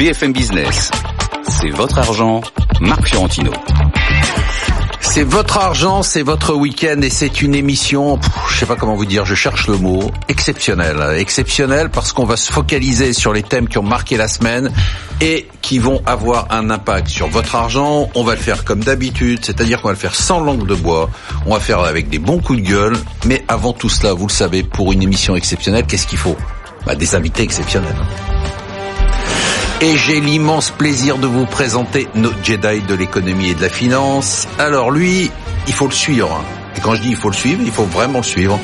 BFM 0.00 0.32
Business. 0.32 0.90
C'est 1.46 1.68
votre 1.68 1.98
argent, 1.98 2.40
Marc 2.80 3.06
Fiorentino. 3.06 3.52
C'est 5.02 5.24
votre 5.24 5.58
argent, 5.58 6.02
c'est 6.02 6.22
votre 6.22 6.54
week-end 6.54 7.02
et 7.02 7.10
c'est 7.10 7.42
une 7.42 7.54
émission, 7.54 8.16
pff, 8.16 8.30
je 8.48 8.60
sais 8.60 8.64
pas 8.64 8.76
comment 8.76 8.94
vous 8.94 9.04
dire, 9.04 9.26
je 9.26 9.34
cherche 9.34 9.66
le 9.66 9.76
mot, 9.76 10.10
exceptionnelle. 10.28 11.18
Exceptionnelle 11.18 11.90
parce 11.90 12.14
qu'on 12.14 12.24
va 12.24 12.38
se 12.38 12.50
focaliser 12.50 13.12
sur 13.12 13.34
les 13.34 13.42
thèmes 13.42 13.68
qui 13.68 13.76
ont 13.76 13.82
marqué 13.82 14.16
la 14.16 14.26
semaine 14.26 14.72
et 15.20 15.46
qui 15.60 15.78
vont 15.78 16.00
avoir 16.06 16.46
un 16.48 16.70
impact 16.70 17.08
sur 17.08 17.28
votre 17.28 17.54
argent. 17.54 18.08
On 18.14 18.24
va 18.24 18.36
le 18.36 18.40
faire 18.40 18.64
comme 18.64 18.82
d'habitude, 18.82 19.44
c'est-à-dire 19.44 19.82
qu'on 19.82 19.88
va 19.88 19.94
le 19.94 20.00
faire 20.00 20.14
sans 20.14 20.40
langue 20.40 20.66
de 20.66 20.74
bois, 20.74 21.10
on 21.44 21.52
va 21.52 21.60
faire 21.60 21.80
avec 21.80 22.08
des 22.08 22.18
bons 22.18 22.40
coups 22.40 22.62
de 22.62 22.66
gueule, 22.66 22.96
mais 23.26 23.44
avant 23.48 23.74
tout 23.74 23.90
cela, 23.90 24.14
vous 24.14 24.28
le 24.28 24.32
savez, 24.32 24.62
pour 24.62 24.94
une 24.94 25.02
émission 25.02 25.36
exceptionnelle, 25.36 25.84
qu'est-ce 25.86 26.06
qu'il 26.06 26.16
faut? 26.16 26.38
Bah, 26.86 26.94
Des 26.94 27.14
invités 27.14 27.42
exceptionnels. 27.42 27.96
Et 29.82 29.96
j'ai 29.96 30.20
l'immense 30.20 30.70
plaisir 30.70 31.16
de 31.16 31.26
vous 31.26 31.46
présenter 31.46 32.06
notre 32.14 32.44
Jedi 32.44 32.82
de 32.82 32.94
l'économie 32.94 33.48
et 33.48 33.54
de 33.54 33.62
la 33.62 33.70
finance. 33.70 34.46
Alors 34.58 34.90
lui, 34.90 35.30
il 35.66 35.72
faut 35.72 35.86
le 35.86 35.92
suivre. 35.92 36.44
Et 36.76 36.80
quand 36.80 36.94
je 36.94 37.00
dis 37.00 37.08
il 37.08 37.16
faut 37.16 37.30
le 37.30 37.34
suivre, 37.34 37.62
il 37.64 37.70
faut 37.70 37.84
vraiment 37.84 38.18
le 38.18 38.24
suivre. 38.24 38.60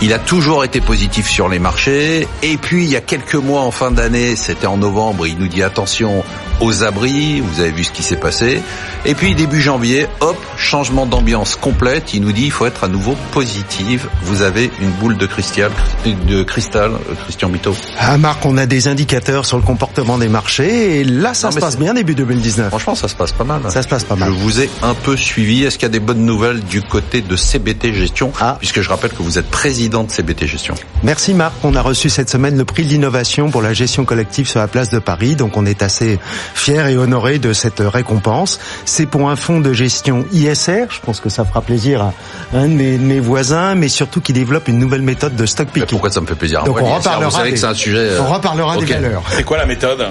Il 0.00 0.12
a 0.12 0.20
toujours 0.20 0.62
été 0.62 0.80
positif 0.80 1.28
sur 1.28 1.48
les 1.48 1.58
marchés. 1.58 2.28
Et 2.44 2.56
puis 2.56 2.84
il 2.84 2.90
y 2.90 2.94
a 2.94 3.00
quelques 3.00 3.34
mois 3.34 3.62
en 3.62 3.72
fin 3.72 3.90
d'année, 3.90 4.36
c'était 4.36 4.68
en 4.68 4.76
novembre, 4.76 5.26
il 5.26 5.38
nous 5.38 5.48
dit 5.48 5.64
attention 5.64 6.22
aux 6.60 6.84
abris, 6.84 7.40
vous 7.40 7.60
avez 7.60 7.70
vu 7.72 7.84
ce 7.84 7.90
qui 7.92 8.02
s'est 8.02 8.16
passé. 8.16 8.60
Et 9.06 9.14
puis 9.14 9.34
début 9.34 9.60
janvier, 9.60 10.06
hop, 10.20 10.36
changement 10.56 11.06
d'ambiance 11.06 11.56
complète, 11.56 12.12
il 12.14 12.20
nous 12.22 12.32
dit 12.32 12.44
il 12.44 12.50
faut 12.50 12.66
être 12.66 12.84
à 12.84 12.88
nouveau 12.88 13.16
positive. 13.32 14.06
Vous 14.24 14.42
avez 14.42 14.70
une 14.80 14.90
boule 14.90 15.16
de 15.16 15.26
cristal, 15.26 15.70
de 16.04 16.42
cristal, 16.42 16.90
euh, 16.92 17.14
Christian 17.24 17.48
Mito. 17.48 17.74
Ah 17.98 18.18
Marc, 18.18 18.44
on 18.44 18.56
a 18.58 18.66
des 18.66 18.88
indicateurs 18.88 19.46
sur 19.46 19.56
le 19.56 19.62
comportement 19.62 20.18
des 20.18 20.28
marchés 20.28 21.00
et 21.00 21.04
là 21.04 21.34
ça 21.34 21.48
Non, 21.48 21.52
se 21.52 21.60
passe 21.60 21.78
bien 21.78 21.94
début 21.94 22.14
2019. 22.14 22.68
Franchement, 22.68 22.94
ça 22.94 23.08
se 23.08 23.14
passe 23.14 23.32
pas 23.32 23.44
mal. 23.44 23.62
Ça 23.70 23.82
se 23.82 23.88
passe 23.88 24.04
pas 24.04 24.14
Je 24.16 24.20
mal. 24.20 24.30
vous 24.30 24.60
ai 24.60 24.68
un 24.82 24.94
peu 24.94 25.16
suivi. 25.16 25.64
Est-ce 25.64 25.76
qu'il 25.78 25.84
y 25.84 25.90
a 25.90 25.92
des 25.92 26.00
bonnes 26.00 26.24
nouvelles 26.24 26.60
du 26.60 26.82
côté 26.82 27.20
de 27.22 27.36
CBT 27.36 27.94
Gestion 27.94 28.32
Ah. 28.40 28.56
Puisque 28.58 28.80
je 28.82 28.88
rappelle 28.88 29.10
que 29.12 29.22
vous 29.22 29.38
êtes 29.38 29.48
président 29.50 30.04
de 30.04 30.10
CBT 30.10 30.46
Gestion. 30.46 30.74
Merci 31.02 31.32
Marc, 31.34 31.54
on 31.64 31.74
a 31.74 31.80
reçu 31.82 32.10
cette 32.10 32.28
semaine 32.30 32.56
le 32.58 32.64
prix 32.64 32.84
de 32.84 32.88
l'innovation 32.90 33.50
pour 33.50 33.62
la 33.62 33.72
gestion 33.72 34.04
collective 34.04 34.46
sur 34.46 34.60
la 34.60 34.68
place 34.68 34.90
de 34.90 34.98
Paris, 34.98 35.36
donc 35.36 35.56
on 35.56 35.64
est 35.64 35.82
assez 35.82 36.18
fiers 36.54 36.90
et 36.90 36.96
honorés 36.96 37.38
de 37.38 37.52
cette 37.52 37.80
récompense. 37.80 38.58
C'est 38.84 39.06
pour 39.06 39.30
un 39.30 39.36
fonds 39.36 39.60
de 39.60 39.72
gestion 39.72 40.24
ISR, 40.32 40.86
je 40.90 41.00
pense 41.04 41.20
que 41.20 41.28
ça 41.28 41.44
fera 41.44 41.60
plaisir 41.62 42.02
à 42.02 42.12
un 42.54 42.68
de 42.68 42.74
mes, 42.74 42.98
de 42.98 43.02
mes 43.02 43.20
voisins, 43.20 43.74
mais 43.74 43.88
surtout 43.88 44.20
qui 44.20 44.32
développe 44.32 44.68
une 44.68 44.78
nouvelle 44.78 45.02
méthode 45.02 45.36
de 45.36 45.46
stock 45.46 45.68
Mais 45.68 45.80
picking. 45.82 45.88
pourquoi 45.90 46.10
ça 46.10 46.20
me 46.20 46.26
fait 46.26 46.34
plaisir? 46.34 46.64
Donc 46.64 46.76
Ouais, 46.76 46.82
on 46.84 46.86
sûr, 46.88 46.96
reparlera, 47.12 47.44
des, 47.44 47.52
que 47.52 47.66
un 47.66 47.74
sujet. 47.74 47.98
euh, 47.98 48.22
on 48.22 48.32
reparlera 48.32 48.76
ok. 48.76 48.84
des 48.84 48.92
valeurs. 48.94 49.22
C'est 49.30 49.44
quoi 49.44 49.56
la 49.58 49.66
méthode? 49.66 50.04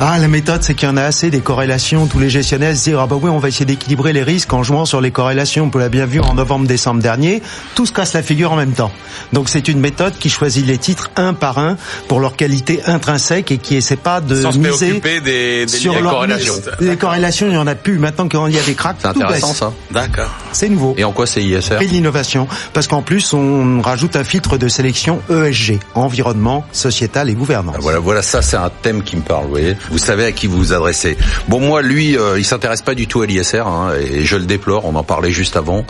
Ah, 0.00 0.18
la 0.18 0.28
méthode, 0.28 0.62
c'est 0.62 0.74
qu'il 0.74 0.88
y 0.88 0.92
en 0.92 0.96
a 0.96 1.02
assez 1.02 1.30
des 1.30 1.40
corrélations. 1.40 2.06
Tous 2.06 2.18
les 2.18 2.30
gestionnaires 2.30 2.76
se 2.76 2.84
disent, 2.84 2.96
ah 2.98 3.06
bah 3.06 3.16
oui, 3.20 3.30
on 3.30 3.38
va 3.38 3.48
essayer 3.48 3.64
d'équilibrer 3.66 4.12
les 4.12 4.22
risques 4.22 4.52
en 4.52 4.62
jouant 4.62 4.84
sur 4.84 5.00
les 5.00 5.10
corrélations. 5.10 5.70
On 5.72 5.78
l'a 5.78 5.88
bien 5.90 6.06
vu 6.06 6.20
en 6.20 6.34
novembre-décembre 6.34 7.02
dernier. 7.02 7.42
Tout 7.74 7.84
se 7.86 7.92
casse 7.92 8.12
la 8.14 8.22
figure 8.22 8.52
en 8.52 8.56
même 8.56 8.72
temps. 8.72 8.90
Donc 9.32 9.48
c'est 9.50 9.68
une 9.68 9.78
méthode 9.80 10.14
qui 10.18 10.30
choisit 10.30 10.66
les 10.66 10.78
titres 10.78 11.10
un 11.16 11.34
par 11.34 11.58
un 11.58 11.76
pour 12.08 12.20
leur 12.20 12.34
qualité 12.36 12.80
intrinsèque 12.86 13.50
et 13.52 13.58
qui 13.58 13.76
essaie 13.76 13.96
pas 13.96 14.20
de 14.22 14.40
Sans 14.40 14.52
se 14.52 14.58
miser 14.58 14.70
préoccuper 14.98 15.20
des, 15.20 15.66
des 15.66 15.75
sur 15.80 16.00
leur 16.00 16.12
corrélations. 16.12 16.54
Les 16.80 16.96
corrélations, 16.96 17.46
il 17.48 17.54
y 17.54 17.56
en 17.56 17.66
a 17.66 17.74
plus. 17.74 17.98
Maintenant, 17.98 18.28
quand 18.28 18.46
il 18.46 18.54
y 18.54 18.58
a 18.58 18.62
des 18.62 18.74
cracks, 18.74 18.96
C'est 19.00 19.08
intéressant 19.08 19.48
baisse. 19.48 19.56
ça. 19.58 19.72
D'accord. 19.90 20.30
C'est 20.52 20.68
nouveau. 20.68 20.94
Et 20.98 21.04
en 21.04 21.12
quoi 21.12 21.26
c'est 21.26 21.42
ISR 21.42 21.76
de 21.78 21.84
l'innovation, 21.84 22.48
parce 22.72 22.86
qu'en 22.86 23.02
plus 23.02 23.32
on 23.32 23.80
rajoute 23.82 24.16
un 24.16 24.24
filtre 24.24 24.56
de 24.58 24.68
sélection 24.68 25.20
ESG, 25.30 25.78
environnement, 25.94 26.64
sociétal 26.72 27.28
et 27.30 27.34
gouvernance. 27.34 27.76
Voilà, 27.80 27.98
voilà, 27.98 28.22
ça 28.22 28.42
c'est 28.42 28.56
un 28.56 28.70
thème 28.82 29.02
qui 29.02 29.16
me 29.16 29.22
parle, 29.22 29.44
vous 29.44 29.50
voyez. 29.50 29.76
Vous 29.90 29.98
savez 29.98 30.24
à 30.24 30.32
qui 30.32 30.46
vous 30.46 30.56
vous 30.56 30.72
adressez. 30.72 31.16
Bon, 31.48 31.60
moi, 31.60 31.82
lui, 31.82 32.16
euh, 32.16 32.38
il 32.38 32.44
s'intéresse 32.44 32.82
pas 32.82 32.94
du 32.94 33.06
tout 33.06 33.22
à 33.22 33.26
l'ISR, 33.26 33.66
hein, 33.66 33.92
et 34.00 34.24
je 34.24 34.36
le 34.36 34.44
déplore, 34.44 34.84
on 34.84 34.94
en 34.94 35.02
parlait 35.04 35.30
juste 35.30 35.56
avant. 35.56 35.84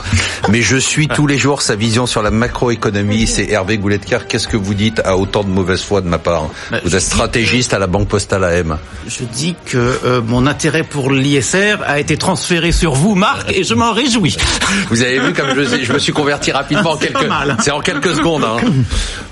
Mais 0.48 0.62
je 0.62 0.76
suis 0.76 1.08
tous 1.08 1.26
les 1.26 1.38
jours 1.38 1.62
sa 1.62 1.76
vision 1.76 2.06
sur 2.06 2.22
la 2.22 2.30
macroéconomie, 2.30 3.26
c'est 3.26 3.48
Hervé 3.50 3.78
Gouletker. 3.78 4.18
Qu'est-ce 4.28 4.48
que 4.48 4.56
vous 4.56 4.74
dites 4.74 5.00
à 5.04 5.16
autant 5.16 5.44
de 5.44 5.48
mauvaise 5.48 5.82
foi 5.82 6.00
de 6.00 6.08
ma 6.08 6.18
part 6.18 6.48
Bah, 6.70 6.78
Vous 6.84 6.94
êtes 6.96 7.02
stratégiste 7.02 7.72
à 7.74 7.78
la 7.78 7.86
Banque 7.86 8.08
Postale 8.08 8.44
AM. 8.44 8.78
Je 9.06 9.24
dis 9.24 9.54
que 9.66 9.75
euh, 9.78 10.20
mon 10.26 10.46
intérêt 10.46 10.82
pour 10.82 11.10
l'ISR 11.10 11.76
a 11.84 11.98
été 12.00 12.16
transféré 12.16 12.72
sur 12.72 12.94
vous, 12.94 13.14
Marc, 13.14 13.50
et 13.52 13.64
je 13.64 13.74
m'en 13.74 13.92
réjouis. 13.92 14.36
Vous 14.90 15.02
avez 15.02 15.18
vu 15.20 15.32
comme 15.32 15.54
je, 15.54 15.84
je 15.84 15.92
me 15.92 15.98
suis 15.98 16.12
converti 16.12 16.52
rapidement 16.52 16.92
en 16.92 16.96
quelques, 16.96 17.26
mal. 17.26 17.56
c'est 17.62 17.70
en 17.70 17.80
quelques 17.80 18.14
secondes. 18.14 18.44
Hein. 18.44 18.56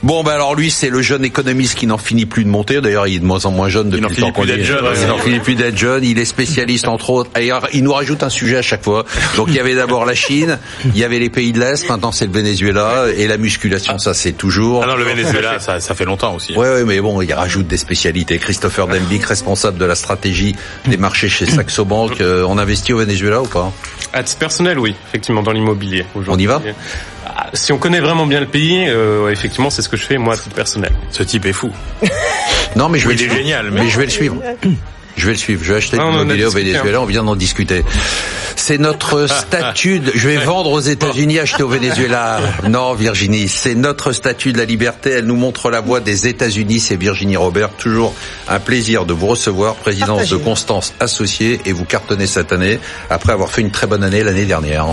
Bon, 0.03 0.23
bah 0.23 0.35
alors 0.35 0.55
lui, 0.55 0.71
c'est 0.71 0.91
le 0.91 1.03
jeune 1.03 1.25
économiste 1.25 1.77
qui 1.77 1.87
n'en 1.87 1.99
finit 1.99 2.27
plus 2.27 2.45
de 2.45 2.49
monter. 2.51 2.81
D'ailleurs, 2.81 3.07
il 3.07 3.17
est 3.17 3.19
de 3.21 3.25
moins 3.25 3.45
en 3.47 3.51
moins 3.51 3.69
jeune 3.69 3.91
depuis 3.91 4.03
le 4.15 4.21
temps 4.21 4.33
qu'on 4.33 4.47
est. 4.47 4.63
jeune, 4.63 4.85
Il 4.85 5.01
ouais. 5.01 5.07
n'en 5.07 5.19
finit 5.19 5.39
plus 5.41 5.55
d'être 5.55 5.79
jeune. 5.79 6.05
Il 6.05 6.19
est 6.19 6.25
spécialiste 6.25 6.89
entre 6.89 7.11
autres. 7.11 7.31
Il 7.73 7.83
nous 7.83 7.93
rajoute 7.93 8.23
un 8.23 8.29
sujet 8.29 8.57
à 8.59 8.63
chaque 8.63 8.85
fois. 8.85 9.05
Donc 9.37 9.49
il 9.49 9.55
y 9.55 9.61
avait 9.61 9.75
d'abord 9.75 10.05
la 10.05 10.15
Chine, 10.15 10.59
il 10.85 10.97
y 10.99 11.05
avait 11.05 11.19
les 11.19 11.31
pays 11.31 11.53
de 11.53 11.61
l'Est, 11.61 11.89
maintenant 11.89 12.13
c'est 12.13 12.27
le 12.27 12.33
Venezuela 12.33 13.07
et 13.17 13.27
la 13.27 13.37
musculation, 13.37 13.99
ça 13.99 14.15
c'est 14.15 14.33
toujours. 14.33 14.83
Ah 14.85 14.87
non, 14.87 14.97
le 14.97 15.05
Venezuela, 15.05 15.59
ça, 15.59 15.81
ça 15.81 15.95
fait 15.95 16.05
longtemps 16.05 16.35
aussi. 16.35 16.53
Ouais, 16.55 16.69
ouais, 16.69 16.85
mais 16.85 17.01
bon, 17.01 17.21
il 17.21 17.33
rajoute 17.33 17.67
des 17.67 17.77
spécialités. 17.77 18.39
Christopher 18.39 18.87
Dembick, 18.87 19.25
responsable 19.25 19.79
de 19.79 19.85
la 19.85 19.95
stratégie 19.95 20.24
des 20.33 20.97
marchés 20.97 21.29
chez 21.29 21.47
Saxo 21.47 21.85
Bank. 21.85 22.13
Euh, 22.21 22.45
on 22.49 22.57
investit 22.59 22.93
au 22.93 22.99
Venezuela 22.99 23.43
ou 23.43 23.47
pas? 23.47 23.71
À 24.13 24.23
titre 24.23 24.39
personnel, 24.39 24.79
oui, 24.79 24.95
effectivement, 25.09 25.43
dans 25.43 25.51
l'immobilier. 25.53 26.07
On 26.29 26.39
y 26.39 26.47
va? 26.47 26.63
Ah, 27.27 27.49
Si 27.53 27.73
on 27.73 27.79
connaît 27.79 28.01
vraiment 28.01 28.27
bien 28.27 28.41
le 28.41 28.47
pays, 28.47 28.85
euh, 28.89 29.29
effectivement, 29.31 29.69
c'est 29.71 29.83
ce 29.83 29.89
que 29.89 29.97
je 29.97 30.05
fais 30.05 30.17
moi 30.17 30.35
à 30.35 30.37
titre 30.37 30.55
personnel. 30.55 30.93
Ce 31.11 31.23
type 31.23 31.45
est 31.47 31.53
fou. 31.53 31.71
Non, 32.77 32.89
mais 32.89 32.99
je 32.99 33.09
vais 33.09 33.15
Oui, 33.15 33.21
le 33.21 33.21
il 33.21 33.25
est 33.27 33.29
suivre. 33.31 33.37
génial, 33.37 33.71
mais... 33.71 33.83
mais- 33.83 33.89
je 33.91 33.99
vais 33.99 34.05
le 34.05 34.11
suivre. 34.11 34.37
Je 35.17 35.27
vais 35.27 35.33
le 35.33 35.39
suivre. 35.39 35.63
Je 35.65 35.73
vais 35.73 35.79
acheter 35.79 35.97
Ah, 36.01 36.05
de 36.05 36.11
l'immobilier 36.11 36.45
au 36.47 36.51
Venezuela. 36.51 37.01
On 37.01 37.05
vient 37.07 37.23
d'en 37.25 37.37
discuter. 37.37 37.85
C'est 38.57 38.79
notre 38.79 39.27
statut. 39.29 40.01
de- 40.01 40.13
Je 40.15 40.29
vais 40.29 40.37
vendre 40.39 40.71
aux 40.73 40.81
États-Unis, 40.81 41.39
acheter 41.39 41.63
au 41.63 41.69
Venezuela. 41.69 42.41
Non, 42.69 42.95
Virginie, 42.95 43.49
c'est 43.49 43.75
notre 43.75 44.13
statut 44.13 44.53
de 44.53 44.59
la 44.59 44.65
liberté. 44.65 45.11
Elle 45.11 45.27
nous 45.27 45.37
montre 45.37 45.71
la 45.71 45.81
voie 45.81 46.01
des 46.01 46.27
États-Unis. 46.27 46.81
C'est 46.81 46.97
Virginie 46.97 47.37
Robert. 47.37 47.71
Toujours 47.71 48.15
un 48.49 48.59
plaisir 48.61 49.05
de 49.07 49.13
vous 49.13 49.27
recevoir, 49.27 49.75
présidence 49.77 50.19
Partagez. 50.23 50.31
de 50.39 50.45
Constance 50.45 50.95
associée, 51.01 51.61
et 51.67 51.73
vous 51.73 51.85
cartonnez 51.85 52.27
cette 52.27 52.53
année 52.53 52.79
après 53.11 53.33
avoir 53.33 53.51
fait 53.51 53.61
une 53.61 53.71
très 53.71 53.87
bonne 53.87 54.03
année 54.03 54.23
l'année 54.23 54.47
dernière. 54.47 54.87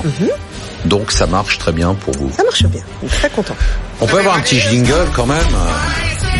Donc 0.86 1.12
ça 1.12 1.28
marche 1.28 1.58
très 1.59 1.72
bien 1.72 1.94
pour 1.94 2.14
vous. 2.16 2.32
Ça 2.36 2.44
marche 2.44 2.64
bien. 2.66 2.82
Je 3.03 3.08
suis 3.09 3.18
très 3.18 3.30
content. 3.30 3.56
On 4.02 4.08
peut 4.08 4.18
avoir 4.20 4.36
un 4.36 4.42
petit 4.42 4.59
jingle 4.59 5.08
quand 5.16 5.28
même 5.28 5.38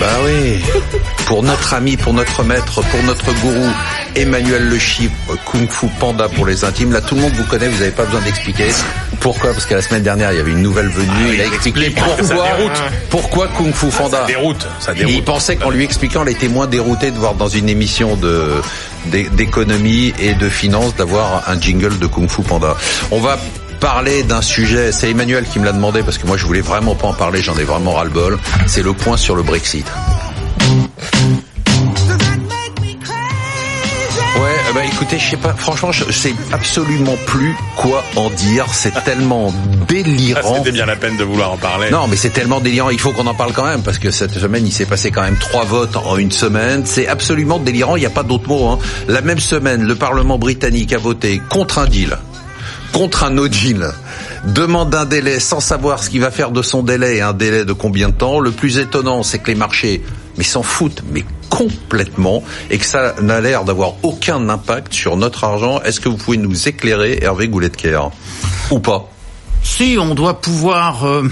Bah 0.02 0.08
oui. 0.26 0.60
Pour 1.28 1.44
notre 1.44 1.74
ami, 1.76 1.96
pour 1.96 2.14
notre 2.14 2.44
maître, 2.44 2.82
pour 2.82 3.04
notre 3.04 3.32
gourou, 3.40 3.70
Emmanuel 4.16 4.68
Le 4.68 4.78
Chypre, 4.78 5.38
Kung 5.46 5.70
Fu 5.70 5.88
Panda 5.98 6.28
pour 6.28 6.46
les 6.46 6.66
intimes. 6.66 6.92
Là, 6.92 7.00
tout 7.00 7.16
le 7.16 7.22
monde 7.22 7.32
vous 7.34 7.46
connaît, 7.46 7.70
vous 7.70 7.78
n'avez 7.80 7.92
pas 7.92 8.04
besoin 8.04 8.20
d'expliquer. 8.22 8.68
Pourquoi? 9.22 9.52
Parce 9.54 9.66
que 9.66 9.76
la 9.76 9.82
semaine 9.82 10.04
dernière, 10.04 10.34
il 10.34 10.38
y 10.40 10.42
avait 10.42 10.52
une 10.52 10.62
nouvelle 10.62 10.90
venue. 10.90 11.36
il 11.36 11.40
a 11.40 11.46
expliqué 11.46 11.92
pourquoi, 11.92 12.48
déroute. 12.58 12.84
pourquoi 13.10 13.48
Kung 13.58 13.72
Fu 13.74 13.86
Panda. 13.88 14.22
Ça 14.22 14.26
déroute, 14.26 14.68
ça 14.80 14.92
Et 14.92 14.96
il 15.02 15.06
déroute. 15.06 15.26
pensait 15.26 15.56
qu'en 15.56 15.70
lui 15.70 15.86
expliquant, 15.86 16.24
elle 16.24 16.34
était 16.34 16.50
moins 16.50 16.68
déroutée 16.68 17.12
de 17.12 17.18
voir 17.18 17.36
dans 17.36 17.48
une 17.48 17.70
émission 17.70 18.18
de 18.18 18.56
d'économie 19.06 20.14
et 20.20 20.34
de 20.36 20.50
finance 20.50 20.96
d'avoir 20.96 21.44
un 21.50 21.60
jingle 21.60 21.98
de 21.98 22.08
Kung 22.08 22.30
Fu 22.30 22.42
Panda. 22.42 22.76
On 23.12 23.20
va 23.20 23.38
parler 23.82 24.22
d'un 24.24 24.42
sujet, 24.44 24.92
c'est 24.92 25.10
Emmanuel 25.10 25.44
qui 25.44 25.60
me 25.60 25.66
l'a 25.66 25.74
demandé 25.74 26.04
parce 26.04 26.18
que 26.20 26.28
moi 26.28 26.38
je 26.38 26.46
voulais 26.46 26.62
vraiment 26.62 26.96
pas 26.96 27.08
en 27.08 27.14
parler, 27.14 27.42
j'en 27.42 27.58
ai 27.58 27.64
vraiment 27.64 27.94
ras-le-bol. 27.94 28.38
C'est 28.68 28.84
le 28.84 28.94
point 28.94 29.18
sur 29.18 29.36
le 29.36 29.42
Brexit. 29.44 29.86
Ouais, 34.40 34.56
bah 34.74 34.82
écoutez, 34.86 35.20
je 35.20 35.32
sais 35.32 35.38
pas, 35.38 35.54
franchement, 35.54 35.92
je 35.92 36.10
sais 36.12 36.34
absolument 36.54 37.16
plus 37.26 37.56
quoi 37.76 38.04
en 38.16 38.30
dire. 38.30 38.66
C'est 38.72 38.94
tellement 39.04 39.52
Ah, 39.54 39.86
délirant. 39.88 40.56
C'était 40.58 40.72
bien 40.72 40.86
la 40.86 40.96
peine 40.96 41.18
de 41.18 41.24
vouloir 41.24 41.52
en 41.52 41.58
parler. 41.58 41.90
Non, 41.92 42.08
mais 42.08 42.16
c'est 42.16 42.30
tellement 42.30 42.60
délirant. 42.62 42.90
Il 42.92 43.00
faut 43.00 43.12
qu'on 43.12 43.28
en 43.28 43.34
parle 43.34 43.52
quand 43.52 43.66
même 43.66 43.82
parce 43.82 43.98
que 44.00 44.10
cette 44.12 44.34
semaine, 44.34 44.66
il 44.66 44.72
s'est 44.72 44.86
passé 44.86 45.12
quand 45.12 45.24
même 45.24 45.38
trois 45.38 45.66
votes 45.66 45.98
en 45.98 46.18
une 46.18 46.32
semaine. 46.32 46.84
C'est 46.86 47.08
absolument 47.08 47.60
délirant. 47.60 47.96
Il 47.98 48.02
n'y 48.02 48.06
a 48.06 48.12
pas 48.12 48.24
d'autre 48.24 48.48
mot. 48.48 48.68
Hein. 48.70 48.80
La 49.08 49.22
même 49.22 49.40
semaine, 49.40 49.84
le 49.84 49.96
Parlement 49.96 50.38
britannique 50.38 50.94
a 50.94 50.98
voté 51.00 51.42
contre 51.50 51.80
un 51.80 51.86
deal, 51.88 52.18
contre 52.92 53.24
un 53.24 53.32
no 53.32 53.48
deal. 53.48 53.88
Demande 54.46 54.94
un 54.96 55.06
délai 55.06 55.40
sans 55.40 55.60
savoir 55.60 56.04
ce 56.04 56.10
qu'il 56.10 56.22
va 56.22 56.32
faire 56.32 56.52
de 56.52 56.62
son 56.62 56.84
délai 56.84 57.18
et 57.18 57.22
un 57.22 57.34
délai 57.34 57.66
de 57.66 57.74
combien 57.74 58.10
de 58.10 58.14
temps. 58.14 58.40
Le 58.40 58.52
plus 58.52 58.78
étonnant, 58.78 59.24
c'est 59.24 59.40
que 59.40 59.48
les 59.48 59.56
marchés, 59.56 60.02
mais 60.38 60.44
s'en 60.44 60.64
foutent, 60.64 61.04
mais 61.12 61.24
complètement, 61.50 62.44
et 62.70 62.78
que 62.78 62.86
ça 62.86 63.16
n'a 63.22 63.42
l'air 63.42 63.66
d'avoir 63.66 63.96
aucun 64.04 64.50
impact 64.50 64.94
sur 64.94 65.18
notre 65.18 65.44
argent. 65.44 65.82
Est-ce 65.84 66.00
que 66.00 66.10
vous 66.10 66.18
pouvez 66.18 66.38
nous 66.38 66.68
éclairer, 66.68 67.20
Hervé 67.22 67.50
Gouletker 67.50 68.02
Ou 68.72 68.80
pas? 68.80 69.10
Si 69.64 69.98
on 70.00 70.16
doit 70.16 70.42
pouvoir 70.42 71.06
euh, 71.06 71.30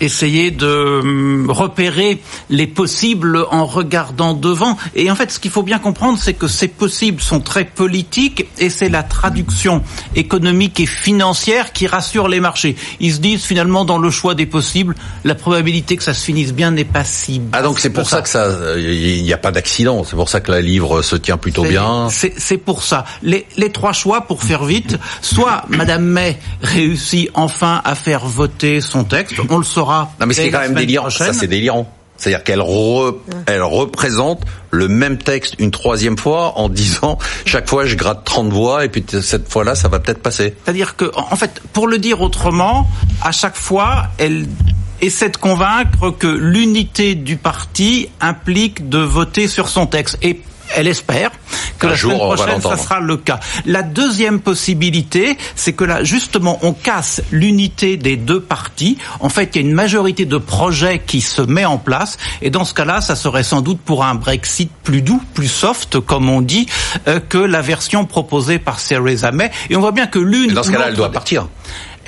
essayer 0.00 0.50
de 0.50 1.00
hum, 1.00 1.50
repérer 1.50 2.20
les 2.50 2.66
possibles 2.66 3.44
en 3.50 3.66
regardant 3.66 4.34
devant. 4.34 4.76
Et 4.94 5.10
en 5.10 5.14
fait, 5.14 5.30
ce 5.30 5.38
qu'il 5.38 5.50
faut 5.50 5.62
bien 5.62 5.78
comprendre, 5.78 6.18
c'est 6.20 6.34
que 6.34 6.48
ces 6.48 6.68
possibles 6.68 7.20
sont 7.20 7.40
très 7.40 7.64
politiques 7.64 8.46
et 8.58 8.70
c'est 8.70 8.88
la 8.88 9.02
traduction 9.02 9.82
économique 10.14 10.80
et 10.80 10.86
financière 10.86 11.72
qui 11.72 11.86
rassure 11.86 12.28
les 12.28 12.40
marchés. 12.40 12.76
Ils 13.00 13.14
se 13.14 13.20
disent 13.20 13.44
finalement 13.44 13.84
dans 13.84 13.98
le 13.98 14.10
choix 14.10 14.34
des 14.34 14.46
possibles, 14.46 14.94
la 15.24 15.34
probabilité 15.34 15.96
que 15.96 16.02
ça 16.02 16.14
se 16.14 16.24
finisse 16.24 16.52
bien 16.52 16.70
n'est 16.70 16.84
pas 16.84 17.04
si 17.04 17.40
Ah 17.52 17.62
donc 17.62 17.78
c'est 17.78 17.90
pour 17.90 18.08
ça 18.08 18.22
que 18.22 18.28
ça, 18.28 18.48
il 18.76 19.22
n'y 19.22 19.32
a 19.32 19.38
pas 19.38 19.50
d'accident. 19.50 20.04
C'est 20.04 20.16
pour 20.16 20.28
ça 20.28 20.40
que 20.40 20.50
la 20.50 20.60
livre 20.60 21.02
se 21.02 21.16
tient 21.16 21.36
plutôt 21.36 21.64
bien. 21.64 22.08
C'est 22.10 22.58
pour 22.58 22.82
ça. 22.82 23.04
Les, 23.22 23.46
les 23.56 23.70
trois 23.70 23.92
choix, 23.92 24.22
pour 24.22 24.42
faire 24.42 24.64
vite, 24.64 24.96
soit 25.22 25.64
Madame 25.68 26.04
May 26.04 26.38
réussit 26.62 27.30
enfin 27.34 27.80
à 27.84 27.94
faire 27.94 28.26
voter 28.26 28.80
son 28.80 29.04
texte, 29.04 29.34
on 29.48 29.58
le 29.58 29.64
saura. 29.64 29.87
Non 30.20 30.26
mais 30.26 30.34
c'est 30.34 30.50
quand 30.50 30.60
même 30.60 30.74
délirant. 30.74 31.10
Ça 31.10 31.32
c'est 31.32 31.46
délirant. 31.46 31.90
C'est-à-dire 32.18 32.42
qu'elle 32.42 32.62
elle 33.46 33.62
représente 33.62 34.42
le 34.72 34.88
même 34.88 35.18
texte 35.18 35.54
une 35.58 35.70
troisième 35.70 36.18
fois 36.18 36.58
en 36.58 36.68
disant 36.68 37.16
chaque 37.44 37.68
fois 37.68 37.86
je 37.86 37.94
gratte 37.94 38.24
30 38.24 38.52
voix 38.52 38.84
et 38.84 38.88
puis 38.88 39.04
cette 39.22 39.50
fois-là 39.50 39.76
ça 39.76 39.88
va 39.88 40.00
peut-être 40.00 40.20
passer. 40.20 40.54
C'est-à-dire 40.64 40.96
que 40.96 41.10
en 41.14 41.36
fait 41.36 41.62
pour 41.72 41.86
le 41.86 41.98
dire 41.98 42.20
autrement, 42.20 42.88
à 43.22 43.30
chaque 43.30 43.56
fois 43.56 44.08
elle 44.18 44.48
essaie 45.00 45.28
de 45.28 45.36
convaincre 45.36 46.10
que 46.10 46.26
l'unité 46.26 47.14
du 47.14 47.36
parti 47.36 48.08
implique 48.20 48.88
de 48.88 48.98
voter 48.98 49.46
sur 49.46 49.68
son 49.68 49.86
texte 49.86 50.18
et 50.22 50.42
elle 50.74 50.88
espère 50.88 51.30
que 51.78 51.86
la 51.86 51.96
semaine 51.96 52.18
prochaine, 52.18 52.60
ça 52.60 52.76
sera 52.76 53.00
le 53.00 53.16
cas. 53.16 53.40
La 53.66 53.82
deuxième 53.82 54.40
possibilité, 54.40 55.38
c'est 55.54 55.72
que 55.72 55.84
là, 55.84 56.04
justement, 56.04 56.58
on 56.62 56.72
casse 56.72 57.22
l'unité 57.30 57.96
des 57.96 58.16
deux 58.16 58.40
partis. 58.40 58.98
En 59.20 59.28
fait, 59.28 59.50
il 59.54 59.62
y 59.62 59.64
a 59.64 59.68
une 59.68 59.74
majorité 59.74 60.24
de 60.24 60.38
projets 60.38 61.00
qui 61.04 61.20
se 61.20 61.42
met 61.42 61.64
en 61.64 61.78
place. 61.78 62.18
Et 62.42 62.50
dans 62.50 62.64
ce 62.64 62.74
cas-là, 62.74 63.00
ça 63.00 63.16
serait 63.16 63.44
sans 63.44 63.60
doute 63.60 63.80
pour 63.80 64.04
un 64.04 64.14
Brexit 64.14 64.70
plus 64.82 65.02
doux, 65.02 65.22
plus 65.34 65.48
soft, 65.48 66.00
comme 66.00 66.28
on 66.28 66.40
dit, 66.40 66.66
euh, 67.06 67.20
que 67.20 67.38
la 67.38 67.62
version 67.62 68.04
proposée 68.04 68.58
par 68.58 68.82
Theresa 68.82 69.30
May. 69.30 69.50
Et 69.70 69.76
on 69.76 69.80
voit 69.80 69.92
bien 69.92 70.06
que 70.06 70.18
l'une... 70.18 70.52
Dans 70.52 70.62
ce 70.62 70.70
cas-là, 70.70 70.86
elle 70.88 70.96
doit 70.96 71.12
partir 71.12 71.46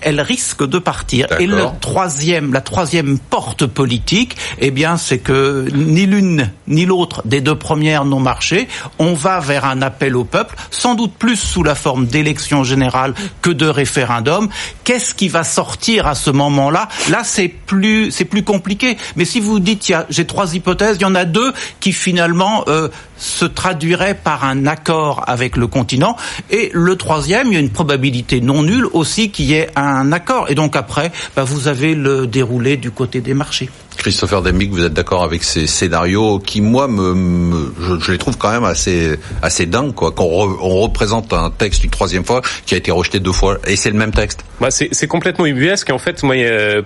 elle 0.02 0.20
risque 0.20 0.66
de 0.66 0.78
partir. 0.78 1.26
Et 1.38 1.46
le 1.46 1.64
troisième, 1.80 2.52
la 2.52 2.60
troisième 2.60 3.18
porte 3.18 3.66
politique, 3.66 4.36
eh 4.58 4.70
bien, 4.70 4.96
c'est 4.96 5.18
que 5.18 5.68
ni 5.72 6.06
l'une 6.06 6.50
ni 6.66 6.86
l'autre 6.86 7.22
des 7.24 7.40
deux 7.40 7.56
premières 7.56 8.04
n'ont 8.04 8.20
marché. 8.20 8.68
On 8.98 9.14
va 9.14 9.40
vers 9.40 9.64
un 9.64 9.82
appel 9.82 10.16
au 10.16 10.24
peuple, 10.24 10.56
sans 10.70 10.94
doute 10.94 11.12
plus 11.18 11.36
sous 11.36 11.62
la 11.62 11.74
forme 11.74 12.06
d'élection 12.06 12.64
générale 12.64 13.14
que 13.42 13.50
de 13.50 13.66
référendum. 13.66 14.48
Qu'est-ce 14.84 15.14
qui 15.14 15.28
va 15.28 15.44
sortir 15.44 16.06
à 16.06 16.14
ce 16.14 16.30
moment-là? 16.30 16.88
Là, 17.10 17.22
c'est 17.24 17.48
plus, 17.48 18.10
c'est 18.10 18.24
plus 18.24 18.44
compliqué. 18.44 18.96
Mais 19.16 19.24
si 19.24 19.40
vous 19.40 19.58
dites, 19.58 19.92
j'ai 20.08 20.26
trois 20.26 20.54
hypothèses, 20.54 20.96
il 21.00 21.02
y 21.02 21.06
en 21.06 21.14
a 21.14 21.24
deux 21.24 21.52
qui 21.80 21.92
finalement 21.92 22.64
euh, 22.68 22.88
se 23.20 23.44
traduiraient 23.44 24.14
par 24.14 24.44
un 24.44 24.66
accord 24.66 25.22
avec 25.28 25.56
le 25.56 25.68
continent. 25.68 26.16
Et 26.50 26.70
le 26.72 26.96
troisième, 26.96 27.48
il 27.48 27.54
y 27.54 27.56
a 27.56 27.60
une 27.60 27.70
probabilité 27.70 28.40
non 28.40 28.64
nulle 28.64 28.86
aussi 28.92 29.30
qu'il 29.30 29.46
y 29.46 29.54
ait 29.54 29.70
un 29.76 30.00
un 30.00 30.12
accord. 30.12 30.50
Et 30.50 30.54
donc 30.54 30.76
après, 30.76 31.12
bah, 31.36 31.44
vous 31.44 31.68
avez 31.68 31.94
le 31.94 32.26
déroulé 32.26 32.76
du 32.76 32.90
côté 32.90 33.20
des 33.20 33.34
marchés. 33.34 33.68
Christopher 34.00 34.42
Demick, 34.42 34.70
vous 34.70 34.84
êtes 34.84 34.92
d'accord 34.92 35.22
avec 35.22 35.44
ces 35.44 35.66
scénarios 35.66 36.38
qui, 36.38 36.60
moi, 36.60 36.88
me, 36.88 37.72
je, 38.00 38.12
les 38.12 38.18
trouve 38.18 38.36
quand 38.36 38.50
même 38.50 38.64
assez 38.64 39.18
assez 39.42 39.66
dingues, 39.66 39.94
quoi. 39.94 40.10
Qu'on 40.10 40.24
on 40.24 40.80
représente 40.80 41.32
un 41.32 41.50
texte 41.50 41.84
une 41.84 41.90
troisième 41.90 42.24
fois 42.24 42.40
qui 42.66 42.74
a 42.74 42.78
été 42.78 42.90
rejeté 42.90 43.20
deux 43.20 43.32
fois, 43.32 43.58
et 43.66 43.76
c'est 43.76 43.90
le 43.90 43.96
même 43.96 44.12
texte. 44.12 44.44
Bah, 44.60 44.70
c'est 44.70 45.06
complètement 45.06 45.46
ubuesque. 45.46 45.90
En 45.90 45.98
fait, 45.98 46.22
moi, 46.22 46.34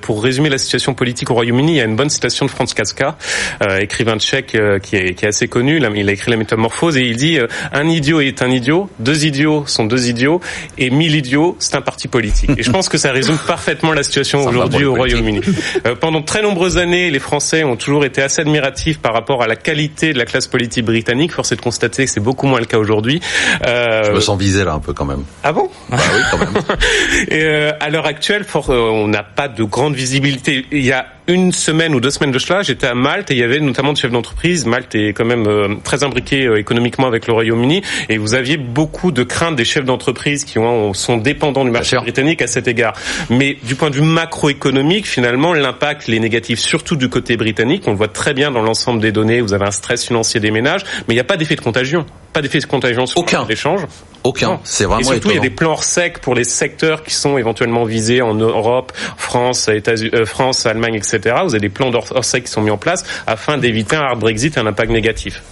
pour 0.01 0.23
résumer 0.23 0.49
la 0.49 0.59
situation 0.59 0.95
politique 0.95 1.31
au 1.31 1.35
Royaume-Uni, 1.35 1.73
il 1.73 1.77
y 1.77 1.81
a 1.81 1.85
une 1.85 1.97
bonne 1.97 2.11
citation 2.11 2.47
de 2.47 2.51
Franz 2.51 2.75
Kafka, 2.75 3.17
euh, 3.63 3.79
écrivain 3.79 4.19
tchèque 4.19 4.55
euh, 4.55 4.79
qui, 4.79 4.97
est, 4.97 5.15
qui 5.15 5.25
est 5.25 5.29
assez 5.29 5.49
connu. 5.49 5.81
Il 5.97 6.09
a 6.09 6.13
écrit 6.13 6.31
La 6.31 6.37
Métamorphose 6.37 6.97
et 6.97 7.03
il 7.03 7.17
dit 7.17 7.39
euh, 7.39 7.47
un 7.73 7.89
idiot 7.89 8.21
est 8.21 8.43
un 8.43 8.51
idiot, 8.51 8.89
deux 8.99 9.25
idiots 9.25 9.65
sont 9.67 9.85
deux 9.85 10.09
idiots, 10.09 10.41
et 10.79 10.91
mille 10.91 11.15
idiots, 11.15 11.57
c'est 11.59 11.75
un 11.77 11.81
parti 11.81 12.09
politique. 12.09 12.51
Et 12.57 12.63
je 12.63 12.71
pense 12.71 12.89
que 12.89 12.99
ça 12.99 13.13
résume 13.13 13.39
parfaitement 13.47 13.93
la 13.93 14.03
situation 14.03 14.45
aujourd'hui 14.45 14.85
au 14.85 14.95
Royaume-Uni. 14.95 15.41
Euh, 15.87 15.95
pendant 15.95 16.23
très 16.23 16.43
nombreuses 16.43 16.79
années 16.79 17.04
les 17.11 17.19
Français 17.19 17.65
ont 17.65 17.77
toujours 17.77 18.05
été 18.05 18.23
assez 18.23 18.43
admiratifs 18.43 19.01
par 19.01 19.13
rapport 19.13 19.43
à 19.43 19.47
la 19.47 19.57
qualité 19.57 20.13
de 20.13 20.19
la 20.19 20.25
classe 20.25 20.47
politique 20.47 20.85
britannique. 20.85 21.33
Force 21.33 21.53
est 21.53 21.57
de 21.57 21.61
constater 21.61 22.05
que 22.05 22.11
c'est 22.11 22.21
beaucoup 22.21 22.47
moins 22.47 22.61
le 22.61 22.67
cas 22.67 22.79
aujourd'hui. 22.79 23.21
Euh... 23.67 24.05
Je 24.05 24.13
me 24.13 24.21
sens 24.21 24.39
visé 24.39 24.65
là 24.65 24.73
un 24.73 24.81
peu 24.81 24.93
quand 24.93 25.05
même. 25.05 25.25
Ah 25.43 25.53
bon? 25.53 25.69
Bah 25.89 25.99
oui, 26.15 26.21
quand 26.31 26.39
même. 26.39 26.55
Et 27.29 27.43
euh, 27.43 27.73
à 27.81 27.91
l'heure 27.91 28.07
actuelle, 28.07 28.45
euh, 28.55 28.91
on 28.91 29.09
n'a 29.09 29.23
pas 29.23 29.49
de 29.49 29.65
grande 29.65 29.95
visibilité. 29.95 30.67
Il 30.71 30.85
y 30.85 30.93
a 30.93 31.07
une 31.27 31.53
semaine 31.53 31.95
ou 31.95 32.01
deux 32.01 32.11
semaines 32.11 32.33
de 32.33 32.39
cela, 32.39 32.63
j'étais 32.63 32.87
à 32.87 32.95
Malte 32.95 33.31
et 33.31 33.35
il 33.35 33.41
y 33.41 33.43
avait 33.43 33.61
notamment 33.61 33.93
des 33.93 34.01
chefs 34.01 34.11
d'entreprise. 34.11 34.67
Malte 34.67 34.95
est 34.95 35.15
quand 35.15 35.25
même 35.25 35.47
euh, 35.47 35.75
très 35.83 36.05
imbriqué 36.05 36.47
euh, 36.47 36.59
économiquement 36.59 37.07
avec 37.07 37.27
le 37.27 37.33
Royaume-Uni 37.33 37.83
et 38.09 38.19
vous 38.19 38.35
aviez 38.35 38.57
beaucoup 38.57 39.11
de 39.11 39.23
craintes 39.23 39.57
des 39.57 39.65
chefs 39.65 39.85
d'entreprise 39.85 40.45
qui 40.45 40.59
ont, 40.59 40.93
sont 40.93 41.17
dépendants 41.17 41.65
du 41.65 41.71
marché 41.71 41.97
britannique 41.97 42.43
à 42.43 42.47
cet 42.47 42.69
égard. 42.69 42.95
Mais 43.31 43.57
du 43.63 43.75
point 43.75 43.91
de 43.91 43.97
vue 43.97 44.03
macroéconomique, 44.03 45.07
finalement, 45.07 45.55
l'impact, 45.55 46.09
les 46.09 46.21
négatifs, 46.21 46.59
surtout 46.59 46.97
du 46.97 47.09
côté 47.09 47.37
britannique, 47.37 47.85
on 47.87 47.93
le 47.93 47.97
voit 47.97 48.09
très 48.09 48.35
bien 48.35 48.51
dans 48.51 48.63
l'ensemble 48.63 49.01
des 49.01 49.13
données. 49.13 49.41
Vous 49.41 49.55
avez 49.55 49.67
un 49.67 49.71
stress 49.71 50.07
financier 50.07 50.41
des 50.41 50.51
ménages, 50.51 50.83
mais 51.09 51.15
il 51.15 51.17
n'y 51.17 51.21
a 51.21 51.25
pas 51.25 51.37
d'effet 51.37 51.57
de 51.57 51.61
contagion 51.61 52.05
pas 52.35 52.43
d'effet 52.43 52.59
de 52.59 52.67
contagion 52.67 53.07
sur 53.07 53.25
l'échange. 53.49 53.83
Aucun. 54.25 54.59
C'est 54.65 54.85
vraiment. 54.85 55.01
Et 55.01 55.05
surtout, 55.05 55.31
il 55.31 55.35
y 55.35 55.39
a 55.39 55.43
des 55.43 55.51
plans 55.51 55.73
hors 55.73 55.85
sec 55.85 56.21
pour 56.21 56.35
les 56.35 56.45
secteurs 56.45 57.03
qui 57.03 57.13
sont 57.13 57.37
éventuellement 57.37 57.85
visés 57.85 58.23
en 58.23 58.35
Europe, 58.35 58.93
France, 59.19 59.69
euh, 59.69 60.25
France, 60.25 60.65
Allemagne, 60.65 60.95
etc. 60.95 61.37
Vous 61.45 61.55
avez 61.55 61.61
des 61.61 61.69
plans 61.69 61.91
hors 61.93 62.25
sec 62.25 62.45
qui 62.45 62.51
sont 62.51 62.63
mis 62.63 62.71
en 62.71 62.79
place 62.79 63.05
afin 63.27 63.59
d'éviter 63.59 63.97
un 63.97 64.01
hard 64.01 64.21
Brexit 64.21 64.57
et 64.57 64.61
un 64.61 64.67
impact 64.67 64.91
négatif. 64.91 65.43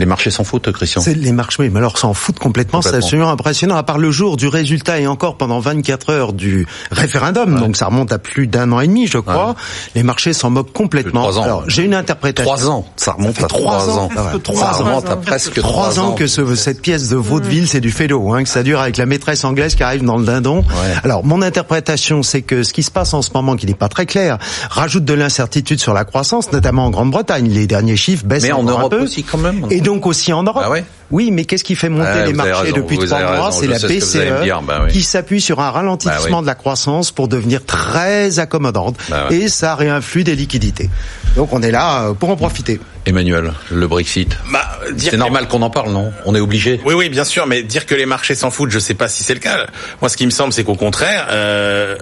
Les 0.00 0.06
marchés 0.06 0.30
s'en 0.30 0.44
foutent, 0.44 0.72
Christian 0.72 1.02
Les 1.14 1.30
marchés, 1.30 1.68
mais 1.68 1.78
alors 1.78 1.98
s'en 1.98 2.14
foutent 2.14 2.38
complètement, 2.38 2.80
c'est 2.80 2.94
absolument 2.94 3.30
impressionnant, 3.30 3.76
à 3.76 3.82
part 3.82 3.98
le 3.98 4.10
jour 4.10 4.38
du 4.38 4.48
résultat 4.48 4.98
et 4.98 5.06
encore 5.06 5.36
pendant 5.36 5.60
24 5.60 6.10
heures 6.10 6.32
du 6.32 6.66
référendum, 6.90 7.60
donc 7.60 7.76
ça 7.76 7.84
remonte 7.84 8.10
à 8.10 8.18
plus 8.18 8.46
d'un 8.46 8.72
an 8.72 8.80
et 8.80 8.86
demi, 8.86 9.06
je 9.06 9.18
crois, 9.18 9.56
les 9.94 10.02
marchés 10.02 10.32
s'en 10.32 10.48
moquent 10.48 10.72
complètement. 10.72 11.26
Ans. 11.26 11.42
Alors, 11.42 11.64
j'ai 11.68 11.82
une 11.84 11.92
interprétation. 11.92 12.50
Trois 12.50 12.70
ans, 12.70 12.86
ça 12.96 13.12
remonte 13.12 13.42
à 13.42 13.46
trois 13.46 13.98
ans. 13.98 14.08
Trois 14.42 14.60
ça 14.60 14.70
remonte 14.72 15.10
à 15.10 15.16
presque 15.16 15.60
trois 15.60 16.00
ans. 16.00 16.12
que 16.12 16.26
ce, 16.26 16.54
cette 16.54 16.80
pièce 16.80 17.10
de 17.10 17.16
vaudeville, 17.16 17.68
c'est 17.68 17.80
du 17.80 17.90
félo, 17.90 18.32
hein, 18.32 18.42
que 18.42 18.48
ça 18.48 18.62
dure 18.62 18.80
avec 18.80 18.96
la 18.96 19.04
maîtresse 19.04 19.44
anglaise 19.44 19.74
qui 19.74 19.82
arrive 19.82 20.02
dans 20.02 20.16
le 20.16 20.24
dindon. 20.24 20.64
Alors, 21.04 21.26
mon 21.26 21.42
interprétation, 21.42 22.22
c'est 22.22 22.40
que 22.40 22.62
ce 22.62 22.72
qui 22.72 22.82
se 22.82 22.90
passe 22.90 23.12
en 23.12 23.20
ce 23.20 23.28
moment, 23.34 23.54
qui 23.54 23.66
n'est 23.66 23.74
pas 23.74 23.90
très 23.90 24.06
clair, 24.06 24.38
rajoute 24.70 25.04
de 25.04 25.12
l'incertitude 25.12 25.78
sur 25.78 25.92
la 25.92 26.04
croissance, 26.04 26.52
notamment 26.52 26.86
en 26.86 26.90
Grande-Bretagne. 26.90 27.50
Les 27.50 27.66
derniers 27.66 27.96
chiffres 27.96 28.24
baissent 28.24 28.44
Mais 28.44 28.52
en 28.52 28.62
Europe 28.62 28.94
un 28.94 28.96
peu. 28.96 29.02
aussi, 29.02 29.24
quand 29.24 29.36
même. 29.36 29.66
Et 29.70 29.80
donc 29.80 29.89
aussi 29.90 30.32
en 30.32 30.42
Europe. 30.42 30.62
Ah 30.64 30.70
ouais 30.70 30.84
oui, 31.10 31.32
mais 31.32 31.44
qu'est-ce 31.44 31.64
qui 31.64 31.74
fait 31.74 31.88
monter 31.88 32.08
ah, 32.08 32.26
les 32.26 32.32
marchés 32.32 32.72
depuis 32.72 32.96
trois 32.96 33.36
mois 33.36 33.52
C'est 33.52 33.66
la 33.66 33.78
BCE 33.78 34.18
bah 34.62 34.82
oui. 34.84 34.92
qui 34.92 35.02
s'appuie 35.02 35.40
sur 35.40 35.60
un 35.60 35.70
ralentissement 35.70 36.14
bah 36.14 36.36
oui. 36.36 36.42
de 36.42 36.46
la 36.46 36.54
croissance 36.54 37.10
pour 37.10 37.26
devenir 37.26 37.64
très 37.64 38.38
accommodante 38.38 38.96
bah 39.08 39.26
ouais. 39.28 39.36
et 39.36 39.48
ça 39.48 39.74
réinflue 39.74 40.22
des 40.22 40.36
liquidités. 40.36 40.88
Donc 41.34 41.52
on 41.52 41.62
est 41.62 41.72
là 41.72 42.04
euh, 42.04 42.14
pour 42.14 42.30
en 42.30 42.36
profiter. 42.36 42.80
Emmanuel, 43.06 43.52
le 43.72 43.88
Brexit. 43.88 44.36
Bah, 44.52 44.78
c'est 44.96 45.16
normal 45.16 45.48
qu'on 45.48 45.62
en 45.62 45.70
parle, 45.70 45.90
non 45.90 46.12
On 46.26 46.34
est 46.34 46.40
obligé. 46.40 46.80
Oui, 46.84 46.94
oui, 46.94 47.08
bien 47.08 47.24
sûr, 47.24 47.46
mais 47.46 47.62
dire 47.62 47.86
que 47.86 47.94
les 47.94 48.06
marchés 48.06 48.34
s'en 48.34 48.50
foutent, 48.50 48.70
je 48.70 48.78
sais 48.78 48.94
pas 48.94 49.08
si 49.08 49.24
c'est 49.24 49.34
le 49.34 49.40
cas. 49.40 49.66
Moi, 50.00 50.08
ce 50.08 50.16
qui 50.16 50.26
me 50.26 50.30
semble, 50.30 50.52
c'est 50.52 50.64
qu'au 50.64 50.74
contraire, 50.74 51.26
euh, 51.30 51.96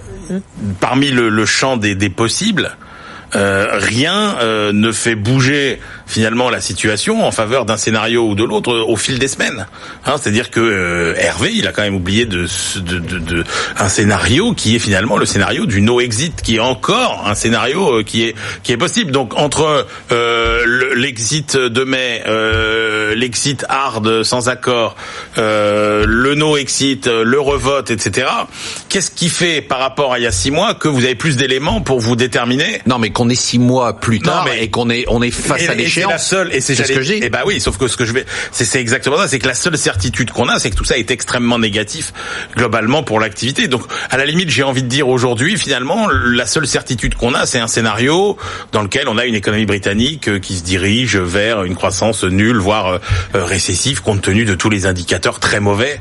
parmi 0.79 1.09
le, 1.09 1.29
le 1.29 1.45
champ 1.45 1.77
des, 1.77 1.95
des 1.95 2.09
possibles, 2.09 2.75
euh, 3.35 3.67
rien 3.73 4.37
euh, 4.41 4.71
ne 4.73 4.91
fait 4.91 5.15
bouger 5.15 5.79
finalement 6.09 6.49
la 6.49 6.59
situation 6.59 7.23
en 7.25 7.31
faveur 7.31 7.65
d'un 7.65 7.77
scénario 7.77 8.27
ou 8.27 8.35
de 8.35 8.43
l'autre 8.43 8.73
au 8.73 8.95
fil 8.95 9.19
des 9.19 9.27
semaines. 9.27 9.67
Hein, 10.05 10.15
C'est-à-dire 10.19 10.49
que 10.49 10.59
euh, 10.59 11.13
Hervé, 11.17 11.51
il 11.53 11.67
a 11.67 11.71
quand 11.71 11.83
même 11.83 11.95
oublié 11.95 12.25
de, 12.25 12.47
de, 12.77 12.99
de, 12.99 13.19
de, 13.19 13.43
un 13.77 13.89
scénario 13.89 14.53
qui 14.53 14.75
est 14.75 14.79
finalement 14.79 15.17
le 15.17 15.25
scénario 15.25 15.67
du 15.67 15.81
no 15.81 16.01
exit, 16.01 16.41
qui 16.41 16.55
est 16.55 16.59
encore 16.59 17.25
un 17.27 17.35
scénario 17.35 18.03
qui 18.03 18.23
est 18.23 18.35
qui 18.63 18.71
est 18.71 18.77
possible. 18.77 19.11
Donc 19.11 19.37
entre 19.37 19.85
l'exit 20.95 21.55
de 21.55 21.83
mai, 21.83 22.23
l'exit 23.15 23.63
hard 23.69 24.23
sans 24.23 24.49
accord, 24.49 24.95
le 25.37 26.33
no 26.35 26.57
exit, 26.57 27.05
le 27.07 27.39
revote, 27.39 27.91
etc. 27.91 28.27
Qu'est-ce 28.89 29.11
qui 29.11 29.29
fait 29.29 29.61
par 29.61 29.79
rapport 29.79 30.13
à 30.13 30.19
il 30.19 30.23
y 30.23 30.27
a 30.27 30.31
six 30.31 30.51
mois 30.51 30.73
que 30.73 30.87
vous 30.87 31.03
avez 31.03 31.15
plus 31.15 31.37
d'éléments 31.37 31.81
pour 31.81 31.99
vous 31.99 32.15
déterminer? 32.15 32.81
Non, 32.87 32.97
mais 32.97 33.11
qu'on 33.11 33.29
est 33.29 33.35
six 33.35 33.59
mois 33.59 33.99
plus 33.99 34.19
tard 34.19 34.45
non, 34.45 34.51
mais, 34.51 34.63
et 34.63 34.69
qu'on 34.69 34.89
est 34.89 35.05
on 35.07 35.21
est 35.21 35.31
face 35.31 35.69
à 35.69 35.75
l'échéance. 35.99 36.11
la 36.11 36.17
seule 36.17 36.53
et 36.53 36.61
c'est 36.61 36.75
ce 36.75 36.83
que 36.83 36.99
dis. 36.99 37.23
Et 37.23 37.29
bah 37.29 37.43
oui, 37.45 37.59
sauf 37.59 37.77
que 37.77 37.87
ce 37.87 37.97
que 37.97 38.05
je 38.05 38.13
vais 38.13 38.25
c'est 38.51 38.79
exactement 38.79 39.17
ça, 39.17 39.27
c'est 39.27 39.39
que 39.39 39.47
la 39.47 39.53
seule 39.53 39.77
certitude 39.77 40.31
qu'on 40.31 40.47
a, 40.47 40.59
c'est 40.59 40.69
que 40.69 40.75
tout 40.75 40.83
ça 40.83 40.97
est 40.97 41.11
extrêmement 41.11 41.59
négatif 41.59 42.13
globalement 42.55 43.03
pour 43.03 43.19
l'activité. 43.19 43.67
Donc 43.67 43.83
à 44.09 44.17
la 44.17 44.25
limite, 44.25 44.49
j'ai 44.49 44.63
envie 44.63 44.83
de 44.83 44.87
dire 44.87 45.07
aujourd'hui 45.07 45.57
finalement 45.57 46.07
la 46.09 46.45
seule 46.45 46.67
certitude 46.67 47.15
qu'on 47.15 47.33
a, 47.33 47.45
c'est 47.45 47.59
un 47.59 47.67
scénario 47.67 48.37
dans 48.71 48.81
lequel 48.81 49.07
on 49.07 49.17
a 49.17 49.25
une 49.25 49.35
économie 49.35 49.65
britannique 49.65 50.39
qui 50.41 50.57
se 50.57 50.63
dirige 50.63 51.17
vers 51.17 51.63
une 51.63 51.75
croissance 51.75 52.23
nulle 52.23 52.57
voire 52.57 52.99
euh, 53.35 53.45
récessive 53.45 54.01
compte 54.01 54.21
tenu 54.21 54.45
de 54.45 54.55
tous 54.55 54.69
les 54.69 54.85
indicateurs 54.85 55.39
très 55.39 55.59
mauvais 55.59 55.99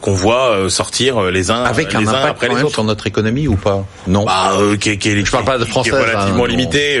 qu'on 0.00 0.12
voit 0.12 0.68
sortir 0.68 1.22
les 1.30 1.50
uns 1.50 1.62
avec 1.62 1.94
un 1.94 2.00
les 2.00 2.08
impact 2.08 2.26
après 2.26 2.48
les 2.48 2.62
autres 2.62 2.74
sur 2.74 2.84
notre 2.84 3.06
économie 3.06 3.48
ou 3.48 3.56
pas? 3.56 3.84
Non. 4.06 4.24
Bah, 4.24 4.52
qui, 4.80 4.98
qui, 4.98 5.24
je 5.24 5.30
parle 5.30 5.44
pas 5.44 5.58
de 5.58 5.64
français. 5.64 5.90
relativement 5.90 6.44
hein, 6.44 6.48
limité. 6.48 7.00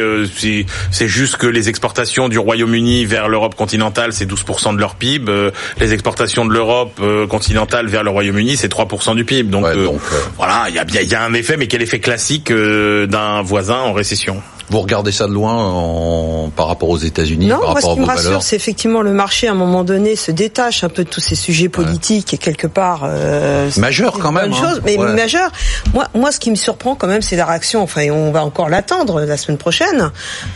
c'est 0.90 1.08
juste 1.08 1.36
que 1.36 1.46
les 1.46 1.68
exportations 1.68 2.28
du 2.28 2.38
Royaume-Uni 2.38 3.04
vers 3.04 3.28
l'Europe 3.28 3.54
continentale, 3.54 4.12
c'est 4.12 4.30
12% 4.30 4.74
de 4.74 4.80
leur 4.80 4.94
PIB. 4.94 5.50
les 5.80 5.92
exportations 5.92 6.44
de 6.46 6.52
l'Europe 6.52 7.00
continentale 7.28 7.86
vers 7.88 8.02
le 8.02 8.10
Royaume-Uni, 8.10 8.56
c'est 8.56 8.72
3% 8.72 9.14
du 9.14 9.24
PIB. 9.24 9.50
Donc, 9.50 9.66
donc 9.72 10.00
voilà, 10.36 10.66
il 10.68 10.74
y 10.74 10.78
a, 10.78 11.02
y 11.02 11.14
a 11.14 11.22
un 11.22 11.34
effet, 11.34 11.56
mais 11.56 11.66
quel 11.66 11.82
effet 11.82 12.00
classique 12.00 12.52
d'un 12.52 13.42
voisin 13.42 13.78
en 13.78 13.92
récession? 13.92 14.42
Vous 14.70 14.80
regardez 14.80 15.12
ça 15.12 15.26
de 15.26 15.32
loin 15.32 15.54
en, 15.54 16.50
par 16.54 16.66
rapport 16.66 16.88
aux 16.88 16.98
États-Unis, 16.98 17.48
par 17.48 17.58
moi, 17.58 17.68
rapport 17.68 17.90
ce 17.90 17.94
qui 17.94 18.00
me 18.00 18.06
rassure, 18.06 18.42
c'est 18.42 18.56
effectivement 18.56 19.02
le 19.02 19.12
marché 19.12 19.48
à 19.48 19.52
un 19.52 19.54
moment 19.54 19.84
donné 19.84 20.16
se 20.16 20.30
détache 20.30 20.84
un 20.84 20.88
peu 20.88 21.04
de 21.04 21.08
tous 21.08 21.20
ces 21.20 21.34
sujets 21.34 21.68
politiques 21.68 22.34
et 22.34 22.38
quelque 22.38 22.66
part 22.66 23.02
euh, 23.04 23.70
majeur 23.78 24.18
quand 24.18 24.32
même. 24.32 24.52
Hein. 24.52 24.56
Chose, 24.60 24.82
mais 24.84 24.96
majeur. 24.96 25.50
Moi, 25.94 26.06
moi, 26.14 26.32
ce 26.32 26.40
qui 26.40 26.50
me 26.50 26.56
surprend 26.56 26.94
quand 26.94 27.06
même, 27.06 27.22
c'est 27.22 27.36
la 27.36 27.46
réaction. 27.46 27.82
Enfin, 27.82 28.10
on 28.10 28.30
va 28.30 28.44
encore 28.44 28.68
l'attendre 28.68 29.22
la 29.22 29.36
semaine 29.36 29.58
prochaine 29.58 30.10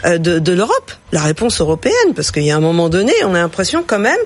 euh, 0.05 0.19
de, 0.19 0.39
de 0.39 0.53
l'Europe, 0.53 0.93
la 1.13 1.23
réponse 1.23 1.61
européenne, 1.61 2.15
parce 2.15 2.31
qu'il 2.31 2.45
y 2.45 2.51
a 2.51 2.57
un 2.57 2.61
moment 2.61 2.89
donné, 2.89 3.13
on 3.25 3.35
a 3.35 3.39
l'impression 3.39 3.85
quand 3.87 3.99
même 3.99 4.19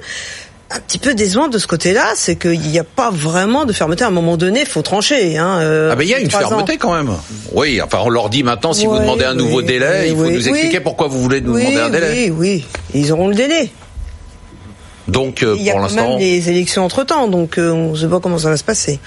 un 0.70 0.80
petit 0.80 0.98
peu 0.98 1.14
décevant 1.14 1.48
de 1.48 1.58
ce 1.58 1.66
côté-là, 1.66 2.12
c'est 2.16 2.36
qu'il 2.36 2.60
n'y 2.60 2.78
a 2.78 2.84
pas 2.84 3.10
vraiment 3.10 3.64
de 3.64 3.72
fermeté. 3.72 4.04
À 4.04 4.08
un 4.08 4.10
moment 4.10 4.36
donné, 4.36 4.60
il 4.60 4.66
faut 4.66 4.82
trancher. 4.82 5.38
Hein, 5.38 5.58
euh, 5.60 5.90
ah 5.92 5.96
ben 5.96 6.02
il 6.02 6.10
y 6.10 6.14
a 6.14 6.18
une 6.18 6.30
fermeté 6.30 6.76
quand 6.76 6.94
même. 6.94 7.12
Oui, 7.52 7.80
enfin 7.80 7.98
on 8.02 8.08
leur 8.08 8.28
dit 8.28 8.42
maintenant 8.42 8.72
si 8.72 8.86
vous 8.86 8.98
demandez 8.98 9.24
un 9.24 9.34
nouveau 9.34 9.62
délai, 9.62 10.10
il 10.10 10.16
faut 10.16 10.24
nous 10.24 10.48
expliquer 10.48 10.80
pourquoi 10.80 11.06
vous 11.08 11.20
voulez 11.20 11.40
nous 11.40 11.58
demander 11.58 11.76
un 11.76 11.90
délai. 11.90 12.30
Oui, 12.30 12.32
oui, 12.36 12.64
ils 12.94 13.12
auront 13.12 13.28
le 13.28 13.34
délai. 13.34 13.70
Donc 15.08 15.44
euh, 15.44 15.54
il 15.56 15.62
y 15.62 15.70
a 15.70 15.74
pour 15.74 15.82
l'instant, 15.82 16.08
même 16.10 16.18
les 16.18 16.50
élections 16.50 16.84
entre 16.84 17.04
temps, 17.04 17.28
donc 17.28 17.58
euh, 17.58 17.70
on 17.70 17.92
ne 17.92 17.96
sait 17.96 18.08
pas 18.08 18.18
comment 18.18 18.38
ça 18.38 18.50
va 18.50 18.56
se 18.56 18.64
passer. 18.64 18.98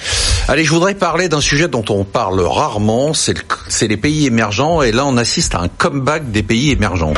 Allez, 0.47 0.63
je 0.63 0.71
voudrais 0.71 0.95
parler 0.95 1.27
d'un 1.27 1.41
sujet 1.41 1.67
dont 1.67 1.83
on 1.89 2.05
parle 2.05 2.39
rarement, 2.39 3.13
c'est 3.13 3.33
le, 3.33 3.87
les 3.87 3.97
pays 3.97 4.25
émergents, 4.25 4.81
et 4.81 4.93
là 4.93 5.05
on 5.05 5.17
assiste 5.17 5.55
à 5.55 5.59
un 5.59 5.67
comeback 5.67 6.31
des 6.31 6.41
pays 6.41 6.71
émergents. 6.71 7.13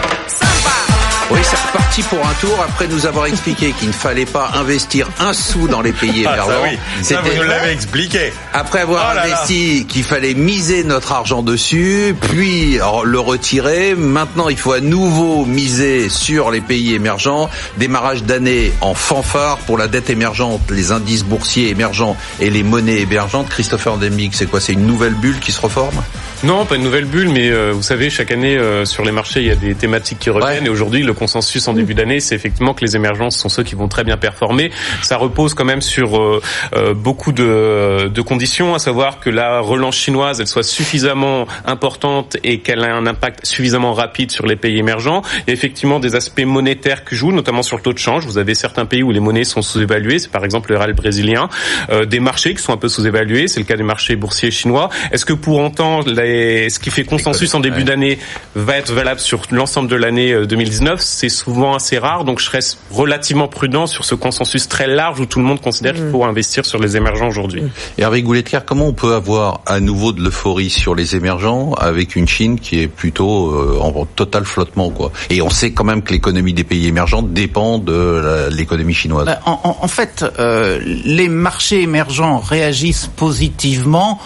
Oui, 1.31 1.39
c'est 1.43 1.55
reparti 1.55 2.03
pour 2.03 2.19
un 2.27 2.33
tour 2.41 2.59
après 2.61 2.87
nous 2.87 3.05
avoir 3.05 3.25
expliqué 3.25 3.71
qu'il 3.71 3.87
ne 3.87 3.93
fallait 3.93 4.25
pas 4.25 4.51
investir 4.55 5.07
un 5.19 5.31
sou 5.31 5.69
dans 5.69 5.81
les 5.81 5.93
pays 5.93 6.21
émergents. 6.21 6.49
Ah, 6.49 6.65
ça, 6.65 6.69
oui. 6.69 6.77
ça 7.03 7.21
vous 7.21 7.35
nous 7.35 7.47
l'avez 7.47 7.71
expliqué. 7.71 8.33
Après 8.53 8.79
avoir 8.79 9.13
oh 9.15 9.17
investi 9.17 9.85
qu'il 9.87 10.03
fallait 10.03 10.33
miser 10.33 10.83
notre 10.83 11.13
argent 11.13 11.41
dessus, 11.41 12.15
puis 12.19 12.79
le 13.05 13.19
retirer. 13.19 13.95
Maintenant, 13.95 14.49
il 14.49 14.57
faut 14.57 14.73
à 14.73 14.81
nouveau 14.81 15.45
miser 15.45 16.09
sur 16.09 16.51
les 16.51 16.61
pays 16.61 16.93
émergents. 16.93 17.49
Démarrage 17.77 18.23
d'année 18.23 18.73
en 18.81 18.93
fanfare 18.93 19.57
pour 19.59 19.77
la 19.77 19.87
dette 19.87 20.09
émergente, 20.09 20.61
les 20.69 20.91
indices 20.91 21.23
boursiers 21.23 21.69
émergents 21.69 22.17
et 22.41 22.49
les 22.49 22.63
monnaies 22.63 22.99
émergentes. 22.99 23.47
Christopher 23.47 23.97
Demick, 23.97 24.35
c'est 24.35 24.47
quoi? 24.47 24.59
C'est 24.59 24.73
une 24.73 24.85
nouvelle 24.85 25.15
bulle 25.15 25.39
qui 25.39 25.53
se 25.53 25.61
reforme? 25.61 26.01
Non, 26.43 26.65
pas 26.65 26.75
une 26.75 26.81
nouvelle 26.81 27.05
bulle, 27.05 27.29
mais 27.29 27.51
euh, 27.51 27.71
vous 27.71 27.83
savez, 27.83 28.09
chaque 28.09 28.31
année 28.31 28.57
euh, 28.57 28.83
sur 28.83 29.05
les 29.05 29.11
marchés, 29.11 29.41
il 29.41 29.45
y 29.45 29.51
a 29.51 29.55
des 29.55 29.75
thématiques 29.75 30.17
qui 30.17 30.31
reviennent. 30.31 30.65
Et 30.65 30.69
aujourd'hui, 30.69 31.03
le 31.03 31.13
consensus 31.13 31.67
en 31.67 31.73
début 31.73 31.93
d'année, 31.93 32.19
c'est 32.19 32.33
effectivement 32.33 32.73
que 32.73 32.83
les 32.83 32.95
émergences 32.95 33.37
sont 33.37 33.47
ceux 33.47 33.61
qui 33.61 33.75
vont 33.75 33.87
très 33.87 34.03
bien 34.03 34.17
performer. 34.17 34.71
Ça 35.03 35.17
repose 35.17 35.53
quand 35.53 35.65
même 35.65 35.81
sur 35.83 36.19
euh, 36.19 36.41
euh, 36.73 36.95
beaucoup 36.95 37.31
de, 37.31 38.07
de, 38.07 38.21
conditions, 38.23 38.73
à 38.73 38.79
savoir 38.79 39.19
que 39.19 39.29
la 39.29 39.59
relance 39.59 39.95
chinoise, 39.95 40.41
elle 40.41 40.47
soit 40.47 40.63
suffisamment 40.63 41.45
importante 41.63 42.37
et 42.43 42.61
qu'elle 42.61 42.79
ait 42.79 42.87
un 42.87 43.05
impact 43.05 43.45
suffisamment 43.45 43.93
rapide 43.93 44.31
sur 44.31 44.47
les 44.47 44.55
pays 44.55 44.79
émergents. 44.79 45.21
A 45.47 45.51
effectivement 45.51 45.99
des 45.99 46.15
aspects 46.15 46.43
monétaires 46.43 47.05
qui 47.05 47.15
jouent, 47.15 47.33
notamment 47.33 47.61
sur 47.61 47.77
le 47.77 47.83
taux 47.83 47.93
de 47.93 47.99
change. 47.99 48.25
Vous 48.25 48.39
avez 48.39 48.55
certains 48.55 48.87
pays 48.87 49.03
où 49.03 49.11
les 49.11 49.19
monnaies 49.19 49.43
sont 49.43 49.61
sous-évaluées, 49.61 50.17
c'est 50.17 50.31
par 50.31 50.43
exemple 50.43 50.71
le 50.71 50.79
réal 50.79 50.93
brésilien. 50.93 51.49
Euh, 51.91 52.05
des 52.05 52.19
marchés 52.19 52.55
qui 52.55 52.63
sont 52.63 52.73
un 52.73 52.77
peu 52.77 52.89
sous-évalués, 52.89 53.47
c'est 53.47 53.59
le 53.59 53.67
cas 53.67 53.77
des 53.77 53.83
marchés 53.83 54.15
boursiers 54.15 54.49
chinois. 54.49 54.89
Est-ce 55.11 55.25
que 55.25 55.33
pour 55.33 55.59
autant, 55.59 55.99
les, 55.99 56.30
ce 56.69 56.79
qui 56.79 56.89
fait 56.89 57.03
consensus 57.03 57.53
en 57.53 57.59
début 57.59 57.83
d'année 57.83 58.19
va 58.55 58.77
être 58.77 58.91
valable 58.91 59.19
sur 59.19 59.41
l'ensemble 59.51 59.89
de 59.89 59.95
l'année 59.95 60.45
2019 60.45 60.99
c'est 60.99 61.29
souvent 61.29 61.75
assez 61.75 61.97
rare, 61.97 62.25
donc 62.25 62.39
je 62.39 62.49
reste 62.49 62.79
relativement 62.91 63.47
prudent 63.47 63.87
sur 63.87 64.05
ce 64.05 64.15
consensus 64.15 64.67
très 64.67 64.87
large 64.87 65.19
où 65.19 65.25
tout 65.25 65.39
le 65.39 65.45
monde 65.45 65.61
considère 65.61 65.93
qu'il 65.93 66.09
faut 66.09 66.23
investir 66.23 66.65
sur 66.65 66.79
les 66.79 66.97
émergents 66.97 67.27
aujourd'hui. 67.27 67.63
Et 67.97 68.01
Hervé 68.01 68.21
Goulettier, 68.21 68.59
comment 68.65 68.87
on 68.87 68.93
peut 68.93 69.13
avoir 69.13 69.61
à 69.65 69.79
nouveau 69.79 70.11
de 70.11 70.21
l'euphorie 70.21 70.69
sur 70.69 70.95
les 70.95 71.15
émergents 71.15 71.73
avec 71.73 72.15
une 72.15 72.27
Chine 72.27 72.59
qui 72.59 72.79
est 72.79 72.87
plutôt 72.87 73.51
euh, 73.51 73.79
en 73.81 74.05
total 74.05 74.45
flottement 74.45 74.89
quoi? 74.89 75.11
Et 75.29 75.41
on 75.41 75.49
sait 75.49 75.71
quand 75.71 75.83
même 75.83 76.01
que 76.01 76.13
l'économie 76.13 76.53
des 76.53 76.63
pays 76.63 76.87
émergents 76.87 77.21
dépend 77.21 77.77
de 77.77 78.49
l'économie 78.51 78.93
chinoise. 78.93 79.25
Bah, 79.25 79.39
en, 79.45 79.87
fait, 79.87 80.25
euh, 80.39 80.79
les 80.83 81.27
marchés 81.27 81.81
émergents 81.81 82.39
réagissent 82.39 83.09
positivement 83.15 84.19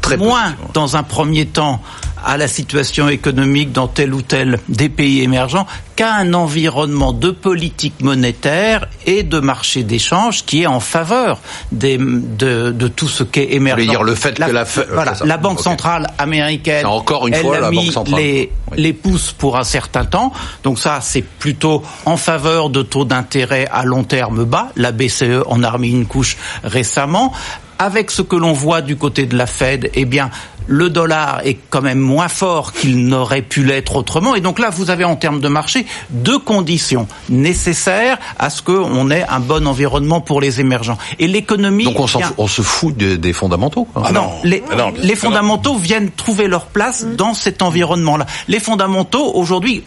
Très 0.00 0.16
moins 0.16 0.54
dans 0.74 0.96
un 0.96 1.02
premier 1.02 1.46
temps 1.46 1.80
à 2.24 2.36
la 2.36 2.48
situation 2.48 3.08
économique 3.08 3.72
dans 3.72 3.88
tel 3.88 4.12
ou 4.14 4.22
tel 4.22 4.58
des 4.68 4.88
pays 4.88 5.22
émergents 5.22 5.66
qu'à 5.96 6.14
un 6.14 6.32
environnement 6.34 7.12
de 7.12 7.30
politique 7.30 8.00
monétaire 8.00 8.86
et 9.06 9.22
de 9.22 9.40
marché 9.40 9.82
d'échange 9.82 10.44
qui 10.44 10.62
est 10.62 10.66
en 10.66 10.80
faveur 10.80 11.40
des, 11.72 11.98
de, 11.98 12.70
de 12.70 12.88
tout 12.88 13.08
ce 13.08 13.24
qui 13.24 13.40
est 13.40 13.54
émergent. 13.54 13.86
dire 13.88 14.02
le 14.02 14.14
fait 14.14 14.34
que 14.34 14.50
la, 14.50 14.64
voilà, 14.64 15.14
la 15.24 15.36
Banque 15.36 15.60
centrale 15.60 16.08
américaine, 16.18 16.86
encore 16.86 17.26
une 17.26 17.34
elle 17.34 17.42
fois, 17.42 17.56
a 17.56 17.60
la 17.60 17.70
mis 17.70 17.90
Banque 17.90 18.08
les, 18.16 18.52
les 18.76 18.92
pouces 18.92 19.32
pour 19.32 19.56
un 19.56 19.64
certain 19.64 20.04
temps. 20.04 20.32
Donc 20.62 20.78
ça, 20.78 21.00
c'est 21.00 21.22
plutôt 21.22 21.82
en 22.04 22.16
faveur 22.16 22.70
de 22.70 22.82
taux 22.82 23.04
d'intérêt 23.04 23.68
à 23.72 23.84
long 23.84 24.04
terme 24.04 24.44
bas. 24.44 24.68
La 24.76 24.92
BCE 24.92 25.42
en 25.46 25.62
a 25.62 25.70
remis 25.70 25.90
une 25.90 26.06
couche 26.06 26.36
récemment 26.62 27.32
avec 27.78 28.10
ce 28.10 28.22
que 28.22 28.36
l'on 28.36 28.52
voit 28.52 28.82
du 28.82 28.96
côté 28.96 29.26
de 29.26 29.36
la 29.36 29.46
Fed, 29.46 29.90
eh 29.94 30.04
bien, 30.04 30.30
le 30.68 30.90
dollar 30.90 31.40
est 31.44 31.58
quand 31.70 31.82
même 31.82 31.98
moins 31.98 32.28
fort 32.28 32.72
qu'il 32.72 33.06
n'aurait 33.06 33.42
pu 33.42 33.64
l'être 33.64 33.96
autrement. 33.96 34.34
Et 34.34 34.40
donc 34.40 34.58
là, 34.58 34.70
vous 34.70 34.90
avez 34.90 35.04
en 35.04 35.16
termes 35.16 35.40
de 35.40 35.48
marché 35.48 35.86
deux 36.10 36.38
conditions 36.38 37.08
nécessaires 37.28 38.18
à 38.38 38.50
ce 38.50 38.62
qu'on 38.62 39.10
ait 39.10 39.24
un 39.28 39.40
bon 39.40 39.66
environnement 39.66 40.20
pour 40.20 40.40
les 40.40 40.60
émergents. 40.60 40.98
Et 41.18 41.26
l'économie... 41.26 41.84
Donc 41.84 41.98
on, 41.98 42.46
se 42.46 42.62
fout 42.62 42.96
des, 42.96 43.32
fondamentaux 43.32 43.88
ah 43.96 44.12
non, 44.12 44.30
les, 44.44 44.62
ah 44.70 44.90
les 44.96 45.16
fondamentaux 45.16 45.76
viennent 45.76 46.10
trouver 46.10 46.46
leur 46.46 46.66
place 46.66 47.06
dans 47.16 47.34
cet 47.34 47.62
environnement-là. 47.62 48.26
Les 48.46 48.60
fondamentaux, 48.60 49.32
aujourd'hui, 49.34 49.84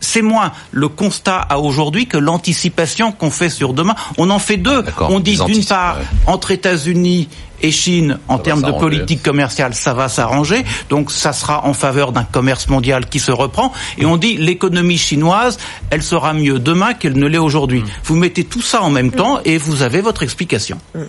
c'est 0.00 0.22
moins 0.22 0.52
le 0.72 0.88
constat 0.88 1.38
à 1.38 1.58
aujourd'hui 1.58 2.06
que 2.06 2.18
l'anticipation 2.18 3.12
qu'on 3.12 3.30
fait 3.30 3.48
sur 3.48 3.72
demain. 3.72 3.94
On 4.18 4.30
en 4.30 4.38
fait 4.38 4.56
deux. 4.56 4.84
On 5.00 5.20
dit 5.20 5.38
d'une 5.46 5.64
part, 5.64 5.98
entre 6.26 6.50
États-Unis 6.50 7.28
et 7.66 7.72
Chine, 7.72 8.18
en 8.28 8.38
termes 8.38 8.62
de 8.62 8.70
politique 8.70 9.22
commerciale, 9.22 9.74
ça 9.74 9.92
va 9.92 10.08
s'arranger. 10.08 10.64
Donc 10.88 11.10
ça 11.10 11.32
sera 11.32 11.66
en 11.66 11.74
faveur 11.74 12.12
d'un 12.12 12.24
commerce 12.24 12.68
mondial 12.68 13.06
qui 13.06 13.18
se 13.18 13.32
reprend. 13.32 13.72
Et 13.98 14.06
on 14.06 14.16
dit 14.16 14.36
l'économie 14.36 14.98
chinoise, 14.98 15.58
elle 15.90 16.02
sera 16.02 16.32
mieux 16.32 16.58
demain 16.58 16.94
qu'elle 16.94 17.18
ne 17.18 17.26
l'est 17.26 17.38
aujourd'hui. 17.38 17.80
Mm. 17.80 17.86
Vous 18.04 18.16
mettez 18.16 18.44
tout 18.44 18.62
ça 18.62 18.82
en 18.82 18.90
même 18.90 19.10
temps 19.10 19.40
et 19.44 19.58
vous 19.58 19.82
avez 19.82 20.00
votre 20.00 20.22
explication. 20.22 20.78
Mm. 20.94 21.00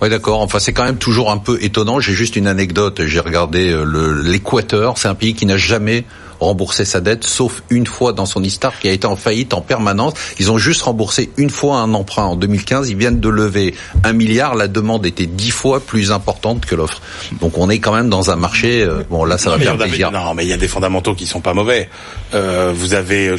Oui, 0.00 0.08
d'accord. 0.08 0.40
Enfin, 0.40 0.58
c'est 0.58 0.72
quand 0.72 0.84
même 0.84 0.96
toujours 0.96 1.30
un 1.30 1.38
peu 1.38 1.58
étonnant. 1.62 2.00
J'ai 2.00 2.14
juste 2.14 2.34
une 2.34 2.48
anecdote. 2.48 3.02
J'ai 3.06 3.20
regardé 3.20 3.70
euh, 3.70 3.84
l'Équateur. 4.24 4.98
C'est 4.98 5.06
un 5.06 5.14
pays 5.14 5.34
qui 5.34 5.46
n'a 5.46 5.56
jamais 5.56 6.04
remboursé 6.42 6.84
sa 6.84 7.00
dette, 7.00 7.24
sauf 7.24 7.62
une 7.70 7.86
fois 7.86 8.12
dans 8.12 8.26
son 8.26 8.42
histoire, 8.42 8.78
qui 8.78 8.88
a 8.88 8.92
été 8.92 9.06
en 9.06 9.16
faillite 9.16 9.54
en 9.54 9.60
permanence. 9.60 10.14
Ils 10.38 10.50
ont 10.50 10.58
juste 10.58 10.82
remboursé 10.82 11.30
une 11.36 11.50
fois 11.50 11.78
un 11.78 11.94
emprunt 11.94 12.24
en 12.24 12.36
2015. 12.36 12.90
Ils 12.90 12.96
viennent 12.96 13.20
de 13.20 13.28
lever 13.28 13.74
un 14.04 14.12
milliard. 14.12 14.54
La 14.54 14.68
demande 14.68 15.06
était 15.06 15.26
dix 15.26 15.50
fois 15.50 15.80
plus 15.80 16.12
importante 16.12 16.66
que 16.66 16.74
l'offre. 16.74 17.00
Donc 17.40 17.58
on 17.58 17.70
est 17.70 17.78
quand 17.78 17.92
même 17.92 18.08
dans 18.08 18.30
un 18.30 18.36
marché. 18.36 18.82
Euh, 18.82 19.02
bon, 19.08 19.24
là, 19.24 19.38
ça 19.38 19.50
va 19.50 19.58
faire 19.58 19.76
plaisir. 19.76 20.10
Non, 20.10 20.34
mais 20.34 20.44
il 20.44 20.48
y 20.48 20.52
a 20.52 20.56
des 20.56 20.68
fondamentaux 20.68 21.14
qui 21.14 21.26
sont 21.26 21.40
pas 21.40 21.54
mauvais. 21.54 21.88
Euh, 22.34 22.72
vous 22.74 22.94
avez 22.94 23.28
euh, 23.28 23.36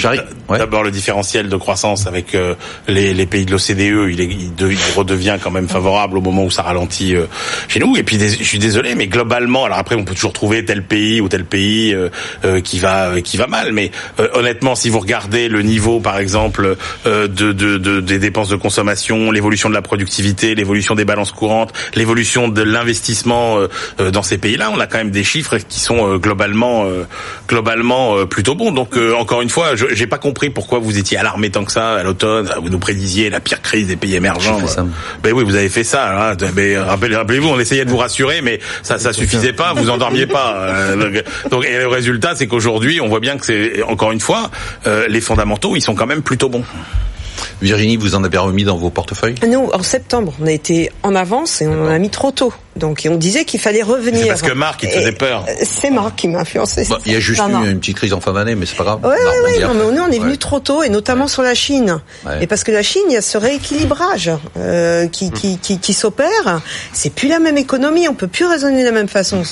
d'abord 0.50 0.84
le 0.84 0.92
différentiel 0.92 1.50
de 1.50 1.56
croissance 1.56 2.06
avec 2.06 2.36
euh, 2.36 2.54
les, 2.88 3.14
les, 3.14 3.26
pays 3.26 3.46
de 3.46 3.52
l'OCDE. 3.52 4.12
Il, 4.12 4.20
il, 4.20 4.52
il, 4.60 4.78
redevient 4.96 5.38
quand 5.42 5.52
même 5.52 5.68
favorable 5.68 6.18
au 6.18 6.22
moment 6.22 6.44
où 6.44 6.52
ça 6.52 6.62
ralentit 6.62 7.16
chez 7.68 7.80
nous. 7.80 7.98
Et 7.98 8.04
puis, 8.04 8.20
je 8.20 8.44
suis 8.44 8.60
désolé, 8.60 8.96
mais 8.96 9.08
globalement, 9.08 9.66
alors 9.66 9.78
après, 9.78 9.96
on 9.96 10.04
peut 10.04 10.14
toujours 10.14 10.34
trouver 10.34 10.64
tel 10.66 10.84
pays 10.84 11.22
ou 11.22 11.30
tel 11.30 11.46
pays 11.46 11.96
qui 12.64 12.80
va 12.80 12.93
euh, 12.94 13.22
qui 13.22 13.38
va 13.38 13.48
mal. 13.48 13.72
Mais 13.72 13.92
euh, 14.20 14.28
honnêtement, 14.34 14.76
si 14.76 14.90
vous 14.90 15.00
regardez 15.00 15.48
le 15.48 15.62
niveau, 15.62 16.00
par 16.00 16.18
exemple, 16.18 16.76
euh, 17.06 17.28
de, 17.28 17.52
de, 17.52 17.78
de, 17.78 18.00
des 18.00 18.20
dépenses 18.20 18.50
de 18.50 18.56
consommation, 18.56 19.32
l'évolution 19.32 19.70
de 19.70 19.74
la 19.74 19.82
productivité, 19.82 20.56
l'évolution 20.56 20.96
des 20.96 21.06
balances 21.06 21.32
courantes, 21.32 21.74
l'évolution 21.96 22.48
de 22.48 22.62
l'investissement 22.62 23.58
dans 24.12 24.24
ces 24.24 24.38
pays-là, 24.38 24.72
on 24.74 24.80
a 24.80 24.88
quand 24.88 24.98
même 24.98 25.12
des 25.12 25.24
chiffres 25.24 25.58
qui 25.58 25.80
sont 25.80 26.18
globalement 26.18 26.86
globalement 27.48 28.26
plutôt 28.26 28.56
bons. 28.56 28.72
Donc 28.72 28.98
encore 29.18 29.42
une 29.42 29.50
fois, 29.50 29.76
je 29.76 29.86
j'ai 29.92 30.08
pas 30.08 30.18
compris 30.18 30.50
pourquoi 30.50 30.80
vous 30.80 30.98
étiez 30.98 31.18
alarmé 31.18 31.50
tant 31.50 31.64
que 31.64 31.72
ça 31.72 31.96
à 31.96 32.04
l'automne. 32.04 32.50
Vous 32.62 32.70
nous 32.70 32.80
prédisiez 32.80 33.30
la 33.30 33.40
pire 33.40 33.62
crise 33.62 33.88
des 33.88 33.96
pays 33.96 34.16
émergents. 34.16 34.60
Ben 35.24 35.34
oui, 35.34 35.44
vous 35.44 35.56
avez 35.56 35.70
fait 35.70 35.84
ça. 35.84 36.32
Hein. 36.32 36.38
Mais 36.56 36.78
rappelez-vous, 36.78 37.48
on 37.48 37.60
essayait 37.60 37.86
de 37.86 37.90
vous 37.90 37.98
rassurer, 37.98 38.42
mais 38.42 38.60
ça 38.82 38.98
ça 38.98 39.14
suffisait 39.14 39.54
pas. 39.54 39.74
Vous 39.74 39.90
endormiez 39.90 40.28
pas. 40.28 40.70
donc 41.52 41.66
et 41.66 41.78
le 41.78 41.88
résultat, 41.88 42.34
c'est 42.36 42.48
qu'aujourd'hui 42.48 42.83
on 43.02 43.08
voit 43.08 43.20
bien 43.20 43.38
que 43.38 43.46
c'est 43.46 43.84
encore 43.84 44.12
une 44.12 44.20
fois 44.20 44.50
euh, 44.88 45.08
les 45.08 45.22
fondamentaux, 45.22 45.76
ils 45.76 45.82
sont 45.82 45.96
quand 45.96 46.08
même 46.08 46.22
plutôt 46.22 46.50
bons. 46.50 46.64
Virginie, 47.62 47.98
vous 47.98 48.16
en 48.16 48.24
avez 48.24 48.38
remis 48.38 48.64
dans 48.64 48.78
vos 48.78 48.90
portefeuilles? 48.90 49.36
Nous, 49.48 49.70
en 49.72 49.84
septembre, 49.84 50.34
on 50.42 50.48
a 50.48 50.52
été 50.52 50.92
en 51.02 51.16
avance 51.16 51.62
et 51.62 51.68
on 51.68 51.86
en 51.86 51.88
a 51.88 51.98
mis 51.98 52.10
trop 52.10 52.32
tôt. 52.32 52.54
Donc 52.76 53.08
on 53.10 53.16
disait 53.16 53.46
qu'il 53.46 53.60
fallait 53.60 53.84
revenir. 53.84 54.22
C'est 54.22 54.28
parce 54.30 54.42
que 54.42 54.54
Marc, 54.54 54.84
il 54.84 54.90
te 54.90 54.96
faisait 54.96 55.12
peur. 55.12 55.46
C'est 55.64 55.92
Marc 55.92 56.16
qui 56.16 56.28
m'a 56.28 56.40
influencé. 56.40 56.86
Bah, 56.90 57.00
il 57.06 57.14
y 57.14 57.16
a 57.16 57.20
juste 57.20 57.42
eu 57.42 57.70
une 57.70 57.80
petite 57.80 57.98
crise 57.98 58.14
en 58.14 58.20
fin 58.20 58.34
d'année, 58.34 58.56
mais 58.56 58.66
c'est 58.66 58.76
pas 58.76 58.84
grave. 58.84 59.00
Oui, 59.04 59.16
oui, 59.18 59.54
oui. 59.58 59.62
Non, 59.62 59.74
mais 59.74 60.00
on 60.00 60.12
est 60.12 60.20
venu 60.20 60.38
trop 60.38 60.60
tôt, 60.60 60.84
et 60.84 60.90
notamment 60.90 61.28
sur 61.28 61.42
la 61.42 61.54
Chine. 61.54 62.02
Et 62.42 62.48
parce 62.48 62.64
que 62.64 62.72
la 62.72 62.84
Chine, 62.84 63.04
il 63.10 63.14
y 63.14 63.18
a 63.18 63.22
ce 63.22 63.38
rééquilibrage 63.38 64.32
euh, 64.58 65.08
qui, 65.08 65.32
qui, 65.32 65.58
qui, 65.58 65.80
qui 65.80 65.94
s'opère. 65.94 66.62
C'est 66.94 67.12
plus 67.12 67.28
la 67.28 67.40
même 67.40 67.58
économie. 67.58 68.08
On 68.08 68.14
peut 68.14 68.28
plus 68.28 68.46
raisonner 68.46 68.82
de 68.82 68.86
la 68.86 68.92
même 68.92 69.08
façon. 69.08 69.44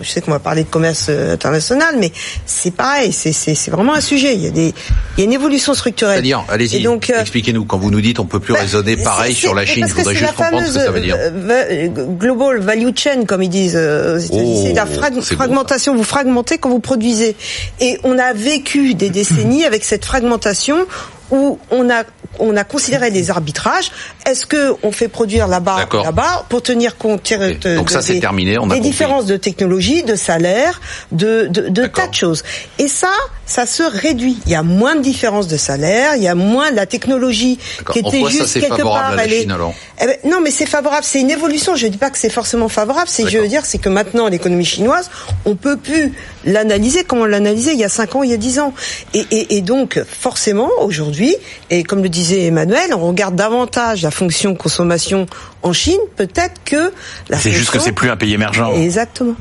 je 0.00 0.08
sais 0.08 0.20
qu'on 0.20 0.30
va 0.30 0.38
parler 0.38 0.64
de 0.64 0.68
commerce 0.68 1.06
euh, 1.08 1.34
international, 1.34 1.96
mais 1.98 2.12
c'est 2.46 2.74
pareil. 2.74 3.12
C'est, 3.12 3.32
c'est, 3.32 3.54
c'est 3.54 3.70
vraiment 3.70 3.94
un 3.94 4.00
sujet. 4.00 4.34
Il 4.34 4.42
y 4.42 4.46
a 4.46 4.50
des, 4.50 4.74
il 5.16 5.20
y 5.20 5.22
a 5.22 5.24
une 5.24 5.32
évolution 5.32 5.74
structurelle. 5.74 6.14
C'est-à-dire, 6.16 6.44
allez-y. 6.48 6.86
Euh, 6.86 7.20
expliquez-nous 7.20 7.64
quand 7.64 7.78
vous 7.78 7.90
nous 7.90 8.00
dites 8.00 8.20
on 8.20 8.26
peut 8.26 8.40
plus 8.40 8.54
bah, 8.54 8.60
raisonner 8.60 8.96
pareil 8.96 9.34
sur 9.34 9.54
la 9.54 9.66
Chine. 9.66 9.86
Je 9.88 9.94
voudrais 9.94 10.14
juste 10.14 10.34
comprendre 10.34 10.66
ce 10.66 10.74
que 10.74 10.80
ça 10.80 10.90
veut 10.90 11.00
dire. 11.00 11.16
Euh, 11.18 11.88
global 11.88 12.60
value 12.68 12.90
chain, 12.94 13.24
comme 13.24 13.46
disent 13.46 13.76
euh, 13.76 14.18
c'est 14.20 14.74
la 14.74 14.84
oh, 14.84 15.20
fragmentation. 15.22 15.96
vous 15.96 16.04
fragmentez 16.04 16.58
quand 16.58 16.68
vous 16.68 16.80
produisez. 16.80 17.34
Et 17.80 17.98
on 18.04 18.18
a 18.18 18.34
vécu 18.34 18.94
des 18.94 19.08
décennies 19.08 19.64
avec 19.64 19.84
cette 19.84 20.04
fragmentation 20.04 20.86
où 21.30 21.58
on 21.70 21.88
a 21.88 22.04
on 22.38 22.56
a 22.56 22.64
considéré 22.64 23.10
des 23.10 23.30
arbitrages. 23.30 23.90
Est-ce 24.26 24.46
que 24.46 24.74
on 24.82 24.92
fait 24.92 25.08
produire 25.08 25.48
là-bas, 25.48 25.88
là-bas, 25.92 26.46
pour 26.48 26.62
tenir 26.62 26.96
compte 26.96 27.32
de, 27.32 27.76
Donc 27.76 27.90
ça, 27.90 28.02
c'est 28.02 28.20
terminé. 28.20 28.58
On 28.58 28.70
a 28.70 28.74
des 28.74 28.80
différences 28.80 29.26
de 29.26 29.36
technologie, 29.36 30.02
de 30.02 30.14
salaire, 30.14 30.80
de, 31.12 31.46
de, 31.50 31.68
de 31.68 31.86
tas 31.86 32.06
de 32.06 32.14
choses. 32.14 32.44
Et 32.78 32.88
ça, 32.88 33.12
ça 33.46 33.66
se 33.66 33.82
réduit. 33.82 34.38
Il 34.46 34.52
y 34.52 34.54
a 34.54 34.62
moins 34.62 34.94
de 34.94 35.00
différences 35.00 35.48
de 35.48 35.56
salaire, 35.56 36.16
il 36.16 36.22
y 36.22 36.28
a 36.28 36.34
moins 36.34 36.70
de 36.70 36.76
la 36.76 36.86
technologie 36.86 37.58
qui 37.92 38.00
était 38.00 38.24
juste 38.28 38.60
quelque 38.60 38.82
part. 38.82 38.96
À 39.08 39.16
la 39.16 39.28
Chine, 39.28 39.50
alors 39.50 39.74
eh 40.00 40.06
ben, 40.06 40.16
non, 40.24 40.40
mais 40.40 40.50
c'est 40.50 40.66
favorable. 40.66 41.04
C'est 41.04 41.20
une 41.20 41.30
évolution. 41.30 41.74
Je 41.74 41.86
ne 41.86 41.90
dis 41.90 41.98
pas 41.98 42.10
que 42.10 42.18
c'est 42.18 42.30
forcément 42.30 42.68
favorable. 42.68 43.08
C'est, 43.08 43.28
je 43.28 43.38
veux 43.38 43.48
dire, 43.48 43.64
c'est 43.64 43.78
que 43.78 43.88
maintenant 43.88 44.28
l'économie 44.28 44.64
chinoise, 44.64 45.10
on 45.44 45.56
peut 45.56 45.76
plus 45.76 46.12
l'analyser 46.44 47.04
comme 47.04 47.20
on 47.20 47.24
l'analysait 47.24 47.72
il 47.72 47.78
y 47.78 47.84
a 47.84 47.88
5 47.88 48.16
ans, 48.16 48.22
il 48.22 48.30
y 48.30 48.34
a 48.34 48.36
10 48.36 48.60
ans. 48.60 48.74
Et, 49.14 49.24
et, 49.30 49.56
et 49.56 49.60
donc, 49.62 50.00
forcément, 50.06 50.68
aujourd'hui, 50.80 51.34
et 51.70 51.82
comme 51.82 52.02
le 52.02 52.08
disait 52.08 52.27
Emmanuel, 52.36 52.94
on 52.94 53.08
regarde 53.08 53.34
davantage 53.34 54.02
la 54.02 54.10
fonction 54.10 54.54
consommation 54.54 55.26
en 55.62 55.72
Chine. 55.72 56.00
Peut-être 56.16 56.60
que 56.64 56.92
la 57.28 57.38
C'est 57.38 57.52
juste 57.52 57.70
que 57.70 57.78
c'est 57.78 57.92
plus 57.92 58.10
un 58.10 58.16
pays 58.16 58.34
émergent. 58.34 58.72
Exactement. 58.74 59.34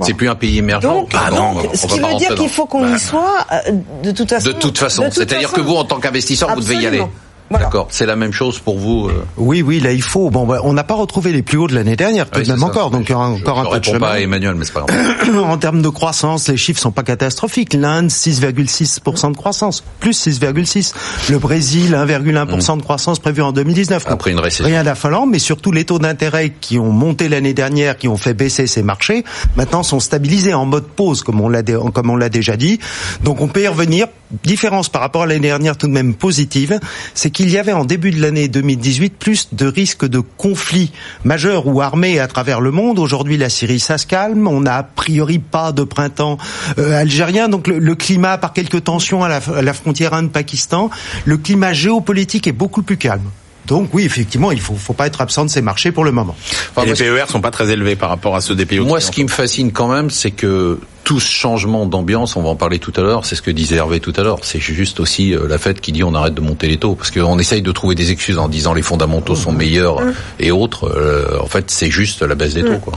C'est 0.00 0.14
plus 0.14 0.28
un 0.28 0.34
pays 0.34 0.58
émergent. 0.58 0.82
Donc, 0.82 1.12
ah 1.14 1.30
non, 1.30 1.56
ce 1.74 1.86
qui 1.86 2.00
veut 2.00 2.14
dire 2.14 2.34
qu'il 2.34 2.48
faut 2.48 2.66
qu'on 2.66 2.88
y 2.88 2.92
bah. 2.92 2.98
soit 2.98 3.46
euh, 3.52 3.72
de 4.02 4.10
toute 4.12 4.30
façon. 4.30 4.48
De 4.48 4.52
toute 4.52 4.78
façon. 4.78 5.04
C'est-à-dire 5.10 5.52
que 5.52 5.60
vous, 5.60 5.74
en 5.74 5.84
tant 5.84 6.00
qu'investisseur, 6.00 6.54
vous 6.54 6.60
devez 6.60 6.76
y 6.76 6.86
aller. 6.86 7.02
D'accord. 7.50 7.88
C'est 7.90 8.06
la 8.06 8.16
même 8.16 8.32
chose 8.32 8.58
pour 8.58 8.78
vous. 8.78 9.08
Euh 9.08 9.24
oui, 9.36 9.62
oui, 9.62 9.80
là 9.80 9.92
il 9.92 10.02
faut. 10.02 10.30
Bon, 10.30 10.46
bah, 10.46 10.60
on 10.64 10.72
n'a 10.72 10.84
pas 10.84 10.94
retrouvé 10.94 11.32
les 11.32 11.42
plus 11.42 11.58
hauts 11.58 11.66
de 11.66 11.74
l'année 11.74 11.96
dernière, 11.96 12.30
tout 12.30 12.40
de 12.40 12.48
même 12.48 12.62
encore. 12.62 12.90
Donc 12.90 13.10
aura 13.10 13.28
encore 13.28 13.58
un 13.60 13.70
peu 13.70 13.80
de 13.80 13.84
chemin. 13.84 13.98
pas 13.98 14.12
à 14.12 14.20
Emmanuel, 14.20 14.54
mais 14.54 14.64
c'est 14.64 14.72
pas 14.72 14.84
grave. 14.86 15.38
en 15.38 15.58
termes 15.58 15.82
de 15.82 15.88
croissance, 15.88 16.48
les 16.48 16.56
chiffres 16.56 16.80
sont 16.80 16.92
pas 16.92 17.02
catastrophiques. 17.02 17.74
L'Inde 17.74 18.08
6,6% 18.08 19.32
de 19.32 19.36
croissance, 19.36 19.82
plus 20.00 20.26
6,6. 20.26 20.92
Le 21.30 21.38
Brésil 21.38 21.92
1,1% 21.94 22.78
de 22.78 22.82
croissance 22.82 23.18
prévu 23.18 23.42
en 23.42 23.52
2019. 23.52 24.04
Après 24.06 24.30
une 24.30 24.40
récession. 24.40 24.64
Rien 24.64 24.84
d'affolant, 24.84 25.26
mais 25.26 25.38
surtout 25.38 25.72
les 25.72 25.84
taux 25.84 25.98
d'intérêt 25.98 26.52
qui 26.60 26.78
ont 26.78 26.92
monté 26.92 27.28
l'année 27.28 27.54
dernière, 27.54 27.96
qui 27.98 28.08
ont 28.08 28.16
fait 28.16 28.34
baisser 28.34 28.66
ces 28.66 28.82
marchés, 28.82 29.24
maintenant 29.56 29.82
sont 29.82 30.00
stabilisés 30.00 30.54
en 30.54 30.66
mode 30.66 30.86
pause, 30.86 31.22
comme 31.22 31.40
on 31.40 31.48
l'a 31.48 31.62
comme 31.62 32.10
on 32.10 32.16
l'a 32.16 32.28
déjà 32.28 32.56
dit. 32.56 32.78
Donc 33.22 33.40
on 33.40 33.48
peut 33.48 33.62
y 33.62 33.68
revenir. 33.68 34.06
Différence 34.44 34.88
par 34.88 35.02
rapport 35.02 35.24
à 35.24 35.26
l'année 35.26 35.40
dernière, 35.40 35.76
tout 35.76 35.86
de 35.86 35.92
même 35.92 36.14
positive, 36.14 36.80
c'est 37.12 37.28
qu'il 37.30 37.41
y 37.50 37.58
avait 37.58 37.72
en 37.72 37.84
début 37.84 38.10
de 38.10 38.20
l'année 38.20 38.48
2018 38.48 39.16
plus 39.18 39.48
de 39.52 39.66
risques 39.66 40.06
de 40.06 40.20
conflits 40.20 40.92
majeurs 41.24 41.66
ou 41.66 41.80
armés 41.80 42.20
à 42.20 42.28
travers 42.28 42.60
le 42.60 42.70
monde. 42.70 42.98
Aujourd'hui, 42.98 43.36
la 43.36 43.48
Syrie, 43.48 43.80
ça 43.80 43.98
se 43.98 44.06
calme. 44.06 44.46
On 44.46 44.60
n'a 44.60 44.76
a 44.76 44.82
priori 44.82 45.38
pas 45.38 45.72
de 45.72 45.84
printemps 45.84 46.38
euh, 46.78 47.00
algérien. 47.00 47.48
Donc 47.48 47.68
le, 47.68 47.94
climat, 47.94 48.38
par 48.38 48.52
quelques 48.52 48.84
tensions 48.84 49.24
à 49.24 49.28
la, 49.28 49.40
à 49.56 49.62
la 49.62 49.72
frontière 49.72 50.14
Inde-Pakistan, 50.14 50.90
le 51.24 51.36
climat 51.36 51.72
géopolitique 51.72 52.46
est 52.46 52.52
beaucoup 52.52 52.82
plus 52.82 52.96
calme. 52.96 53.30
Donc 53.66 53.90
oui, 53.92 54.04
effectivement, 54.04 54.50
il 54.50 54.60
faut, 54.60 54.74
faut 54.74 54.92
pas 54.92 55.06
être 55.06 55.20
absent 55.20 55.44
de 55.44 55.50
ces 55.50 55.62
marchés 55.62 55.92
pour 55.92 56.04
le 56.04 56.12
moment. 56.12 56.36
les 56.84 56.94
PER 56.94 57.24
sont 57.28 57.40
pas 57.40 57.50
très 57.50 57.70
élevés 57.70 57.96
par 57.96 58.08
rapport 58.08 58.34
à 58.34 58.40
ceux 58.40 58.54
des 58.54 58.66
pays 58.66 58.80
Moi, 58.80 59.00
ce 59.00 59.10
qui 59.10 59.22
me 59.22 59.28
fascine 59.28 59.72
quand 59.72 59.88
même, 59.88 60.10
c'est 60.10 60.32
que 60.32 60.78
tout 61.04 61.20
ce 61.20 61.30
changement 61.30 61.86
d'ambiance, 61.86 62.36
on 62.36 62.42
va 62.42 62.50
en 62.50 62.56
parler 62.56 62.78
tout 62.78 62.92
à 62.96 63.00
l'heure, 63.00 63.24
c'est 63.26 63.34
ce 63.34 63.42
que 63.42 63.50
disait 63.50 63.76
Hervé 63.76 64.00
tout 64.00 64.12
à 64.16 64.22
l'heure, 64.22 64.38
c'est 64.42 64.60
juste 64.60 65.00
aussi 65.00 65.34
euh, 65.34 65.48
la 65.48 65.58
fête 65.58 65.80
qui 65.80 65.92
dit 65.92 66.04
on 66.04 66.14
arrête 66.14 66.34
de 66.34 66.40
monter 66.40 66.68
les 66.68 66.76
taux, 66.76 66.94
parce 66.94 67.10
qu'on 67.10 67.38
essaye 67.38 67.62
de 67.62 67.72
trouver 67.72 67.94
des 67.94 68.12
excuses 68.12 68.38
en 68.38 68.48
disant 68.48 68.72
les 68.72 68.82
fondamentaux 68.82 69.34
sont 69.34 69.52
meilleurs 69.52 70.00
et 70.38 70.52
autres, 70.52 70.88
euh, 70.88 71.40
en 71.40 71.46
fait 71.46 71.70
c'est 71.70 71.90
juste 71.90 72.22
la 72.22 72.34
baisse 72.34 72.54
des 72.54 72.64
taux. 72.64 72.78
quoi. 72.78 72.94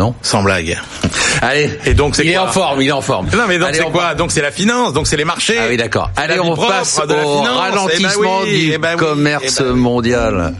Non 0.00 0.14
Sans 0.22 0.42
blague. 0.42 0.80
Allez. 1.42 1.78
Et 1.84 1.92
donc 1.92 2.16
c'est 2.16 2.24
Il 2.24 2.30
est 2.30 2.38
en 2.38 2.48
forme, 2.48 2.80
il 2.80 2.88
est 2.88 2.92
en 2.92 3.02
forme. 3.02 3.26
Non 3.34 3.44
mais 3.46 3.58
donc 3.58 3.68
c'est 3.74 3.84
quoi 3.84 4.14
Donc 4.14 4.32
c'est 4.32 4.40
la 4.40 4.50
finance, 4.50 4.94
donc 4.94 5.06
c'est 5.06 5.18
les 5.18 5.26
marchés. 5.26 5.58
Ah 5.60 5.66
oui 5.68 5.76
d'accord. 5.76 6.10
Allez 6.16 6.40
on 6.40 6.56
passe 6.56 6.98
au 6.98 7.02
eh 7.04 7.06
ben 7.06 7.50
ralentissement 7.50 8.44
du 8.44 8.72
eh 8.72 8.78
ben 8.78 8.96
commerce 8.96 9.58
eh 9.60 9.64
ben 9.64 9.74
mondial. 9.74 10.54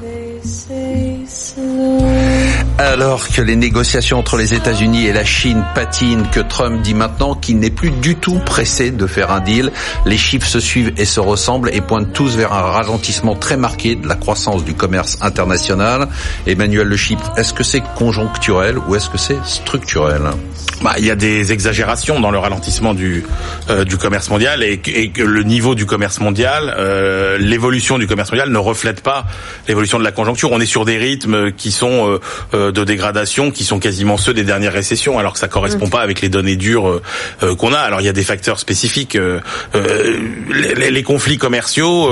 Alors 2.78 3.28
que 3.28 3.42
les 3.42 3.56
négociations 3.56 4.18
entre 4.18 4.36
les 4.36 4.54
États-Unis 4.54 5.06
et 5.06 5.12
la 5.12 5.24
Chine 5.24 5.64
patinent, 5.74 6.26
que 6.30 6.40
Trump 6.40 6.80
dit 6.82 6.94
maintenant 6.94 7.34
qu'il 7.34 7.58
n'est 7.58 7.70
plus 7.70 7.90
du 7.90 8.16
tout 8.16 8.38
pressé 8.44 8.90
de 8.90 9.06
faire 9.06 9.30
un 9.30 9.40
deal, 9.40 9.70
les 10.06 10.16
chiffres 10.16 10.46
se 10.46 10.60
suivent 10.60 10.92
et 10.96 11.04
se 11.04 11.20
ressemblent 11.20 11.70
et 11.74 11.80
pointent 11.80 12.12
tous 12.12 12.36
vers 12.36 12.52
un 12.52 12.62
ralentissement 12.62 13.34
très 13.34 13.56
marqué 13.56 13.96
de 13.96 14.08
la 14.08 14.14
croissance 14.14 14.64
du 14.64 14.74
commerce 14.74 15.18
international. 15.20 16.08
Emmanuel 16.46 16.88
Le 16.88 16.96
Chip, 16.96 17.18
est-ce 17.36 17.52
que 17.52 17.64
c'est 17.64 17.82
conjoncturel 17.96 18.78
ou 18.78 18.94
est-ce 18.94 19.10
que 19.10 19.18
c'est 19.18 19.44
structurel? 19.44 20.22
Bah, 20.82 20.94
il 20.98 21.04
y 21.04 21.10
a 21.10 21.16
des 21.16 21.52
exagérations 21.52 22.20
dans 22.20 22.30
le 22.30 22.38
ralentissement 22.38 22.94
du 22.94 23.24
euh, 23.68 23.84
du 23.84 23.98
commerce 23.98 24.30
mondial 24.30 24.62
et, 24.62 24.78
que 24.78 25.22
le 25.22 25.42
niveau 25.42 25.74
du 25.74 25.84
commerce 25.84 26.20
mondial, 26.20 26.74
euh, 26.78 27.36
l'évolution 27.38 27.98
du 27.98 28.06
commerce 28.06 28.30
mondial 28.30 28.50
ne 28.50 28.58
reflète 28.58 29.02
pas 29.02 29.26
l'évolution 29.68 29.98
de 29.98 30.04
la 30.04 30.12
conjoncture. 30.12 30.50
On 30.52 30.60
est 30.60 30.66
sur 30.66 30.86
des 30.86 30.96
rythmes 30.96 31.52
qui 31.52 31.70
sont 31.70 32.18
euh, 32.54 32.59
de 32.60 32.84
dégradation 32.84 33.50
qui 33.50 33.64
sont 33.64 33.78
quasiment 33.78 34.16
ceux 34.16 34.34
des 34.34 34.44
dernières 34.44 34.72
récessions, 34.72 35.18
alors 35.18 35.32
que 35.32 35.38
ça 35.38 35.48
correspond 35.48 35.86
mm. 35.86 35.90
pas 35.90 36.00
avec 36.00 36.20
les 36.20 36.28
données 36.28 36.56
dures 36.56 36.88
euh, 36.88 37.02
euh, 37.42 37.54
qu'on 37.54 37.72
a. 37.72 37.78
Alors 37.78 38.00
il 38.00 38.04
y 38.04 38.08
a 38.08 38.12
des 38.12 38.24
facteurs 38.24 38.58
spécifiques. 38.58 39.16
Euh, 39.16 39.40
les, 40.50 40.90
les, 40.90 41.02
conflits 41.02 41.38
commerciaux, 41.38 42.10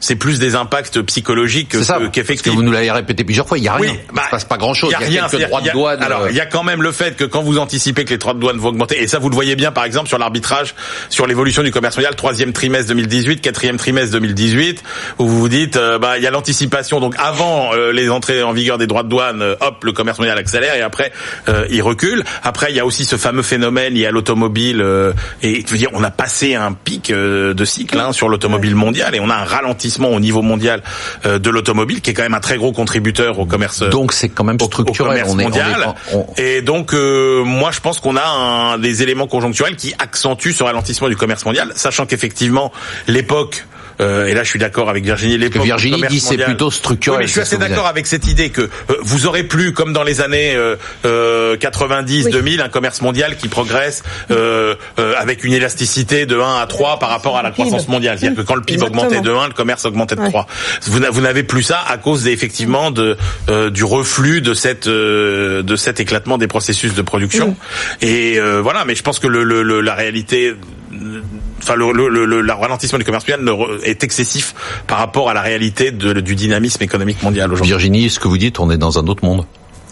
c'est 0.00 0.16
plus 0.16 0.38
des 0.38 0.54
impacts 0.54 1.00
psychologiques 1.02 1.76
qu'effectifs. 2.12 2.52
Que 2.52 2.56
vous 2.56 2.62
nous 2.62 2.72
l'avez 2.72 2.90
répété 2.90 3.24
plusieurs 3.24 3.46
fois, 3.46 3.58
il 3.58 3.64
y 3.64 3.68
a 3.68 3.74
rien. 3.74 3.92
Oui, 3.92 3.98
bah, 4.12 4.24
se 4.26 4.30
passe 4.30 4.44
pas 4.44 4.56
grand 4.56 4.74
chose. 4.74 4.90
Il 4.90 4.92
y 4.92 5.18
a, 5.18 5.22
rien. 5.22 5.28
Que 5.28 5.36
droits 5.46 5.60
de 5.60 5.70
douane. 5.70 6.02
Alors 6.02 6.28
il 6.28 6.36
y 6.36 6.40
a 6.40 6.46
quand 6.46 6.62
même 6.62 6.82
le 6.82 6.92
fait 6.92 7.16
que 7.16 7.24
quand 7.24 7.42
vous 7.42 7.58
anticipez 7.58 8.04
que 8.04 8.10
les 8.10 8.18
droits 8.18 8.34
de 8.34 8.40
douane 8.40 8.58
vont 8.58 8.68
augmenter, 8.68 9.02
et 9.02 9.06
ça 9.06 9.18
vous 9.18 9.28
le 9.28 9.34
voyez 9.34 9.56
bien 9.56 9.72
par 9.72 9.84
exemple 9.84 10.08
sur 10.08 10.18
l'arbitrage, 10.18 10.74
sur 11.08 11.26
l'évolution 11.26 11.62
du 11.62 11.70
commerce 11.70 11.96
mondial, 11.96 12.14
troisième 12.16 12.52
trimestre 12.52 12.88
2018, 12.88 13.40
quatrième 13.40 13.76
trimestre 13.76 14.12
2018, 14.12 14.82
où 15.18 15.26
vous 15.26 15.38
vous 15.38 15.48
dites, 15.48 15.78
bah 16.00 16.18
il 16.18 16.24
y 16.24 16.26
a 16.26 16.30
l'anticipation. 16.30 17.00
Donc 17.00 17.14
avant 17.18 17.72
les 17.74 18.10
entrées 18.10 18.42
en 18.42 18.52
vigueur 18.52 18.78
des 18.78 18.86
droits 18.86 19.02
de 19.02 19.08
douane, 19.08 19.42
hop, 19.60 19.75
le 19.82 19.92
commerce 19.92 20.18
mondial 20.18 20.38
accélère 20.38 20.74
et 20.74 20.82
après 20.82 21.12
euh, 21.48 21.66
il 21.70 21.82
recule. 21.82 22.24
Après 22.42 22.70
il 22.70 22.76
y 22.76 22.80
a 22.80 22.86
aussi 22.86 23.04
ce 23.04 23.16
fameux 23.16 23.42
phénomène 23.42 23.94
lié 23.94 24.06
à 24.06 24.10
l'automobile 24.10 24.80
euh, 24.80 25.12
et 25.42 25.64
veux 25.66 25.78
dire 25.78 25.90
on 25.92 26.04
a 26.04 26.10
passé 26.10 26.54
un 26.54 26.72
pic 26.72 27.10
euh, 27.10 27.54
de 27.54 27.64
cycle 27.64 27.98
hein, 27.98 28.12
sur 28.12 28.28
l'automobile 28.28 28.74
mondial 28.74 29.14
et 29.14 29.20
on 29.20 29.30
a 29.30 29.34
un 29.34 29.44
ralentissement 29.44 30.08
au 30.08 30.20
niveau 30.20 30.42
mondial 30.42 30.82
euh, 31.24 31.38
de 31.38 31.50
l'automobile 31.50 32.00
qui 32.00 32.10
est 32.10 32.14
quand 32.14 32.22
même 32.22 32.34
un 32.34 32.40
très 32.40 32.56
gros 32.56 32.72
contributeur 32.72 33.38
au 33.38 33.46
commerce. 33.46 33.82
Donc 33.82 34.12
c'est 34.12 34.28
quand 34.28 34.44
même 34.44 34.58
structurel. 34.60 35.24
Au, 35.26 35.34
mondial. 35.34 35.94
Et 36.36 36.62
donc 36.62 36.92
moi 36.92 37.70
je 37.70 37.80
pense 37.80 38.00
qu'on 38.00 38.16
a 38.16 38.24
un, 38.24 38.78
des 38.78 39.02
éléments 39.02 39.26
conjoncturels 39.26 39.76
qui 39.76 39.94
accentuent 39.98 40.52
ce 40.52 40.62
ralentissement 40.62 41.08
du 41.08 41.16
commerce 41.16 41.44
mondial, 41.44 41.72
sachant 41.74 42.06
qu'effectivement 42.06 42.72
l'époque 43.06 43.64
euh, 44.00 44.26
et 44.26 44.34
là 44.34 44.44
je 44.44 44.50
suis 44.50 44.58
d'accord 44.58 44.90
avec 44.90 45.04
Virginie. 45.04 45.38
Que 45.50 45.58
Virginie 45.58 46.02
dit 46.08 46.20
c'est 46.20 46.36
plutôt 46.36 46.70
structurel. 46.70 47.20
mais 47.20 47.26
je 47.26 47.32
suis 47.32 47.40
assez 47.40 47.58
d'accord 47.58 47.86
avec 47.86 48.06
cette 48.06 48.26
idée 48.26 48.50
que 48.50 48.62
euh, 48.62 48.68
vous 49.02 49.26
aurez 49.26 49.44
plus 49.44 49.72
comme 49.72 49.92
dans 49.92 50.02
les 50.02 50.20
années 50.20 50.54
euh, 50.56 51.56
90, 51.56 52.26
euh, 52.26 52.30
2000 52.30 52.60
un 52.60 52.68
commerce 52.68 53.00
mondial 53.00 53.36
qui 53.36 53.48
progresse 53.48 54.02
avec 55.18 55.44
une 55.44 55.52
élasticité 55.52 56.26
de 56.26 56.38
1 56.38 56.60
à 56.60 56.66
3 56.66 56.98
par 56.98 57.08
rapport 57.08 57.36
à 57.36 57.42
la 57.42 57.50
croissance 57.50 57.88
mondiale. 57.88 58.18
C'est-à-dire 58.18 58.42
que 58.42 58.46
quand 58.46 58.54
le 58.54 58.62
PIB 58.62 58.82
augmentait 58.84 59.20
de 59.20 59.30
1, 59.30 59.48
le 59.48 59.54
commerce 59.54 59.84
augmentait 59.84 60.16
de 60.16 60.24
3. 60.24 60.46
Vous 60.86 61.20
n'avez 61.20 61.42
plus 61.42 61.62
ça 61.62 61.80
à 61.88 61.96
cause 61.96 62.26
effectivement 62.28 62.90
de 62.90 63.16
du 63.70 63.84
reflux 63.84 64.40
de 64.40 64.54
cette 64.54 64.88
de 64.88 65.76
cet 65.76 66.00
éclatement 66.00 66.38
des 66.38 66.48
processus 66.48 66.94
de 66.94 67.02
production. 67.02 67.56
Et 68.02 68.38
voilà, 68.62 68.84
mais 68.84 68.94
je 68.94 69.02
pense 69.02 69.18
que 69.18 69.26
le, 69.26 69.42
le, 69.44 69.80
la 69.80 69.94
réalité 69.94 70.54
enfin 71.58 71.74
le, 71.74 71.92
le, 71.92 72.40
le, 72.40 72.52
ralentissement 72.52 72.98
du 72.98 73.04
commerce 73.04 73.24
mondial 73.24 73.48
est 73.82 74.04
excessif 74.04 74.54
par 74.86 74.98
rapport 74.98 75.30
à 75.30 75.34
la 75.34 75.42
réalité 75.42 75.90
de, 75.90 76.12
du 76.20 76.34
dynamisme 76.34 76.82
économique 76.82 77.22
mondial 77.22 77.52
aujourd'hui. 77.52 77.70
Virginie, 77.70 78.10
ce 78.10 78.20
que 78.20 78.28
vous 78.28 78.38
dites, 78.38 78.60
on 78.60 78.70
est 78.70 78.78
dans 78.78 78.98
un 78.98 79.06
autre 79.06 79.24
monde? 79.24 79.44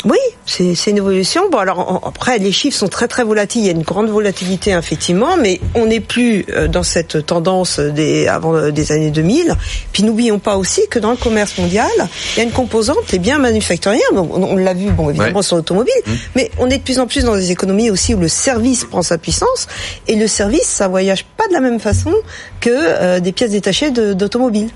Oui, 0.04 0.18
c'est 0.44 0.90
une 0.90 0.98
évolution. 0.98 1.48
Bon, 1.50 1.58
alors 1.58 2.02
après, 2.06 2.38
les 2.38 2.52
chiffres 2.52 2.76
sont 2.76 2.88
très 2.88 3.08
très 3.08 3.24
volatiles. 3.24 3.62
Il 3.62 3.66
y 3.66 3.70
a 3.70 3.72
une 3.72 3.82
grande 3.82 4.08
volatilité 4.08 4.72
effectivement, 4.72 5.36
mais 5.38 5.60
on 5.74 5.86
n'est 5.86 6.00
plus 6.00 6.44
euh, 6.50 6.68
dans 6.68 6.82
cette 6.82 7.24
tendance 7.24 7.80
des 7.80 8.26
avant 8.28 8.54
euh, 8.54 8.70
des 8.70 8.92
années 8.92 9.10
2000. 9.10 9.56
Puis 9.92 10.02
n'oublions 10.02 10.38
pas 10.38 10.56
aussi 10.56 10.82
que 10.90 10.98
dans 10.98 11.10
le 11.10 11.16
commerce 11.16 11.56
mondial, 11.56 11.88
il 11.98 12.38
y 12.38 12.40
a 12.40 12.44
une 12.44 12.50
composante, 12.50 13.10
les 13.12 13.18
biens 13.18 13.38
manufacturiers. 13.38 14.02
On, 14.12 14.56
l'a 14.56 14.74
vu, 14.74 14.90
bon 14.90 15.08
évidemment 15.08 15.42
sur 15.42 15.56
l'automobile, 15.56 15.92
mmh. 16.06 16.12
mais 16.36 16.50
on 16.58 16.68
est 16.68 16.78
de 16.78 16.82
plus 16.82 16.98
en 16.98 17.06
plus 17.06 17.24
dans 17.24 17.34
des 17.34 17.50
économies 17.50 17.90
aussi 17.90 18.14
où 18.14 18.20
le 18.20 18.28
service 18.28 18.84
prend 18.84 19.02
sa 19.02 19.16
puissance 19.16 19.66
et 20.06 20.16
le 20.16 20.26
service, 20.26 20.66
ça 20.66 20.86
voyage 20.88 21.24
pas 21.36 21.48
de 21.48 21.54
la 21.54 21.60
même 21.60 21.80
façon 21.80 22.12
que 22.60 22.70
euh, 22.70 23.20
des 23.20 23.32
pièces 23.32 23.52
détachées 23.52 23.90
d'automobile. 23.90 24.68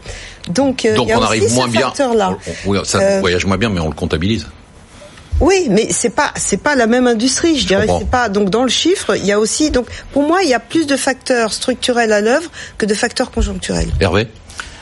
Donc, 0.48 0.86
Donc 0.96 1.10
on 1.14 1.20
arrive 1.20 1.52
moins 1.52 1.68
bien. 1.68 1.92
Là. 2.14 2.36
ça 2.84 3.20
voyage 3.20 3.44
moins 3.44 3.58
bien, 3.58 3.68
mais 3.68 3.80
on 3.80 3.88
le 3.88 3.94
comptabilise. 3.94 4.46
Oui, 5.40 5.68
mais 5.70 5.88
c'est 5.90 6.10
pas 6.10 6.32
c'est 6.36 6.62
pas 6.62 6.74
la 6.74 6.86
même 6.86 7.06
industrie, 7.06 7.58
je 7.58 7.66
dirais. 7.66 7.86
C'est 7.98 8.10
pas 8.10 8.28
donc 8.28 8.50
dans 8.50 8.64
le 8.64 8.68
chiffre, 8.68 9.16
il 9.16 9.24
y 9.24 9.32
a 9.32 9.38
aussi 9.38 9.70
donc 9.70 9.86
pour 10.12 10.22
moi 10.22 10.42
il 10.42 10.48
y 10.48 10.54
a 10.54 10.60
plus 10.60 10.86
de 10.86 10.96
facteurs 10.96 11.52
structurels 11.52 12.12
à 12.12 12.20
l'œuvre 12.20 12.50
que 12.76 12.86
de 12.86 12.94
facteurs 12.94 13.30
conjoncturels. 13.30 13.90
Hervé? 14.00 14.28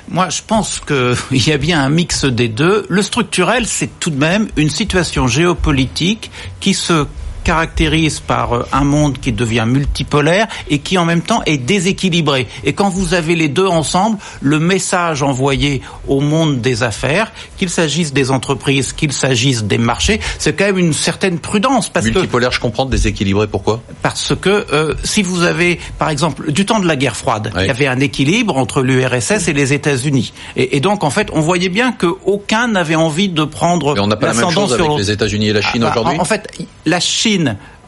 Moi, 0.08 0.28
je 0.28 0.40
pense 0.46 0.80
qu'il 0.80 1.16
y 1.48 1.52
a 1.52 1.58
bien 1.58 1.82
un 1.82 1.88
mix 1.88 2.24
des 2.24 2.48
deux. 2.48 2.86
Le 2.88 3.02
structurel, 3.02 3.66
c'est 3.66 3.98
tout 3.98 4.10
de 4.10 4.18
même 4.18 4.48
une 4.56 4.70
situation 4.70 5.26
géopolitique 5.26 6.30
qui 6.60 6.74
se 6.74 7.06
caractérise 7.46 8.18
par 8.18 8.52
euh, 8.54 8.66
un 8.72 8.82
monde 8.82 9.18
qui 9.18 9.30
devient 9.30 9.66
multipolaire 9.68 10.48
et 10.68 10.80
qui 10.80 10.98
en 10.98 11.04
même 11.04 11.22
temps 11.22 11.42
est 11.46 11.58
déséquilibré. 11.58 12.48
Et 12.64 12.72
quand 12.72 12.88
vous 12.88 13.14
avez 13.14 13.36
les 13.36 13.48
deux 13.48 13.68
ensemble, 13.68 14.18
le 14.40 14.58
message 14.58 15.22
envoyé 15.22 15.80
au 16.08 16.20
monde 16.20 16.60
des 16.60 16.82
affaires, 16.82 17.32
qu'il 17.56 17.70
s'agisse 17.70 18.12
des 18.12 18.32
entreprises, 18.32 18.92
qu'il 18.92 19.12
s'agisse 19.12 19.62
des 19.62 19.78
marchés, 19.78 20.18
c'est 20.40 20.54
quand 20.54 20.64
même 20.64 20.78
une 20.78 20.92
certaine 20.92 21.38
prudence. 21.38 21.88
Parce 21.88 22.06
multipolaire, 22.06 22.50
je 22.50 22.58
comprends, 22.58 22.84
déséquilibré, 22.84 23.46
pourquoi? 23.46 23.80
Parce 24.02 24.34
que 24.34 24.66
euh, 24.72 24.94
si 25.04 25.22
vous 25.22 25.44
avez, 25.44 25.78
par 26.00 26.10
exemple, 26.10 26.50
du 26.50 26.66
temps 26.66 26.80
de 26.80 26.88
la 26.88 26.96
guerre 26.96 27.16
froide, 27.16 27.52
il 27.60 27.66
y 27.66 27.70
avait 27.70 27.86
un 27.86 28.00
équilibre 28.00 28.56
entre 28.56 28.82
l'URSS 28.82 29.46
et 29.46 29.52
les 29.52 29.72
États-Unis. 29.72 30.32
Et, 30.56 30.76
et, 30.76 30.80
donc, 30.80 31.04
en 31.04 31.10
fait, 31.10 31.28
on 31.32 31.40
voyait 31.40 31.68
bien 31.68 31.92
qu'aucun 31.92 32.66
n'avait 32.66 32.96
envie 32.96 33.28
de 33.28 33.44
prendre 33.44 33.94
Mais 33.94 34.00
on 34.00 34.08
n'a 34.08 34.16
pas 34.16 34.32
la 34.32 34.34
même 34.34 34.50
chose 34.50 34.74
avec 34.74 34.90
les 34.98 35.12
États-Unis 35.12 35.50
et 35.50 35.52
la 35.52 35.62
Chine 35.62 35.84
ah, 35.84 35.92
bah, 35.94 36.00
aujourd'hui? 36.00 36.20
En 36.20 36.24
fait, 36.24 36.50
la 36.84 36.98
Chine 36.98 37.35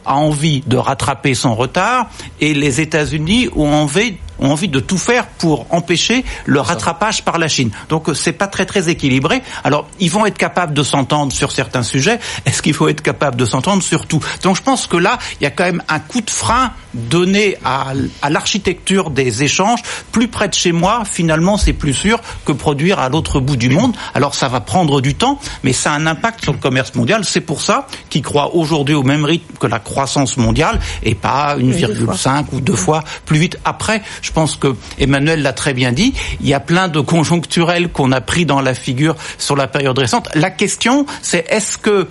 a 0.05 0.15
envie 0.15 0.61
de 0.65 0.77
rattraper 0.77 1.33
son 1.33 1.55
retard 1.55 2.09
et 2.39 2.53
les 2.53 2.81
États-Unis 2.81 3.49
ont 3.55 3.71
envie 3.71 4.17
ont 4.39 4.51
envie 4.51 4.67
de 4.67 4.79
tout 4.79 4.97
faire 4.97 5.27
pour 5.27 5.65
empêcher 5.69 6.25
le 6.45 6.59
rattrapage 6.59 7.23
par 7.23 7.37
la 7.37 7.47
Chine. 7.47 7.71
Donc 7.89 8.09
euh, 8.09 8.13
c'est 8.13 8.33
pas 8.33 8.47
très 8.47 8.65
très 8.65 8.89
équilibré. 8.89 9.41
Alors 9.63 9.87
ils 9.99 10.11
vont 10.11 10.25
être 10.25 10.37
capables 10.37 10.73
de 10.73 10.83
s'entendre 10.83 11.33
sur 11.33 11.51
certains 11.51 11.83
sujets. 11.83 12.19
Est-ce 12.45 12.61
qu'il 12.61 12.73
faut 12.73 12.87
être 12.87 13.01
capable 13.01 13.35
de 13.35 13.45
s'entendre 13.45 13.83
sur 13.83 14.05
tout? 14.05 14.23
Donc 14.43 14.55
je 14.55 14.61
pense 14.61 14.87
que 14.87 14.97
là 14.97 15.17
il 15.39 15.43
y 15.43 15.47
a 15.47 15.51
quand 15.51 15.65
même 15.65 15.83
un 15.87 15.99
coup 15.99 16.21
de 16.21 16.29
frein 16.29 16.71
donné 16.93 17.57
à, 17.63 17.93
à 18.21 18.29
l'architecture 18.29 19.09
des 19.09 19.43
échanges. 19.43 19.81
Plus 20.11 20.27
près 20.27 20.47
de 20.47 20.53
chez 20.53 20.71
moi, 20.71 21.03
finalement 21.05 21.57
c'est 21.57 21.73
plus 21.73 21.93
sûr 21.93 22.19
que 22.45 22.51
produire 22.51 22.99
à 22.99 23.09
l'autre 23.09 23.39
bout 23.39 23.57
du 23.57 23.69
monde. 23.69 23.95
Alors 24.13 24.35
ça 24.35 24.47
va 24.47 24.59
prendre 24.59 25.01
du 25.01 25.15
temps, 25.15 25.39
mais 25.63 25.73
ça 25.73 25.93
a 25.93 25.95
un 25.95 26.07
impact 26.07 26.43
sur 26.43 26.53
le 26.53 26.59
commerce 26.59 26.95
mondial. 26.95 27.25
C'est 27.25 27.41
pour 27.41 27.61
ça 27.61 27.87
qu'ils 28.09 28.21
croient 28.21 28.55
aujourd'hui 28.55 28.95
au 28.95 29.03
même 29.03 29.25
rythme 29.25 29.55
que 29.59 29.67
la 29.67 29.79
croissance 29.79 30.37
mondiale 30.37 30.79
et 31.03 31.15
pas 31.15 31.55
une 31.57 31.71
virgule 31.71 32.15
cinq 32.15 32.51
ou 32.53 32.61
deux 32.61 32.75
fois 32.75 33.03
plus 33.25 33.37
vite. 33.37 33.57
Après, 33.65 34.01
je 34.21 34.28
pense 34.31 34.55
que 34.55 34.75
Emmanuel 34.97 35.41
l'a 35.41 35.53
très 35.53 35.73
bien 35.73 35.91
dit, 35.91 36.13
il 36.41 36.47
y 36.47 36.53
a 36.53 36.59
plein 36.59 36.87
de 36.87 36.99
conjoncturels 36.99 37.89
qu'on 37.89 38.11
a 38.11 38.21
pris 38.21 38.45
dans 38.45 38.61
la 38.61 38.73
figure 38.73 39.15
sur 39.37 39.55
la 39.55 39.67
période 39.67 39.97
récente. 39.97 40.29
La 40.35 40.49
question, 40.49 41.05
c'est 41.21 41.45
est-ce 41.49 41.77
que 41.77 42.07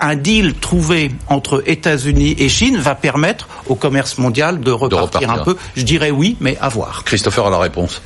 un 0.00 0.14
deal 0.14 0.54
trouvé 0.54 1.10
entre 1.28 1.62
États-Unis 1.66 2.36
et 2.38 2.48
Chine 2.48 2.76
va 2.76 2.94
permettre 2.94 3.48
au 3.66 3.74
commerce 3.74 4.18
mondial 4.18 4.60
de 4.60 4.70
repartir, 4.70 5.30
un 5.30 5.38
peu? 5.38 5.56
Je 5.74 5.82
dirais 5.82 6.10
oui, 6.10 6.36
mais 6.40 6.56
à 6.60 6.68
voir. 6.68 7.02
Christopher 7.04 7.46
a 7.46 7.50
la 7.50 7.58
réponse. 7.58 8.02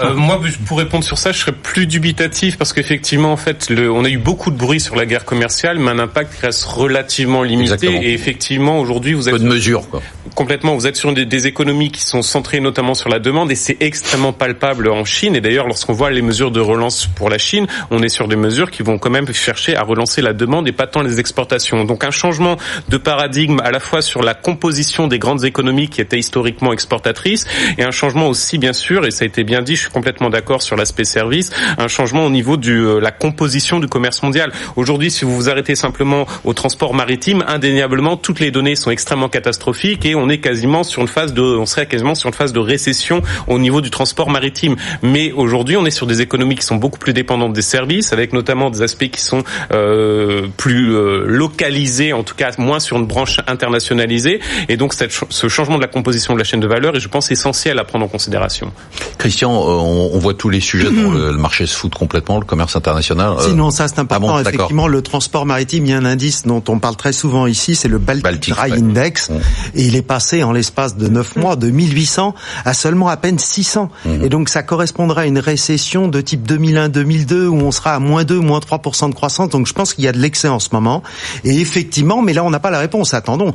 Euh, 0.00 0.14
moi, 0.14 0.40
pour 0.66 0.78
répondre 0.78 1.04
sur 1.04 1.18
ça, 1.18 1.32
je 1.32 1.38
serais 1.38 1.52
plus 1.52 1.86
dubitatif 1.86 2.56
parce 2.56 2.72
qu'effectivement, 2.72 3.32
en 3.32 3.36
fait, 3.36 3.70
le, 3.70 3.90
on 3.90 4.04
a 4.04 4.08
eu 4.08 4.18
beaucoup 4.18 4.50
de 4.50 4.56
bruit 4.56 4.80
sur 4.80 4.96
la 4.96 5.06
guerre 5.06 5.24
commerciale, 5.24 5.78
mais 5.78 5.90
un 5.90 5.98
impact 5.98 6.34
reste 6.40 6.64
relativement 6.64 7.42
limité. 7.42 7.88
Et 8.02 8.12
effectivement, 8.12 8.80
aujourd'hui, 8.80 9.12
vous 9.12 9.28
êtes 9.28 9.34
peu 9.34 9.40
de 9.40 9.46
mesures, 9.46 9.88
quoi. 9.88 10.02
complètement. 10.34 10.74
Vous 10.74 10.86
êtes 10.86 10.96
sur 10.96 11.12
des, 11.12 11.26
des, 11.26 11.46
économies 11.46 11.90
qui 11.90 12.02
sont 12.02 12.22
centrées 12.22 12.60
notamment 12.60 12.94
sur 12.94 13.08
la 13.08 13.18
demande, 13.18 13.50
et 13.50 13.54
c'est 13.54 13.76
extrêmement 13.80 14.32
palpable 14.32 14.88
en 14.88 15.04
Chine. 15.04 15.36
Et 15.36 15.40
d'ailleurs, 15.40 15.66
lorsqu'on 15.66 15.92
voit 15.92 16.10
les 16.10 16.22
mesures 16.22 16.50
de 16.50 16.60
relance 16.60 17.06
pour 17.06 17.28
la 17.28 17.38
Chine, 17.38 17.66
on 17.90 18.02
est 18.02 18.08
sur 18.08 18.28
des 18.28 18.36
mesures 18.36 18.70
qui 18.70 18.82
vont 18.82 18.98
quand 18.98 19.10
même 19.10 19.30
chercher 19.32 19.76
à 19.76 19.82
relancer 19.82 20.22
la 20.22 20.32
demande 20.32 20.68
et 20.68 20.72
pas 20.72 20.86
tant 20.86 21.02
les 21.02 21.20
exportations. 21.20 21.84
Donc, 21.84 22.04
un 22.04 22.10
changement 22.10 22.56
de 22.88 22.96
paradigme 22.96 23.60
à 23.60 23.70
la 23.70 23.80
fois 23.80 24.02
sur 24.02 24.22
la 24.22 24.34
composition 24.34 25.08
des 25.08 25.18
grandes 25.18 25.44
économies 25.44 25.88
qui 25.88 26.00
étaient 26.00 26.18
historiquement 26.18 26.72
exportatrices, 26.72 27.46
et 27.78 27.82
un 27.82 27.90
changement 27.90 28.28
aussi, 28.28 28.58
bien 28.58 28.72
sûr, 28.72 29.04
et 29.04 29.10
ça 29.10 29.24
a 29.24 29.26
été 29.26 29.44
bien 29.44 29.62
dit 29.62 29.76
je 29.82 29.88
suis 29.88 29.92
complètement 29.92 30.30
d'accord 30.30 30.62
sur 30.62 30.76
l'aspect 30.76 31.02
service, 31.02 31.50
un 31.76 31.88
changement 31.88 32.24
au 32.24 32.30
niveau 32.30 32.56
de 32.56 32.72
euh, 32.72 33.00
la 33.00 33.10
composition 33.10 33.80
du 33.80 33.88
commerce 33.88 34.22
mondial. 34.22 34.52
Aujourd'hui, 34.76 35.10
si 35.10 35.24
vous 35.24 35.34
vous 35.34 35.50
arrêtez 35.50 35.74
simplement 35.74 36.24
au 36.44 36.54
transport 36.54 36.94
maritime, 36.94 37.44
indéniablement, 37.48 38.16
toutes 38.16 38.38
les 38.38 38.52
données 38.52 38.76
sont 38.76 38.92
extrêmement 38.92 39.28
catastrophiques 39.28 40.06
et 40.06 40.14
on 40.14 40.28
est 40.28 40.38
quasiment 40.38 40.84
sur 40.84 41.02
une 41.02 41.08
phase 41.08 41.34
de, 41.34 41.42
on 41.42 41.66
serait 41.66 41.86
quasiment 41.86 42.14
sur 42.14 42.28
une 42.28 42.34
phase 42.34 42.52
de 42.52 42.60
récession 42.60 43.22
au 43.48 43.58
niveau 43.58 43.80
du 43.80 43.90
transport 43.90 44.30
maritime. 44.30 44.76
Mais 45.02 45.32
aujourd'hui, 45.32 45.76
on 45.76 45.84
est 45.84 45.90
sur 45.90 46.06
des 46.06 46.20
économies 46.20 46.54
qui 46.54 46.64
sont 46.64 46.76
beaucoup 46.76 47.00
plus 47.00 47.12
dépendantes 47.12 47.52
des 47.52 47.62
services, 47.62 48.12
avec 48.12 48.32
notamment 48.32 48.70
des 48.70 48.82
aspects 48.82 49.10
qui 49.10 49.20
sont 49.20 49.42
euh, 49.72 50.46
plus 50.56 50.94
euh, 50.94 51.24
localisés, 51.26 52.12
en 52.12 52.22
tout 52.22 52.36
cas 52.36 52.52
moins 52.58 52.78
sur 52.78 52.98
une 52.98 53.06
branche 53.06 53.40
internationalisée. 53.48 54.38
Et 54.68 54.76
donc, 54.76 54.94
ce 54.94 55.48
changement 55.48 55.76
de 55.76 55.82
la 55.82 55.88
composition 55.88 56.34
de 56.34 56.38
la 56.38 56.44
chaîne 56.44 56.60
de 56.60 56.68
valeur 56.68 56.94
est, 56.94 57.00
je 57.00 57.08
pense, 57.08 57.32
essentiel 57.32 57.80
à 57.80 57.84
prendre 57.84 58.04
en 58.04 58.08
considération. 58.08 58.72
Christian, 59.18 59.71
on, 59.72 60.18
voit 60.18 60.34
tous 60.34 60.48
les 60.48 60.60
sujets 60.60 60.90
dont 60.90 61.10
le, 61.12 61.32
marché 61.32 61.66
se 61.66 61.74
fout 61.74 61.94
complètement, 61.94 62.38
le 62.38 62.44
commerce 62.44 62.76
international. 62.76 63.34
Euh, 63.38 63.48
Sinon, 63.48 63.70
ça 63.70 63.88
c'est 63.88 63.98
important. 63.98 64.36
Ah 64.36 64.42
effectivement, 64.42 64.88
le 64.88 65.02
transport 65.02 65.46
maritime, 65.46 65.84
il 65.86 65.90
y 65.90 65.94
a 65.94 65.98
un 65.98 66.04
indice 66.04 66.46
dont 66.46 66.62
on 66.68 66.78
parle 66.78 66.96
très 66.96 67.12
souvent 67.12 67.46
ici, 67.46 67.74
c'est 67.74 67.88
le 67.88 67.98
Baltic, 67.98 68.54
Dry 68.54 68.72
Index, 68.72 69.30
mm. 69.30 69.34
et 69.74 69.84
il 69.84 69.96
est 69.96 70.02
passé 70.02 70.42
en 70.42 70.52
l'espace 70.52 70.96
de 70.96 71.08
9 71.08 71.36
mois 71.36 71.56
de 71.56 71.70
1800 71.70 72.34
à 72.64 72.74
seulement 72.74 73.08
à 73.08 73.16
peine 73.16 73.38
600. 73.38 73.90
Mm. 74.04 74.24
Et 74.24 74.28
donc 74.28 74.48
ça 74.48 74.62
correspondra 74.62 75.22
à 75.22 75.26
une 75.26 75.38
récession 75.38 76.08
de 76.08 76.20
type 76.20 76.46
2001-2002 76.46 77.46
où 77.46 77.56
on 77.56 77.72
sera 77.72 77.94
à 77.94 77.98
moins 77.98 78.24
2, 78.24 78.38
moins 78.40 78.60
3% 78.60 79.10
de 79.10 79.14
croissance. 79.14 79.48
Donc 79.48 79.66
je 79.66 79.72
pense 79.72 79.94
qu'il 79.94 80.04
y 80.04 80.08
a 80.08 80.12
de 80.12 80.18
l'excès 80.18 80.48
en 80.48 80.58
ce 80.58 80.68
moment. 80.72 81.02
Et 81.44 81.60
effectivement, 81.60 82.22
mais 82.22 82.32
là 82.32 82.44
on 82.44 82.50
n'a 82.50 82.60
pas 82.60 82.70
la 82.70 82.78
réponse. 82.78 83.14
Attendons 83.14 83.52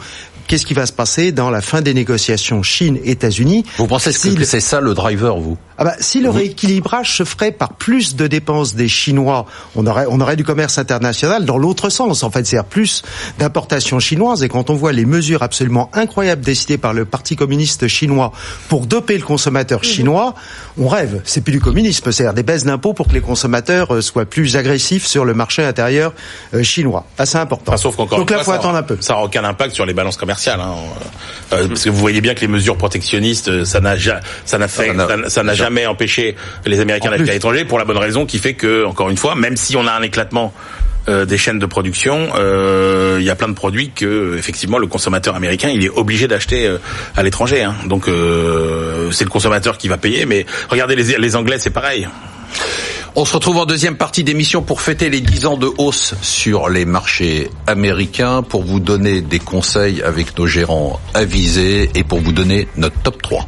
qu'est-ce 0.47 0.65
qui 0.65 0.73
va 0.73 0.85
se 0.85 0.93
passer 0.93 1.31
dans 1.31 1.49
la 1.49 1.61
fin 1.61 1.81
des 1.81 1.93
négociations 1.93 2.63
Chine-États-Unis? 2.63 3.65
Vous 3.77 3.87
pensez 3.87 4.11
que 4.11 4.43
c'est 4.43 4.59
ça 4.59 4.81
le 4.81 4.93
driver, 4.93 5.37
vous? 5.37 5.57
Ah 5.77 5.83
bah, 5.83 5.95
Si 5.99 6.19
le 6.19 6.29
rééquilibrage 6.29 7.17
se 7.17 7.23
ferait 7.23 7.51
par 7.51 7.73
plus 7.73 8.15
de 8.15 8.27
dépenses 8.27 8.75
des 8.75 8.87
Chinois, 8.87 9.45
on 9.75 9.85
aurait, 9.85 10.05
on 10.09 10.19
aurait 10.19 10.35
du 10.35 10.43
commerce 10.43 10.77
international 10.77 11.45
dans 11.45 11.57
l'autre 11.57 11.89
sens. 11.89 12.23
En 12.23 12.31
fait, 12.31 12.45
c'est-à-dire 12.45 12.67
plus 12.67 13.03
d'importations 13.39 13.99
chinoises. 13.99 14.43
Et 14.43 14.49
quand 14.49 14.69
on 14.69 14.75
voit 14.75 14.91
les 14.91 15.05
mesures 15.05 15.43
absolument 15.43 15.89
incroyables 15.93 16.41
décidées 16.41 16.77
par 16.77 16.93
le 16.93 17.05
Parti 17.05 17.35
communiste 17.35 17.87
chinois 17.87 18.31
pour 18.69 18.87
doper 18.87 19.17
le 19.17 19.23
consommateur 19.23 19.83
chinois, 19.83 20.33
on 20.77 20.87
rêve. 20.87 21.21
C'est 21.23 21.41
plus 21.41 21.53
du 21.53 21.59
communisme, 21.59 22.11
c'est-à-dire 22.11 22.33
des 22.33 22.43
baisses 22.43 22.65
d'impôts 22.65 22.93
pour 22.93 23.07
que 23.07 23.13
les 23.13 23.21
consommateurs 23.21 23.93
euh, 23.93 24.01
soient 24.01 24.25
plus 24.25 24.55
agressifs 24.55 25.05
sur 25.05 25.25
le 25.25 25.33
marché 25.33 25.63
intérieur 25.63 26.13
euh, 26.53 26.63
chinois. 26.63 27.05
c'est 27.23 27.37
important. 27.37 27.75
sauf 27.77 27.95
qu'encore 27.95 28.19
Donc 28.19 28.31
là, 28.31 28.43
faut 28.43 28.51
attendre 28.51 28.75
un 28.75 28.83
peu. 28.83 28.97
Ça 28.99 29.13
n'a 29.13 29.21
aucun 29.21 29.43
impact 29.43 29.73
sur 29.73 29.85
les 29.85 29.93
balances 29.93 30.17
commerciales 30.17 30.57
Hein. 30.59 30.75
Euh, 31.53 31.67
parce 31.67 31.83
que 31.83 31.89
vous 31.89 31.97
voyez 31.97 32.21
bien 32.21 32.33
que 32.33 32.41
les 32.41 32.47
mesures 32.47 32.77
protectionnistes, 32.77 33.63
ça 33.63 33.79
n'a 33.79 33.95
ça 34.45 34.57
n'a 34.57 34.67
fait, 34.67 34.91
ça 35.27 35.43
n'a 35.43 35.53
jamais 35.53 35.66
empêché 35.87 36.35
les 36.65 36.79
Américains 36.79 37.11
d'aller 37.11 37.29
à 37.29 37.33
l'étranger 37.33 37.65
pour 37.65 37.77
la 37.77 37.85
bonne 37.85 37.97
raison 37.97 38.25
qui 38.25 38.39
fait 38.39 38.53
que, 38.53 38.85
encore 38.85 39.09
une 39.09 39.17
fois, 39.17 39.35
même 39.35 39.57
si 39.57 39.75
on 39.75 39.85
a 39.87 39.91
un 39.91 40.01
éclatement 40.01 40.53
euh, 41.09 41.25
des 41.25 41.37
chaînes 41.37 41.59
de 41.59 41.65
production, 41.65 42.29
il 43.19 43.23
y 43.23 43.29
a 43.29 43.35
plein 43.35 43.49
de 43.49 43.53
produits 43.53 43.91
que 43.91 44.37
effectivement 44.37 44.77
le 44.77 44.87
consommateur 44.87 45.35
américain 45.35 45.69
il 45.69 45.83
est 45.83 45.89
obligé 45.89 46.27
d'acheter 46.27 46.69
à 47.15 47.23
l'étranger. 47.23 47.63
Hein. 47.63 47.75
Donc 47.85 48.05
c'est 48.05 49.23
le 49.23 49.29
consommateur 49.29 49.77
qui 49.77 49.87
va 49.87 49.97
payer. 49.97 50.25
Mais 50.25 50.45
regardez 50.69 50.95
les, 50.95 51.17
les 51.17 51.35
Anglais, 51.35 51.57
c'est 51.59 51.69
pareil. 51.69 52.07
On 53.19 53.25
se 53.25 53.33
retrouve 53.33 53.57
en 53.57 53.65
deuxième 53.65 53.97
partie 53.97 54.23
d'émission 54.23 54.61
pour 54.61 54.79
fêter 54.79 55.09
les 55.09 55.21
10 55.21 55.47
ans 55.47 55.57
de 55.57 55.67
hausse 55.79 56.13
sur 56.21 56.69
les 56.69 56.85
marchés 56.85 57.49
américains, 57.65 58.43
pour 58.43 58.63
vous 58.63 58.79
donner 58.79 59.21
des 59.21 59.39
conseils 59.39 60.03
avec 60.03 60.37
nos 60.37 60.45
gérants 60.45 60.99
avisés 61.15 61.89
et 61.95 62.03
pour 62.03 62.19
vous 62.19 62.31
donner 62.31 62.67
notre 62.77 63.01
top 63.01 63.19
3. 63.23 63.47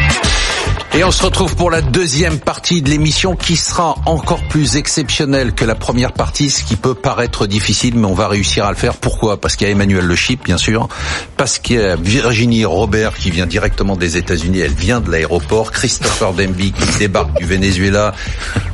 Et 0.93 1.05
on 1.05 1.11
se 1.11 1.23
retrouve 1.23 1.55
pour 1.55 1.71
la 1.71 1.81
deuxième 1.81 2.37
partie 2.37 2.81
de 2.81 2.89
l'émission 2.89 3.37
qui 3.37 3.55
sera 3.55 3.95
encore 4.05 4.43
plus 4.49 4.75
exceptionnelle 4.75 5.53
que 5.53 5.63
la 5.63 5.73
première 5.73 6.11
partie, 6.11 6.49
ce 6.49 6.65
qui 6.65 6.75
peut 6.75 6.95
paraître 6.95 7.47
difficile, 7.47 7.95
mais 7.95 8.07
on 8.07 8.13
va 8.13 8.27
réussir 8.27 8.65
à 8.65 8.71
le 8.71 8.75
faire. 8.75 8.95
Pourquoi? 8.95 9.39
Parce 9.39 9.55
qu'il 9.55 9.67
y 9.67 9.69
a 9.69 9.71
Emmanuel 9.71 10.03
Le 10.03 10.15
Chip, 10.15 10.43
bien 10.43 10.57
sûr, 10.57 10.89
parce 11.37 11.59
qu'il 11.59 11.77
y 11.77 11.81
a 11.81 11.95
Virginie 11.95 12.65
Robert 12.65 13.13
qui 13.13 13.31
vient 13.31 13.45
directement 13.45 13.95
des 13.95 14.17
États-Unis, 14.17 14.59
elle 14.59 14.73
vient 14.73 14.99
de 14.99 15.09
l'aéroport, 15.09 15.71
Christopher 15.71 16.33
Demby 16.33 16.73
qui 16.73 16.99
débarque 16.99 17.37
du 17.37 17.45
Venezuela, 17.45 18.13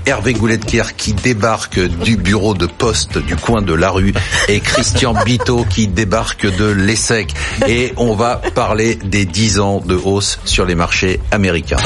Hervé 0.08 0.34
Gouletker 0.34 0.96
qui 0.98 1.14
débarque 1.14 1.80
du 1.80 2.18
bureau 2.18 2.56
de 2.56 2.66
poste 2.66 3.20
du 3.20 3.36
coin 3.36 3.62
de 3.62 3.74
la 3.74 3.92
rue 3.92 4.14
et 4.48 4.60
Christian 4.60 5.14
Bito 5.24 5.66
qui 5.70 5.88
débarque 5.88 6.48
de 6.48 6.66
l'ESSEC. 6.66 7.32
Et 7.68 7.94
on 7.98 8.16
va 8.16 8.38
parler 8.56 8.96
des 8.96 9.26
10 9.26 9.60
ans 9.60 9.84
de 9.86 9.96
hausse 9.96 10.40
sur 10.46 10.66
les 10.66 10.76
marchés 10.76 11.20
américains. 11.32 11.78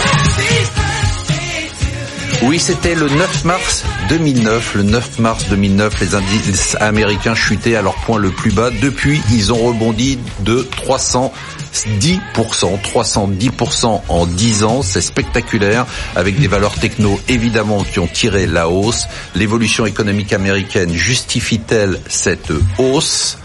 Oui, 2.44 2.58
c'était 2.60 2.96
le 2.96 3.08
9 3.08 3.46
mars 3.46 3.84
2009. 4.10 4.76
Le 4.76 4.84
9 4.84 5.20
mars 5.20 5.46
2009, 5.50 6.00
les 6.02 6.16
indices 6.16 6.76
américains 6.80 7.36
chutaient 7.36 7.76
à 7.76 7.84
leur 7.84 7.94
point 7.96 8.18
le 8.18 8.32
plus 8.32 8.52
bas. 8.52 8.72
Depuis, 8.82 9.22
ils 9.32 9.54
ont 9.54 9.58
rebondi 9.68 10.18
de 10.40 10.68
310%, 10.88 11.30
310% 12.36 14.02
en 14.08 14.26
10 14.26 14.64
ans. 14.64 14.82
C'est 14.82 15.02
spectaculaire 15.02 15.86
avec 16.16 16.40
des 16.40 16.48
valeurs 16.48 16.74
techno 16.74 17.20
évidemment 17.28 17.84
qui 17.84 18.00
ont 18.00 18.08
tiré 18.08 18.48
la 18.48 18.70
hausse. 18.70 19.06
L'évolution 19.36 19.86
économique 19.86 20.34
américaine 20.34 20.96
justifie-t-elle 20.96 22.00
cette 22.10 22.52
hausse? 22.80 23.38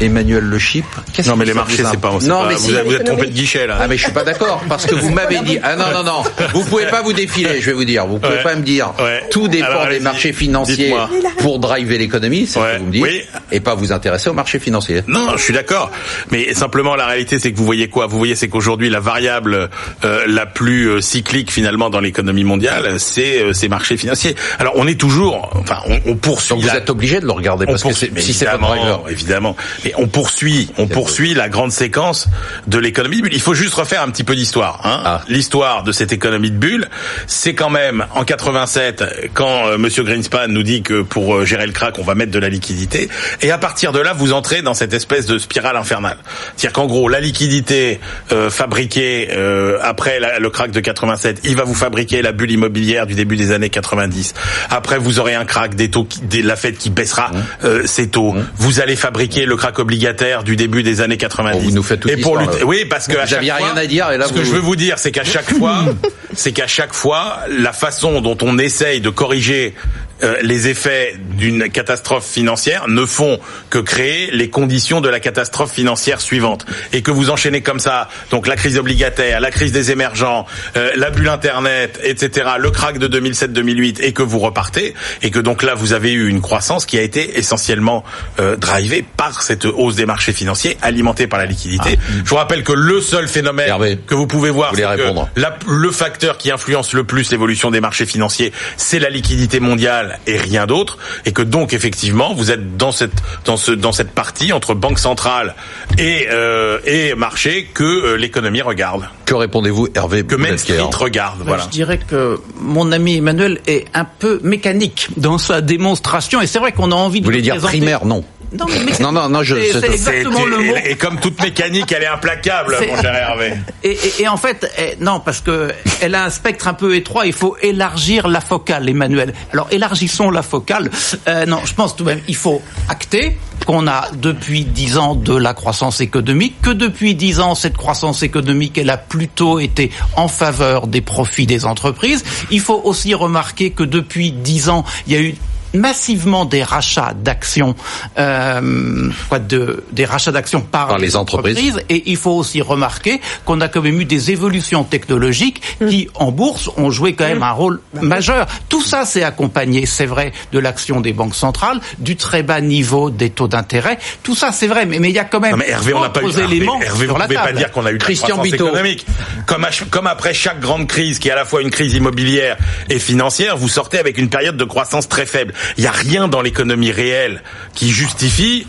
Emmanuel 0.00 0.44
Le 0.44 0.58
Chip. 0.58 0.84
Non, 1.26 1.36
mais 1.36 1.44
les 1.44 1.54
marchés, 1.54 1.82
c'est 1.90 2.00
pas, 2.00 2.12
non, 2.22 2.42
pas, 2.42 2.48
mais 2.48 2.54
vous, 2.54 2.68
vous 2.84 2.94
êtes 2.94 3.04
trompé 3.04 3.26
de 3.26 3.32
guichet, 3.32 3.66
là. 3.66 3.78
Ah, 3.80 3.88
mais 3.88 3.96
je 3.96 4.02
suis 4.04 4.12
pas 4.12 4.24
d'accord, 4.24 4.62
parce 4.68 4.86
que 4.86 4.94
vous 4.94 5.10
m'avez 5.14 5.38
dit, 5.40 5.58
ah 5.62 5.76
non, 5.76 5.86
non, 5.92 6.02
non, 6.04 6.22
vous 6.52 6.64
pouvez 6.64 6.86
pas 6.86 7.02
vous 7.02 7.12
défiler, 7.12 7.60
je 7.60 7.66
vais 7.66 7.72
vous 7.72 7.84
dire, 7.84 8.06
vous 8.06 8.18
pouvez 8.18 8.36
Ouais. 8.36 8.42
pas 8.42 8.54
me 8.54 8.62
dire, 8.62 8.92
Ouais. 8.98 9.22
tout 9.30 9.48
dépend 9.48 9.66
Alors, 9.66 9.88
des 9.88 10.00
marchés 10.00 10.32
financiers 10.32 10.94
pour 11.38 11.58
driver 11.58 11.98
l'économie, 11.98 12.46
c'est 12.46 12.58
ce 12.60 12.64
que 12.74 12.78
vous 12.78 12.84
me 12.86 12.92
dites, 12.92 13.02
Oui. 13.02 13.22
et 13.52 13.60
pas 13.60 13.74
vous 13.74 13.92
intéresser 13.92 14.28
aux 14.30 14.34
marchés 14.34 14.58
financiers. 14.58 15.02
Non, 15.06 15.36
je 15.36 15.42
suis 15.42 15.52
d'accord. 15.54 15.90
Mais 16.30 16.52
simplement, 16.54 16.94
la 16.96 17.06
réalité, 17.06 17.38
c'est 17.38 17.52
que 17.52 17.56
vous 17.56 17.64
voyez 17.64 17.88
quoi? 17.88 18.06
Vous 18.06 18.18
voyez, 18.18 18.34
c'est 18.34 18.48
qu'aujourd'hui, 18.48 18.90
la 18.90 19.00
variable 19.00 19.70
euh, 20.04 20.24
la 20.26 20.46
plus 20.46 20.88
euh, 20.88 21.00
cyclique 21.00 21.50
finalement 21.50 21.90
dans 21.90 22.00
l'économie 22.00 22.44
mondiale, 22.44 22.98
c'est 22.98 23.40
euh, 23.40 23.52
ces 23.52 23.68
marchés 23.68 23.96
financiers. 23.96 24.34
Alors, 24.58 24.74
on 24.76 24.86
est 24.86 24.98
toujours, 25.00 25.50
enfin, 25.54 25.78
on, 25.86 25.98
on 26.12 26.16
poursuit. 26.16 26.50
Donc 26.50 26.60
vous 26.60 26.66
la- 26.66 26.76
êtes 26.78 26.90
obligé 26.90 27.20
de 27.20 27.26
le 27.26 27.32
regarder, 27.32 27.64
on 27.68 27.72
parce 27.72 27.82
que 27.82 27.92
si 27.92 28.32
c'est 28.32 28.44
pas 28.46 28.58
driver. 28.58 29.02
évidemment. 29.08 29.56
Mais 29.86 29.92
on 29.98 30.08
poursuit, 30.08 30.68
on 30.78 30.88
poursuit 30.88 31.32
la 31.32 31.48
grande 31.48 31.70
séquence 31.70 32.26
de 32.66 32.76
l'économie 32.76 33.18
de 33.18 33.22
bulle. 33.22 33.34
Il 33.34 33.40
faut 33.40 33.54
juste 33.54 33.74
refaire 33.74 34.02
un 34.02 34.10
petit 34.10 34.24
peu 34.24 34.34
d'histoire. 34.34 34.80
Hein. 34.82 35.00
Ah. 35.04 35.22
L'histoire 35.28 35.84
de 35.84 35.92
cette 35.92 36.10
économie 36.12 36.50
de 36.50 36.56
bulle, 36.56 36.88
c'est 37.28 37.54
quand 37.54 37.70
même 37.70 38.04
en 38.16 38.24
87 38.24 39.04
quand 39.32 39.68
euh, 39.68 39.78
Monsieur 39.78 40.02
Greenspan 40.02 40.48
nous 40.48 40.64
dit 40.64 40.82
que 40.82 41.02
pour 41.02 41.36
euh, 41.36 41.44
gérer 41.44 41.66
le 41.68 41.72
crack, 41.72 42.00
on 42.00 42.02
va 42.02 42.16
mettre 42.16 42.32
de 42.32 42.38
la 42.40 42.48
liquidité. 42.48 43.08
Et 43.42 43.52
à 43.52 43.58
partir 43.58 43.92
de 43.92 44.00
là, 44.00 44.12
vous 44.12 44.32
entrez 44.32 44.60
dans 44.60 44.74
cette 44.74 44.92
espèce 44.92 45.24
de 45.26 45.38
spirale 45.38 45.76
infernale. 45.76 46.16
C'est-à-dire 46.56 46.72
qu'en 46.72 46.86
gros, 46.86 47.08
la 47.08 47.20
liquidité 47.20 48.00
euh, 48.32 48.50
fabriquée 48.50 49.28
euh, 49.30 49.78
après 49.84 50.18
la- 50.18 50.40
le 50.40 50.50
crack 50.50 50.72
de 50.72 50.80
87, 50.80 51.42
il 51.44 51.54
va 51.54 51.62
vous 51.62 51.74
fabriquer 51.74 52.22
la 52.22 52.32
bulle 52.32 52.50
immobilière 52.50 53.06
du 53.06 53.14
début 53.14 53.36
des 53.36 53.52
années 53.52 53.70
90. 53.70 54.34
Après, 54.70 54.98
vous 54.98 55.20
aurez 55.20 55.36
un 55.36 55.44
crack 55.44 55.76
des 55.76 55.90
taux, 55.92 56.02
qui, 56.02 56.22
des, 56.22 56.42
la 56.42 56.56
Fed 56.56 56.76
qui 56.76 56.90
baissera 56.90 57.30
euh, 57.62 57.86
ses 57.86 58.08
taux. 58.08 58.34
Vous 58.56 58.80
allez 58.80 58.96
fabriquer 58.96 59.46
le 59.46 59.54
crack 59.54 59.75
obligataire 59.78 60.44
du 60.44 60.56
début 60.56 60.82
des 60.82 61.00
années 61.00 61.16
90. 61.16 61.58
Bon, 61.58 61.64
vous 61.64 61.74
nous 61.74 61.82
faites 61.82 62.00
toute 62.00 62.10
et 62.10 62.16
pour 62.16 62.36
lutter, 62.36 62.62
oui, 62.64 62.84
parce 62.84 63.06
que 63.06 63.14
Vous 63.14 63.18
à 63.18 63.26
chaque 63.26 63.44
fois, 63.44 63.56
rien 63.56 63.76
à 63.76 63.86
dire, 63.86 64.10
et 64.10 64.18
là, 64.18 64.26
ce 64.26 64.32
que 64.32 64.44
je 64.44 64.50
veux 64.50 64.60
vous 64.60 64.76
dire, 64.76 64.98
c'est 64.98 65.12
qu'à 65.12 65.24
chaque 65.24 65.52
fois, 65.56 65.84
c'est 66.34 66.52
qu'à 66.52 66.66
chaque 66.66 66.94
fois, 66.94 67.40
la 67.48 67.72
façon 67.72 68.20
dont 68.20 68.36
on 68.42 68.58
essaye 68.58 69.00
de 69.00 69.10
corriger 69.10 69.74
euh, 70.22 70.36
les 70.42 70.68
effets 70.68 71.14
d'une 71.36 71.68
catastrophe 71.70 72.26
financière 72.26 72.88
ne 72.88 73.04
font 73.04 73.38
que 73.70 73.78
créer 73.78 74.30
les 74.30 74.48
conditions 74.50 75.00
de 75.00 75.08
la 75.08 75.20
catastrophe 75.20 75.72
financière 75.72 76.20
suivante 76.20 76.64
et 76.92 77.02
que 77.02 77.10
vous 77.10 77.30
enchaînez 77.30 77.60
comme 77.60 77.80
ça 77.80 78.08
donc 78.30 78.46
la 78.46 78.56
crise 78.56 78.78
obligataire, 78.78 79.40
la 79.40 79.50
crise 79.50 79.72
des 79.72 79.90
émergents, 79.90 80.46
euh, 80.76 80.90
la 80.96 81.10
bulle 81.10 81.28
internet, 81.28 82.00
etc., 82.02 82.48
le 82.58 82.70
crack 82.70 82.98
de 82.98 83.08
2007-2008 83.08 84.02
et 84.02 84.12
que 84.12 84.22
vous 84.22 84.38
repartez 84.38 84.94
et 85.22 85.30
que 85.30 85.38
donc 85.38 85.62
là 85.62 85.74
vous 85.74 85.92
avez 85.92 86.12
eu 86.12 86.28
une 86.28 86.40
croissance 86.40 86.86
qui 86.86 86.98
a 86.98 87.02
été 87.02 87.38
essentiellement 87.38 88.04
euh, 88.40 88.56
drivée 88.56 89.04
par 89.16 89.42
cette 89.42 89.64
hausse 89.66 89.96
des 89.96 90.06
marchés 90.06 90.32
financiers 90.32 90.76
alimentée 90.82 91.26
par 91.26 91.38
la 91.38 91.46
liquidité. 91.46 91.98
Je 92.24 92.28
vous 92.30 92.36
rappelle 92.36 92.62
que 92.62 92.72
le 92.72 93.00
seul 93.00 93.28
phénomène 93.28 93.68
Hervé, 93.68 93.98
que 94.06 94.14
vous 94.14 94.26
pouvez 94.26 94.50
voir, 94.50 94.70
vous 94.70 94.76
que 94.96 95.02
la- 95.36 95.58
le 95.68 95.90
facteur 95.90 96.38
qui 96.38 96.50
influence 96.50 96.92
le 96.92 97.04
plus 97.04 97.30
l'évolution 97.30 97.70
des 97.70 97.80
marchés 97.80 98.06
financiers, 98.06 98.52
c'est 98.76 98.98
la 98.98 99.10
liquidité 99.10 99.60
mondiale 99.60 100.05
et 100.26 100.36
rien 100.38 100.66
d'autre, 100.66 100.98
et 101.24 101.32
que 101.32 101.42
donc 101.42 101.72
effectivement 101.72 102.34
vous 102.34 102.50
êtes 102.50 102.76
dans 102.76 102.92
cette 102.92 103.12
dans 103.44 103.56
ce 103.56 103.72
dans 103.72 103.92
cette 103.92 104.10
partie 104.12 104.52
entre 104.52 104.74
banque 104.74 104.98
centrale 104.98 105.54
et 105.98 106.26
euh, 106.30 106.78
et 106.84 107.14
marché 107.14 107.68
que 107.74 107.84
euh, 107.84 108.16
l'économie 108.16 108.62
regarde, 108.62 109.08
Que 109.24 109.34
répondez-vous, 109.34 109.88
Hervé 109.94 110.24
que 110.24 110.34
Main 110.36 110.56
Street 110.56 110.78
regarde, 110.94 111.40
voilà. 111.44 111.64
Je 111.64 111.68
dirais 111.70 111.98
que 111.98 112.40
mon 112.60 112.92
ami 112.92 113.16
Emmanuel 113.16 113.60
est 113.66 113.86
un 113.94 114.04
peu 114.04 114.40
mécanique 114.42 115.08
dans 115.16 115.38
sa 115.38 115.60
démonstration 115.60 116.40
et 116.40 116.46
c'est 116.46 116.58
vrai 116.58 116.72
qu'on 116.72 116.92
a 116.92 116.94
envie 116.94 117.20
de 117.20 117.24
Vous 117.24 117.28
voulez 117.30 117.38
le 117.38 117.42
dire 117.42 117.54
présenter- 117.54 117.78
primaire 117.78 118.04
Non. 118.04 118.24
Non, 118.56 118.64
mais 118.68 118.92
Non, 119.00 119.10
non, 119.10 119.28
non, 119.28 119.42
je- 119.42 119.56
c'est- 119.56 119.84
exactement 119.90 120.46
Et- 120.46 120.48
le 120.50 120.58
mot. 120.58 120.76
et, 120.76 120.92
et 120.92 120.94
comme 120.94 121.18
toute 121.18 121.42
mécanique, 121.42 121.90
elle 121.90 122.04
est 122.04 122.06
implacable, 122.06 122.76
C'est- 122.78 122.86
mon 122.86 123.02
cher 123.02 123.12
Hervé. 123.12 123.54
Et, 123.82 123.90
et- 123.90 124.22
et 124.22 124.28
en 124.28 124.36
fait, 124.36 124.70
eh, 124.78 124.96
non, 125.00 125.18
parce 125.18 125.40
que 125.40 125.72
elle 126.00 126.14
a 126.14 126.24
un 126.24 126.30
spectre 126.30 126.68
un 126.68 126.74
peu 126.74 126.94
étroit. 126.94 127.26
Il 127.26 127.32
faut 127.32 127.56
élargir 127.60 128.28
la 128.28 128.40
focale, 128.40 128.88
Emmanuel. 128.88 129.34
Alors 129.52 129.66
élargissons 129.96 130.30
la 130.30 130.42
focale. 130.42 130.90
Euh, 131.26 131.46
non, 131.46 131.60
je 131.64 131.74
pense 131.74 131.96
tout 131.96 132.04
de 132.04 132.10
même, 132.10 132.20
il 132.28 132.36
faut 132.36 132.60
acter 132.88 133.38
qu'on 133.66 133.86
a 133.88 134.10
depuis 134.12 134.64
dix 134.64 134.98
ans 134.98 135.14
de 135.14 135.34
la 135.34 135.54
croissance 135.54 136.00
économique, 136.00 136.60
que 136.60 136.70
depuis 136.70 137.14
dix 137.14 137.40
ans 137.40 137.54
cette 137.54 137.76
croissance 137.76 138.22
économique, 138.22 138.78
elle 138.78 138.90
a 138.90 138.98
plutôt 138.98 139.58
été 139.58 139.90
en 140.16 140.28
faveur 140.28 140.86
des 140.86 141.00
profits 141.00 141.46
des 141.46 141.64
entreprises. 141.64 142.24
Il 142.50 142.60
faut 142.60 142.80
aussi 142.84 143.14
remarquer 143.14 143.70
que 143.70 143.82
depuis 143.82 144.30
dix 144.32 144.68
ans, 144.68 144.84
il 145.06 145.12
y 145.14 145.16
a 145.16 145.20
eu 145.20 145.34
massivement 145.74 146.44
des 146.44 146.62
rachats 146.62 147.12
d'actions, 147.14 147.74
euh, 148.18 149.10
quoi, 149.28 149.38
de, 149.38 149.84
des 149.92 150.04
rachats 150.04 150.32
d'actions 150.32 150.60
par, 150.60 150.88
Par 150.88 150.98
les 150.98 151.16
entreprises. 151.16 151.80
et 151.88 152.02
il 152.10 152.16
faut 152.16 152.32
aussi 152.32 152.62
remarquer 152.62 153.20
qu'on 153.44 153.60
a 153.60 153.68
quand 153.68 153.82
même 153.82 154.00
eu 154.00 154.04
des 154.04 154.30
évolutions 154.30 154.84
technologiques 154.84 155.62
qui, 155.88 156.08
en 156.14 156.32
bourse, 156.32 156.70
ont 156.76 156.90
joué 156.90 157.14
quand 157.14 157.24
même 157.24 157.42
un 157.42 157.50
rôle 157.52 157.80
majeur. 158.00 158.46
Tout 158.68 158.82
ça 158.82 159.04
s'est 159.04 159.22
accompagné, 159.22 159.86
c'est 159.86 160.06
vrai, 160.06 160.32
de 160.52 160.58
l'action 160.58 161.00
des 161.00 161.12
banques 161.12 161.34
centrales, 161.34 161.80
du 161.98 162.16
très 162.16 162.42
bas 162.42 162.60
niveau 162.60 163.10
des 163.10 163.30
taux 163.30 163.48
d'intérêt. 163.48 163.98
Tout 164.22 164.34
ça, 164.34 164.52
c'est 164.52 164.66
vrai, 164.66 164.86
mais 164.86 164.98
mais 164.98 165.10
il 165.10 165.14
y 165.14 165.18
a 165.18 165.24
quand 165.24 165.40
même 165.40 165.52
Non 165.52 165.56
mais 165.58 165.68
Hervé, 165.68 165.92
on 165.94 166.00
n'a 166.00 166.08
pas 166.10 166.22
eu. 166.22 166.26
Hervé, 166.26 166.44
éléments 166.44 166.80
Hervé, 166.80 167.06
vous 167.06 167.16
la 167.16 167.28
pas 167.28 167.52
dire 167.52 167.70
qu'on 167.70 167.84
a 167.86 167.90
eu 167.90 167.94
de 167.98 167.98
la 168.00 168.04
Christian 168.04 168.38
Bito. 168.42 168.66
économique. 168.66 169.06
Comme, 169.46 169.64
à 169.64 169.70
ch- 169.72 169.88
comme 169.90 170.06
après 170.06 170.32
chaque 170.34 170.60
grande 170.60 170.86
crise, 170.86 171.18
qui 171.18 171.28
est 171.28 171.32
à 171.32 171.36
la 171.36 171.44
fois 171.44 171.60
une 171.62 171.70
crise 171.70 171.94
immobilière 171.94 172.56
et 172.88 172.98
financière, 172.98 173.56
vous 173.56 173.68
sortez 173.68 173.98
avec 173.98 174.18
une 174.18 174.28
période 174.28 174.56
de 174.56 174.64
croissance 174.64 175.08
très 175.08 175.26
faible. 175.26 175.52
Il 175.78 175.82
n'y 175.82 175.86
a 175.86 175.92
rien 175.92 176.28
dans 176.28 176.42
l'économie 176.42 176.90
réelle 176.90 177.42
qui 177.74 177.90
justifie 177.90 178.66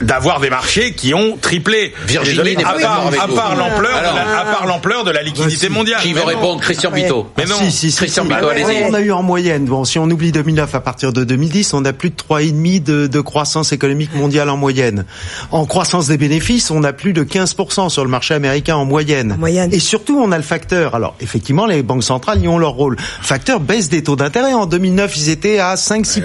d'avoir 0.00 0.40
des 0.40 0.50
marchés 0.50 0.92
qui 0.94 1.14
ont 1.14 1.36
triplé. 1.40 1.94
Virginie 2.06 2.56
à 2.64 2.72
part, 2.74 3.06
à 3.20 3.28
part 3.28 3.56
l'ampleur, 3.56 3.92
de 4.00 4.06
Alors. 4.06 4.14
la- 4.14 4.40
à 4.40 4.44
part 4.44 4.66
l'ampleur 4.66 5.04
de 5.04 5.10
la 5.10 5.22
liquidité 5.22 5.68
mondiale. 5.68 6.00
Qui 6.02 6.12
veut 6.12 6.20
non. 6.20 6.26
répondre 6.26 6.60
Christian 6.60 6.90
Bito 6.90 7.30
Mais 7.36 7.44
non. 7.46 7.56
Si, 7.58 7.70
si, 7.70 7.90
si, 7.90 7.96
Christian. 7.98 8.24
Bito, 8.24 8.40
Bah, 8.40 8.50
allez-y. 8.52 8.84
On 8.88 8.94
a 8.94 9.00
eu 9.00 9.12
en 9.12 9.22
moyenne, 9.22 9.64
bon, 9.66 9.84
si 9.84 9.98
on 9.98 10.04
oublie 10.04 10.32
2009, 10.32 10.74
à 10.74 10.80
partir 10.80 11.12
de 11.12 11.24
2010, 11.24 11.74
on 11.74 11.84
a 11.84 11.92
plus 11.92 12.10
de 12.10 12.16
3,5 12.16 12.82
de, 12.82 13.06
de 13.06 13.20
croissance 13.20 13.72
économique 13.72 14.14
mondiale 14.14 14.50
en 14.50 14.56
moyenne. 14.56 15.04
En 15.50 15.66
croissance 15.66 16.08
des 16.08 16.16
bénéfices, 16.18 16.70
on 16.70 16.82
a 16.84 16.92
plus 16.92 17.12
de 17.12 17.22
15% 17.22 17.88
sur 17.88 18.04
le 18.04 18.10
marché 18.10 18.34
américain 18.34 18.76
en 18.76 18.84
moyenne. 18.84 19.32
En 19.32 19.38
moyenne. 19.38 19.70
Et 19.72 19.78
surtout, 19.78 20.18
on 20.20 20.32
a 20.32 20.36
le 20.36 20.42
facteur. 20.42 20.94
Alors, 20.94 21.14
effectivement, 21.20 21.66
les 21.66 21.82
banques 21.82 22.04
centrales 22.04 22.42
y 22.42 22.48
ont 22.48 22.58
leur 22.58 22.72
rôle. 22.72 22.96
Facteur 23.20 23.60
baisse 23.60 23.88
des 23.88 24.02
taux 24.02 24.16
d'intérêt. 24.16 24.52
En 24.54 24.66
2009, 24.66 25.16
ils 25.16 25.28
étaient 25.30 25.58
à 25.58 25.74
5-6%. 25.76 26.23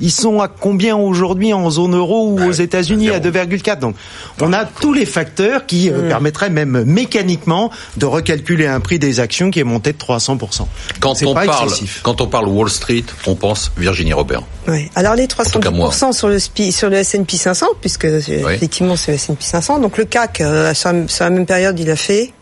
Ils 0.00 0.10
sont 0.10 0.40
à 0.40 0.48
combien 0.48 0.96
aujourd'hui 0.96 1.52
en 1.52 1.70
zone 1.70 1.94
euro 1.94 2.30
ou 2.30 2.42
aux 2.42 2.52
États-Unis 2.52 3.10
à 3.10 3.20
2,4. 3.20 3.78
Donc, 3.78 3.96
on 4.40 4.52
a 4.52 4.64
tous 4.64 4.92
les 4.92 5.06
facteurs 5.06 5.66
qui 5.66 5.90
euh, 5.90 6.08
permettraient 6.08 6.50
même 6.50 6.84
mécaniquement 6.84 7.70
de 7.96 8.06
recalculer 8.06 8.66
un 8.66 8.80
prix 8.80 8.98
des 8.98 9.20
actions 9.20 9.50
qui 9.50 9.60
est 9.60 9.64
monté 9.64 9.92
de 9.92 9.98
300%. 9.98 10.66
Quand 11.00 11.22
on 11.22 11.34
pas 11.34 11.46
parle, 11.46 11.64
excessif. 11.64 12.00
quand 12.02 12.20
on 12.20 12.26
parle 12.26 12.48
Wall 12.48 12.70
Street, 12.70 13.04
on 13.26 13.34
pense 13.34 13.72
Virginie 13.76 14.12
Robert. 14.12 14.42
Ouais. 14.66 14.90
Alors 14.94 15.14
les 15.14 15.26
cas, 15.26 15.70
moi. 15.70 15.90
310% 15.90 16.12
sur 16.12 16.28
le 16.28 16.38
SPI, 16.38 16.72
sur 16.72 16.90
le 16.90 16.96
S&P 16.96 17.36
500 17.36 17.66
puisque 17.80 18.04
effectivement 18.04 18.96
c'est 18.96 19.12
le 19.12 19.16
S&P 19.16 19.36
500. 19.40 19.78
Donc 19.80 19.98
le 19.98 20.04
CAC 20.04 20.40
euh, 20.40 20.74
sur, 20.74 20.92
la, 20.92 21.08
sur 21.08 21.24
la 21.24 21.30
même 21.30 21.46
période, 21.46 21.78
il 21.78 21.90
a 21.90 21.96
fait 21.96 22.32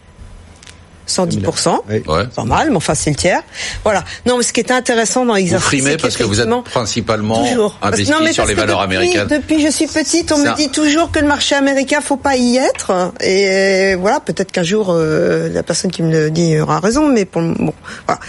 110%. 1.09 1.81
Ouais. 1.89 2.03
Pas 2.35 2.45
mal, 2.45 2.71
mais 2.71 2.77
enfin 2.77 2.95
c'est 2.95 3.11
le 3.11 3.17
tiers. 3.17 3.43
Voilà. 3.85 4.05
Non, 4.27 4.37
mais 4.39 4.43
ce 4.45 4.53
qui 4.53 4.61
est 4.61 4.71
intéressant 4.71 5.25
dans 5.25 5.33
Vous 5.33 5.39
l'exercice, 5.39 5.67
frimez 5.67 5.91
c'est 5.93 5.97
parce 5.99 6.17
que 6.17 6.23
vous 6.25 6.41
êtes 6.41 6.49
principalement 6.65 7.45
toujours. 7.47 7.75
Parce- 7.81 7.95
investi 7.95 8.13
non, 8.13 8.19
mais 8.23 8.33
sur 8.33 8.47
les 8.47 8.55
valeurs 8.55 8.81
depuis, 8.83 8.97
américaines. 8.97 9.27
Depuis 9.29 9.57
que 9.57 9.63
je 9.63 9.71
suis 9.73 9.87
petite, 9.87 10.33
on 10.33 10.37
Ça- 10.43 10.53
me 10.53 10.57
dit 10.57 10.69
toujours 10.71 11.11
que 11.11 11.19
le 11.19 11.27
marché 11.27 11.55
américain, 11.55 12.01
faut 12.01 12.17
pas 12.17 12.37
y 12.37 12.57
être. 12.57 13.13
Et 13.21 13.95
voilà, 13.97 14.21
peut-être 14.21 14.53
qu'un 14.53 14.63
jour, 14.63 14.89
euh, 14.91 15.49
la 15.53 15.63
personne 15.63 15.91
qui 15.91 16.03
me 16.03 16.11
le 16.13 16.31
dit 16.31 16.59
aura 16.59 16.81
raison, 16.81 17.09
mais 17.09 17.25
pour 17.25 17.41
le- 17.43 17.55
bon, 17.55 17.75
voilà. 18.07 18.21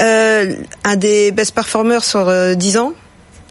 Euh, 0.00 0.54
un 0.84 0.96
des 0.96 1.32
best 1.32 1.54
performers 1.54 2.04
sur 2.04 2.28
euh, 2.28 2.54
10 2.54 2.76
ans, 2.78 2.92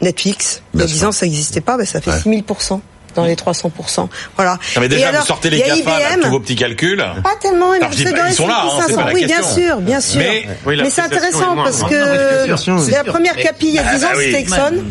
Netflix. 0.02 0.62
Il 0.74 0.78
y 0.78 0.78
Bien 0.78 0.86
a 0.86 0.88
10 0.88 0.98
sûr. 1.00 1.08
ans, 1.08 1.12
ça 1.12 1.26
n'existait 1.26 1.62
pas, 1.62 1.78
ben, 1.78 1.86
ça 1.86 2.02
fait 2.02 2.12
Ouais. 2.12 2.18
6000% 2.20 2.82
dans 3.16 3.26
les 3.26 3.36
300%. 3.36 4.08
Voilà. 4.36 4.58
Non, 4.76 4.82
mais 4.82 4.88
déjà, 4.90 5.02
Et 5.02 5.06
alors, 5.06 5.22
vous 5.22 5.28
sortez 5.28 5.50
les 5.50 5.60
GAFA 5.60 5.72
avec 5.74 6.08
IBM, 6.16 6.22
tous 6.24 6.30
vos 6.30 6.40
petits 6.40 6.56
calculs. 6.56 7.04
pas 7.24 7.36
tellement, 7.42 7.72
Alors, 7.72 7.90
dis 7.90 8.04
dans 8.04 8.12
ils 8.28 8.34
sont 8.34 8.48
là, 8.48 8.64
hein, 8.66 8.70
c'est 8.88 8.94
500. 8.94 8.96
pas 9.02 9.08
la 9.10 9.14
Oui, 9.14 9.26
bien 9.26 9.42
sûr, 9.44 9.78
bien 9.82 10.02
sûr. 10.02 10.20
Mais- 10.20 10.48
Oui, 10.66 10.78
Mais 10.82 10.90
c'est 10.90 11.02
intéressant 11.02 11.56
parce 11.56 11.84
que 11.84 12.46
c'est 12.86 12.92
la 12.92 13.04
première 13.04 13.36
capi 13.36 13.68
il 13.68 13.74
y 13.76 13.80
a 13.80 13.84
10 13.84 14.04
ans, 14.04 14.08
Ah, 14.12 14.16
oui. 14.18 14.26
c'était 14.26 14.40
Exxon. 14.42 14.84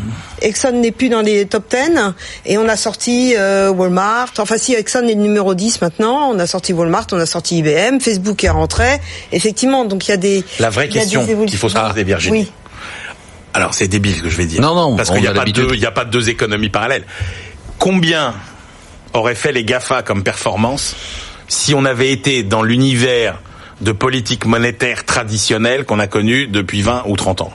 Exxon 0.42 0.72
n'est 0.72 0.90
plus 0.90 1.11
dans 1.11 1.20
les 1.20 1.44
top 1.44 1.64
10 1.70 2.14
et 2.46 2.56
on 2.56 2.66
a 2.66 2.76
sorti 2.76 3.35
euh, 3.37 3.70
Walmart. 3.70 4.30
Enfin 4.38 4.56
si 4.56 4.74
Exxon 4.74 5.02
est 5.06 5.14
le 5.14 5.20
numéro 5.20 5.54
10 5.54 5.83
maintenant, 5.83 6.30
on 6.33 6.38
a 6.38 6.46
sorti 6.46 6.72
Walmart, 6.72 7.06
on 7.12 7.18
a 7.20 7.26
sorti 7.26 7.59
IBM, 7.59 8.00
Facebook 8.00 8.42
est 8.42 8.48
rentré. 8.48 9.00
Effectivement, 9.33 9.85
donc 9.85 10.09
il 10.09 10.12
y 10.12 10.14
a 10.14 10.16
des 10.16 10.42
La 10.59 10.70
vraie 10.70 10.88
question 10.88 11.26
qu'il 11.26 11.59
faut 11.59 11.68
se 11.68 11.74
poser, 11.74 12.04
Virginie. 12.04 12.38
Oui. 12.40 12.52
Alors 13.52 13.74
c'est 13.74 13.88
débile 13.88 14.14
ce 14.14 14.22
que 14.22 14.28
je 14.30 14.37
vais 14.37 14.46
dire. 14.46 14.61
Non, 14.62 14.74
non, 14.74 14.96
parce 14.96 15.11
on 15.11 15.14
qu'il 15.14 15.22
n'y 15.22 15.28
a, 15.28 15.33
a 15.33 15.35
pas 15.35 15.44
deux, 15.44 15.68
il 15.74 15.80
y 15.80 15.87
a 15.87 15.90
pas 15.90 16.04
deux 16.04 16.28
économies 16.28 16.70
parallèles. 16.70 17.04
Combien 17.81 18.35
auraient 19.14 19.35
fait 19.35 19.53
les 19.53 19.64
Gafa 19.64 20.03
comme 20.03 20.23
performance 20.23 20.95
si 21.49 21.73
on 21.73 21.87
avait 21.87 22.12
été 22.12 22.43
dans 22.43 22.62
l'univers 22.62 23.40
de 23.81 23.90
politique 23.93 24.45
monétaire 24.45 25.07
traditionnelle 25.07 25.87
qu'on 25.87 25.99
a 25.99 26.07
connu 26.07 26.47
depuis 26.47 26.83
20 26.83 27.05
ou 27.07 27.16
30 27.16 27.40
ans? 27.40 27.53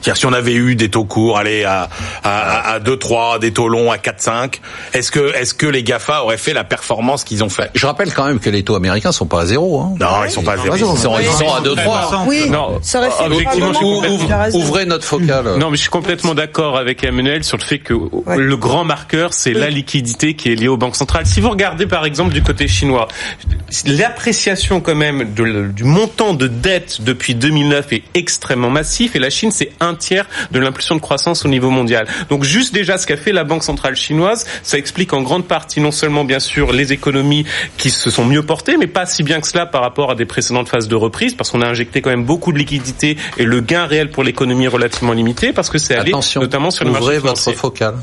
C'est-à-dire 0.00 0.16
si 0.16 0.26
on 0.26 0.32
avait 0.32 0.54
eu 0.54 0.74
des 0.74 0.88
taux 0.90 1.04
courts, 1.04 1.38
allez 1.38 1.64
à 1.64 1.88
à, 2.24 2.72
à 2.72 2.80
2 2.80 2.96
3, 2.96 3.38
des 3.38 3.52
taux 3.52 3.68
longs 3.68 3.90
à 3.90 3.98
4 3.98 4.20
5, 4.20 4.60
est-ce 4.94 5.10
que 5.10 5.34
est-ce 5.36 5.54
que 5.54 5.66
les 5.66 5.82
Gafa 5.82 6.22
auraient 6.22 6.36
fait 6.36 6.52
la 6.52 6.64
performance 6.64 7.24
qu'ils 7.24 7.42
ont 7.44 7.48
fait? 7.48 7.70
Je 7.74 7.86
rappelle 7.86 8.12
quand 8.12 8.24
même 8.26 8.38
que 8.40 8.50
les 8.50 8.62
taux 8.62 8.74
américains 8.74 9.12
sont 9.12 9.26
pas 9.26 9.42
à 9.42 9.46
zéro. 9.46 9.80
Hein. 9.80 9.94
Non, 10.00 10.24
ils 10.24 10.30
sont 10.30 10.42
pas 10.42 10.52
à 10.54 10.56
zéro. 10.58 10.76
Ils 10.76 10.80
sont, 10.98 11.18
ils 11.18 11.26
sont 11.26 11.52
à 11.52 11.60
2-3. 11.60 12.26
Oui, 12.26 12.48
Non, 12.50 12.78
ça 12.82 12.98
aurait 13.00 13.10
fait 13.10 13.24
objectivement, 13.26 14.00
raison. 14.40 14.58
Ouvrez 14.58 14.86
notre 14.86 15.04
focale. 15.04 15.56
Non, 15.58 15.70
mais 15.70 15.76
je 15.76 15.82
suis 15.82 15.90
complètement 15.90 16.34
d'accord 16.34 16.76
avec 16.78 17.02
Emmanuel 17.04 17.44
sur 17.44 17.56
le 17.56 17.62
fait 17.62 17.78
que 17.78 17.94
Ouais. 17.94 18.36
le 18.36 18.56
grand 18.56 18.84
marqueur, 18.84 19.32
c'est 19.32 19.52
la 19.52 19.70
liquidité 19.70 20.34
qui 20.34 20.52
est 20.52 20.54
liée 20.54 20.68
aux 20.68 20.76
banques 20.76 20.96
centrales. 20.96 21.26
Si 21.26 21.40
vous 21.40 21.50
regardez 21.50 21.86
par 21.86 22.04
exemple 22.04 22.32
du 22.32 22.42
côté 22.42 22.68
chinois, 22.68 23.08
l'appréciation 23.86 24.80
quand 24.80 24.94
même 24.94 25.32
de- 25.34 25.68
du 25.68 25.84
montant 25.84 26.34
de 26.34 26.46
dette 26.46 27.02
depuis 27.02 27.34
2009 27.34 27.92
est 27.92 28.02
extrêmement 28.14 28.70
massif 28.70 29.16
et 29.16 29.18
la 29.18 29.30
Chine, 29.30 29.50
c'est 29.50 29.70
un 29.90 29.94
tiers 29.94 30.26
de 30.50 30.58
l'impulsion 30.58 30.94
de 30.94 31.00
croissance 31.00 31.44
au 31.44 31.48
niveau 31.48 31.70
mondial. 31.70 32.06
Donc 32.28 32.44
juste 32.44 32.72
déjà 32.72 32.98
ce 32.98 33.06
qu'a 33.06 33.16
fait 33.16 33.32
la 33.32 33.44
banque 33.44 33.64
centrale 33.64 33.96
chinoise, 33.96 34.46
ça 34.62 34.78
explique 34.78 35.12
en 35.12 35.22
grande 35.22 35.46
partie 35.46 35.80
non 35.80 35.92
seulement 35.92 36.24
bien 36.24 36.40
sûr 36.40 36.72
les 36.72 36.92
économies 36.92 37.44
qui 37.76 37.90
se 37.90 38.10
sont 38.10 38.24
mieux 38.24 38.42
portées, 38.42 38.76
mais 38.76 38.86
pas 38.86 39.06
si 39.06 39.22
bien 39.22 39.40
que 39.40 39.46
cela 39.46 39.66
par 39.66 39.82
rapport 39.82 40.10
à 40.10 40.14
des 40.14 40.26
précédentes 40.26 40.68
phases 40.68 40.88
de 40.88 40.94
reprise, 40.94 41.34
parce 41.34 41.50
qu'on 41.50 41.62
a 41.62 41.66
injecté 41.66 42.00
quand 42.00 42.10
même 42.10 42.24
beaucoup 42.24 42.52
de 42.52 42.58
liquidités 42.58 43.16
et 43.36 43.44
le 43.44 43.60
gain 43.60 43.86
réel 43.86 44.10
pour 44.10 44.24
l'économie 44.24 44.64
est 44.64 44.68
relativement 44.68 45.12
limité, 45.12 45.52
parce 45.52 45.70
que 45.70 45.78
c'est 45.78 45.94
allé 45.94 46.10
Attention, 46.10 46.40
notamment 46.40 46.70
sur 46.70 46.84
le 46.84 46.92
marché 46.92 47.18
financier. 47.18 47.52
votre 47.52 47.60
focale. 47.60 47.94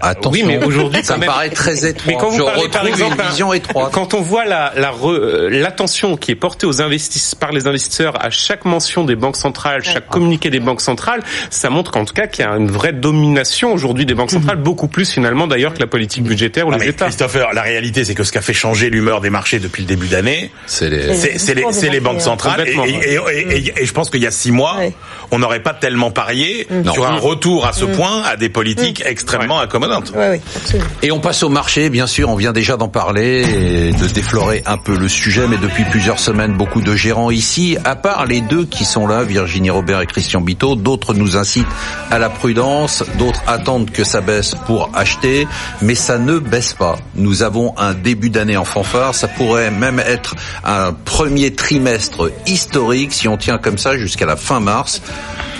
Attention. 0.00 0.30
Oui, 0.30 0.42
mais 0.44 0.64
aujourd'hui, 0.64 1.04
ça 1.04 1.14
me 1.14 1.20
même- 1.20 1.28
paraît 1.28 1.50
très 1.50 1.86
étroit. 1.86 2.04
Mais 2.12 2.16
quand 2.18 2.30
vous 2.30 2.38
Je 2.38 2.42
parlez, 2.42 2.62
retrouve 2.62 2.70
par 2.72 2.86
exemple, 2.86 3.16
une 3.22 3.28
vision 3.28 3.52
étroite. 3.52 3.92
quand 3.92 4.14
on 4.14 4.20
voit 4.20 4.44
la, 4.44 4.72
la 4.76 4.90
re- 4.90 5.12
euh, 5.12 5.48
l'attention 5.50 6.16
qui 6.16 6.32
est 6.32 6.34
portée 6.36 6.66
aux 6.66 6.80
investisseurs 6.82 7.38
par 7.38 7.52
les 7.52 7.66
investisseurs 7.66 8.14
à 8.24 8.30
chaque 8.30 8.64
mention 8.64 9.04
des 9.04 9.14
banques 9.16 9.36
centrales, 9.36 9.82
chaque 9.84 10.08
communiqué 10.08 10.50
des 10.50 10.60
banques 10.60 10.80
centrales, 10.80 11.22
ça 11.50 11.70
montre 11.70 11.90
qu'en 11.92 12.04
tout 12.04 12.14
cas 12.14 12.26
qu'il 12.26 12.44
y 12.44 12.48
a 12.48 12.52
une 12.56 12.70
vraie 12.70 12.92
domination 12.92 13.72
aujourd'hui 13.72 14.06
des 14.06 14.14
banques 14.14 14.30
centrales, 14.32 14.56
beaucoup 14.56 14.88
plus 14.88 15.10
finalement 15.10 15.46
d'ailleurs 15.46 15.74
que 15.74 15.80
la 15.80 15.86
politique 15.86 16.24
budgétaire 16.24 16.66
ou 16.66 16.70
les 16.72 16.78
mais 16.78 16.88
États. 16.88 17.06
Christopher, 17.06 17.52
la 17.52 17.62
réalité, 17.62 18.04
c'est 18.04 18.14
que 18.14 18.24
ce 18.24 18.32
qui 18.32 18.38
a 18.38 18.42
fait 18.42 18.52
changer 18.54 18.90
l'humeur 18.90 19.20
des 19.20 19.30
marchés 19.30 19.58
depuis 19.60 19.82
le 19.82 19.88
début 19.88 20.08
d'année, 20.08 20.50
C'est 20.66 20.90
les... 20.90 21.14
c'est 21.14 21.38
c'est 21.38 21.54
les, 21.54 21.62
discours 21.62 21.74
c'est 21.74 21.86
des 21.86 21.90
les 21.92 22.00
banques 22.00 22.14
banquiers, 22.14 22.24
centrales. 22.24 22.68
Et, 22.68 22.72
Complètement, 22.74 23.28
et- 23.28 23.36
et- 23.52 23.56
et- 23.68 23.82
et 23.82 23.86
je 23.86 23.92
pense 23.92 24.10
qu'il 24.10 24.22
y 24.22 24.26
a 24.26 24.30
six 24.30 24.50
mois, 24.52 24.76
Ouais. 24.78 24.92
on 25.30 25.38
n'aurait 25.38 25.62
pas 25.62 25.74
tellement 25.74 26.10
parié 26.10 26.66
Non. 26.70 26.92
sur 26.92 27.06
un 27.06 27.16
retour 27.18 27.66
à 27.66 27.72
ce 27.72 27.84
point 27.84 28.22
à 28.22 28.36
des 28.36 28.48
politiques 28.48 29.02
extrêmement 29.06 29.58
accommodantes. 29.82 30.12
Oui, 30.14 30.24
oui, 30.30 30.40
absolument. 30.56 30.88
Et 31.02 31.12
on 31.12 31.20
passe 31.20 31.42
au 31.42 31.48
marché, 31.48 31.90
bien 31.90 32.06
sûr, 32.06 32.28
on 32.28 32.36
vient 32.36 32.52
déjà 32.52 32.76
d'en 32.76 32.88
parler 32.88 33.42
et 33.42 33.92
de 33.92 34.06
déflorer 34.08 34.62
un 34.66 34.78
peu 34.78 34.96
le 34.96 35.08
sujet, 35.08 35.46
mais 35.48 35.56
depuis 35.56 35.84
plusieurs 35.84 36.18
semaines, 36.18 36.54
beaucoup 36.54 36.80
de 36.80 36.94
gérants 36.94 37.30
ici, 37.30 37.76
à 37.84 37.96
part 37.96 38.26
les 38.26 38.40
deux 38.40 38.64
qui 38.64 38.84
sont 38.84 39.06
là, 39.06 39.22
Virginie 39.22 39.70
Robert 39.70 40.00
et 40.00 40.06
Christian 40.06 40.40
Bito, 40.40 40.76
d'autres 40.76 41.14
nous 41.14 41.36
incitent 41.36 41.66
à 42.10 42.18
la 42.18 42.28
prudence, 42.28 43.04
d'autres 43.18 43.42
attendent 43.46 43.90
que 43.90 44.04
ça 44.04 44.20
baisse 44.20 44.54
pour 44.66 44.90
acheter, 44.94 45.46
mais 45.80 45.94
ça 45.94 46.18
ne 46.18 46.38
baisse 46.38 46.74
pas. 46.74 46.96
Nous 47.14 47.42
avons 47.42 47.74
un 47.78 47.94
début 47.94 48.30
d'année 48.30 48.56
en 48.56 48.64
fanfare, 48.64 49.14
ça 49.14 49.28
pourrait 49.28 49.70
même 49.70 49.98
être 49.98 50.34
un 50.64 50.92
premier 50.92 51.52
trimestre 51.54 52.30
historique 52.46 53.12
si 53.12 53.28
on 53.28 53.36
tient 53.36 53.58
comme 53.58 53.78
ça 53.78 53.96
jusqu'à 53.96 54.26
la 54.26 54.36
fin 54.36 54.60
mars. 54.60 55.02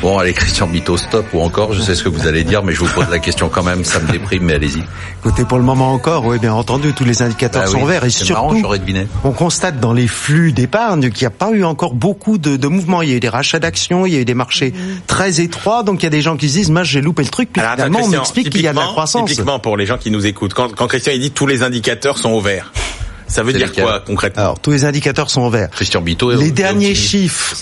Bon, 0.01 0.19
allez, 0.19 0.33
Christian 0.33 0.67
Bito, 0.67 0.97
stop 0.97 1.27
ou 1.33 1.41
encore, 1.41 1.73
je 1.75 1.81
sais 1.81 1.95
ce 1.95 2.03
que 2.03 2.09
vous 2.09 2.27
allez 2.27 2.43
dire, 2.43 2.65
mais 2.65 2.73
je 2.73 2.81
vous 2.81 2.93
pose 2.93 3.09
la 3.09 3.21
question 3.21 3.49
quand 3.49 3.63
même, 3.63 3.85
ça 3.85 4.01
me 4.01 4.11
déprime, 4.12 4.44
mais 4.44 4.55
allez-y. 4.55 4.83
Écoutez, 5.25 5.44
pour 5.44 5.59
le 5.59 5.64
moment 5.64 5.92
encore, 5.92 6.25
oui, 6.27 6.38
bien 6.38 6.53
entendu, 6.55 6.92
tous 6.92 7.05
les 7.05 7.22
indicateurs 7.22 7.62
Bah 7.62 7.68
sont 7.68 7.79
oui, 7.83 7.88
verts 7.88 8.05
et 8.05 8.09
marrant, 8.33 8.48
surtout, 8.51 8.59
j'aurais 8.61 8.79
deviné. 8.79 9.07
on 9.25 9.33
constate 9.33 9.81
dans 9.81 9.92
les 9.92 10.07
flux 10.07 10.53
d'épargne 10.53 11.11
qu'il 11.11 11.22
n'y 11.22 11.27
a 11.27 11.31
pas 11.37 11.51
eu 11.51 11.64
encore 11.64 11.94
beaucoup 11.94 12.38
de, 12.38 12.57
de 12.57 12.68
mouvements. 12.68 13.03
Il 13.03 13.09
y 13.11 13.12
a 13.12 13.16
eu 13.16 13.20
des 13.20 13.29
rachats 13.29 13.59
d'actions, 13.59 14.07
il 14.07 14.12
y 14.12 14.16
a 14.16 14.20
eu 14.20 14.25
des 14.25 14.35
marchés 14.35 14.72
très 15.07 15.40
étroits, 15.40 15.83
donc 15.83 16.03
il 16.03 16.05
y 16.05 16.07
a 16.07 16.11
des 16.11 16.20
gens 16.20 16.37
qui 16.37 16.48
se 16.48 16.55
disent, 16.55 16.70
moi 16.70 16.85
j'ai 16.85 17.01
loupé 17.01 17.22
le 17.25 17.29
truc, 17.31 17.51
puis 17.53 17.61
Alors, 17.61 17.72
attends, 17.72 17.85
finalement 17.87 18.07
on 18.07 18.09
m'explique 18.09 18.51
qu'il 18.51 18.62
y 18.62 18.68
a 18.68 18.72
de 18.72 18.79
la 18.79 18.85
croissance. 18.85 19.29
Typiquement 19.31 19.59
pour 19.59 19.77
les 19.77 19.87
gens 19.87 19.98
qui 19.98 20.11
nous 20.11 20.27
écoutent, 20.27 20.55
quand, 20.55 20.75
quand 20.75 20.87
Christian 20.87 21.12
il 21.14 21.20
dit 21.20 21.31
tous 21.31 21.46
les 21.46 21.62
indicateurs 21.62 22.18
sont 22.18 22.31
au 22.31 22.40
vert, 22.40 22.72
ça 23.27 23.42
veut 23.42 23.53
C'est 23.53 23.59
dire 23.59 23.68
lesquels 23.68 23.85
quoi 23.85 24.01
concrètement? 24.01 24.42
Alors, 24.42 24.59
tous 24.61 24.70
les 24.72 24.85
indicateurs 24.85 25.31
sont 25.31 25.48
verts. 25.48 25.70
Christian 25.70 26.03
Bito 26.03 26.31
est 26.33 26.37
Les 26.37 26.51
derniers 26.51 26.94
chiffres 26.94 27.57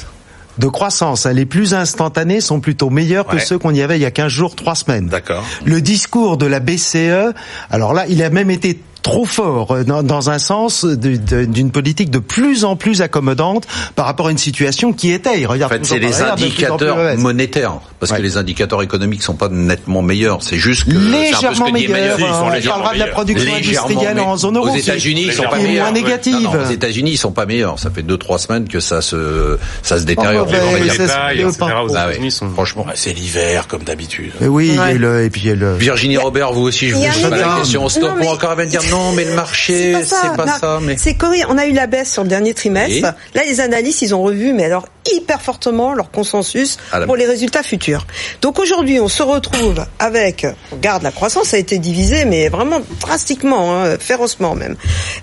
de 0.61 0.69
croissance, 0.69 1.27
hein, 1.27 1.33
les 1.33 1.47
plus 1.47 1.75
instantanés, 1.75 2.41
sont 2.41 2.61
plutôt 2.61 2.91
meilleurs 2.91 3.27
que 3.27 3.39
ceux 3.39 3.59
qu'on 3.59 3.75
y 3.75 3.83
avait 3.83 3.99
il 3.99 4.03
y 4.03 4.07
a 4.07 4.11
15 4.11 4.29
jours, 4.29 4.55
3 4.55 4.75
semaines. 4.77 5.07
D'accord. 5.07 5.45
Le 5.65 5.81
discours 5.81 6.37
de 6.37 6.47
la 6.47 6.61
BCE, 6.61 7.35
alors 7.71 7.95
là, 7.95 8.05
il 8.09 8.23
a 8.23 8.31
même 8.31 8.51
été 8.51 8.79
trop 9.03 9.25
fort 9.25 9.71
euh, 9.73 9.85
dans, 9.85 10.03
dans 10.03 10.31
un 10.31 10.39
sens 10.39 10.85
d'une 10.85 11.71
politique 11.71 12.11
de 12.11 12.19
plus 12.19 12.65
en 12.65 12.77
plus 12.77 13.03
accommodante 13.03 13.67
par 13.97 14.07
rapport 14.07 14.29
à 14.29 14.31
une 14.31 14.39
situation 14.39 14.93
qui 14.93 15.11
était. 15.13 15.41
Il 15.41 15.47
En 15.47 15.51
regarde 15.51 15.73
fait, 15.73 15.85
c'est 15.87 15.99
les 15.99 16.07
plus 16.09 16.17
plus 16.17 16.23
indicateurs 16.25 17.19
monétaires, 17.19 17.81
parce 17.99 18.13
Ouais. 18.13 18.19
que 18.19 18.23
les 18.23 18.37
indicateurs 18.37 18.83
économiques 18.83 19.23
sont 19.23 19.35
pas 19.35 19.49
nettement 19.49 20.03
meilleurs. 20.03 20.43
C'est 20.43 20.59
juste 20.59 20.85
que 20.85 20.93
ce 20.93 20.97
légèrement 20.99 21.67
que 21.67 21.73
meilleurs. 21.73 22.19
Sont 22.19 22.25
On 22.45 22.51
légèrement 22.51 22.83
parlera 22.83 22.95
de 22.95 22.99
la 22.99 23.07
production 23.09 23.55
industrielle 23.55 24.21
en 24.21 24.37
zone 24.37 24.57
euro. 24.57 24.69
Aux 24.71 24.77
États-Unis, 24.77 25.25
ils 25.27 25.33
sont 25.33 25.43
pas 25.45 25.57
meilleurs. 25.59 25.87
moins 25.87 25.95
Ouais. 25.95 26.03
négative. 26.03 26.35
Non, 26.43 26.53
non, 26.55 26.67
aux 26.67 26.71
États-Unis, 26.71 27.11
ils 27.13 27.19
sont 27.19 27.33
pas 27.33 27.47
meilleurs. 27.47 27.79
Ça 27.79 27.91
fait 27.91 28.03
deux 28.03 28.19
trois 28.19 28.39
semaines 28.39 28.69
que 28.69 28.81
ça 28.81 29.01
se 29.01 29.59
ça 29.83 29.99
se 29.99 30.05
détériore. 30.05 30.47
Oh, 30.49 30.53
ça, 30.53 30.59
détails, 31.07 31.41
etc. 31.41 31.57
aux 31.61 31.95
Ah 31.97 32.09
États-Unis 32.09 32.25
ouais. 32.25 32.31
sont- 32.31 32.51
Franchement. 32.51 32.87
C'est 32.95 33.13
l'hiver 33.13 33.67
comme 33.69 33.83
d'habitude. 33.83 34.33
Oui, 34.41 34.77
Ouais. 34.79 34.95
le, 34.95 35.25
et 35.25 35.31
puis 35.31 35.43
il 35.43 35.49
y 35.49 35.51
a 35.53 35.55
le. 35.55 35.75
Virginie 35.77 36.17
Robert, 36.17 36.53
vous 36.53 36.63
aussi, 36.63 36.89
je 36.89 36.95
vous 36.97 37.03
pose 37.03 37.31
la 37.31 37.57
question. 37.59 37.85
On 37.85 38.25
va 38.25 38.31
encore 38.33 38.57
dire 38.67 38.81
non, 38.91 39.13
mais 39.13 39.25
le 39.25 39.35
marché, 39.35 39.95
c'est 40.05 40.37
pas 40.37 40.59
ça. 40.59 40.79
Mais 40.83 40.97
C'est 40.97 41.15
correct. 41.15 41.47
On 41.49 41.59
a 41.59 41.67
eu 41.67 41.73
la 41.73 41.87
baisse 41.87 42.13
sur 42.13 42.23
le 42.23 42.29
dernier 42.29 42.55
trimestre. 42.55 42.91
Oui. 42.95 43.01
Là, 43.35 43.43
les 43.45 43.61
analystes, 43.61 44.03
ils 44.03 44.15
ont 44.15 44.23
revu, 44.23 44.53
mais 44.53 44.65
alors 44.65 44.87
hyper 45.13 45.41
fortement 45.41 45.95
leur 45.95 46.11
consensus 46.11 46.77
la 46.93 47.07
pour 47.07 47.17
les 47.17 47.27
résultats 47.27 47.63
futurs. 47.63 48.07
Donc 48.43 48.59
aujourd'hui, 48.59 49.01
on 49.01 49.09
se 49.09 49.23
retrouve 49.23 49.85
avec, 49.99 50.47
on 50.71 50.77
regarde 50.77 51.03
la 51.03 51.11
croissance 51.11 51.55
a 51.55 51.59
été 51.59 51.79
divisée, 51.79 52.25
mais 52.25 52.49
vraiment 52.49 52.81
drastiquement, 53.01 53.75
hein, 53.75 53.97
férocement 53.99 54.55
même. 54.55 54.77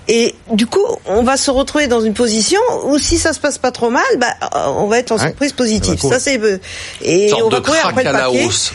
Et 0.08 0.34
du 0.52 0.66
coup, 0.66 0.84
on 1.06 1.22
va 1.22 1.36
se 1.36 1.50
retrouver 1.50 1.86
dans 1.86 2.00
une 2.00 2.14
position 2.14 2.60
où 2.84 2.98
si 2.98 3.18
ça 3.18 3.32
se 3.32 3.40
passe 3.40 3.58
pas 3.58 3.70
trop 3.70 3.90
mal, 3.90 4.04
bah, 4.18 4.34
on 4.76 4.86
va 4.86 4.98
être 4.98 5.12
en 5.12 5.18
surprise 5.18 5.52
positive. 5.52 5.94
va 5.94 6.00
courir. 6.00 6.14
Ça 6.14 6.20
c'est 6.20 6.38
euh, 6.38 6.58
et 7.02 7.32
on 7.42 7.48
va 7.48 7.60
courir 7.60 7.86
après 7.86 8.06
à 8.06 8.30
le 8.30 8.46
hausse. 8.46 8.72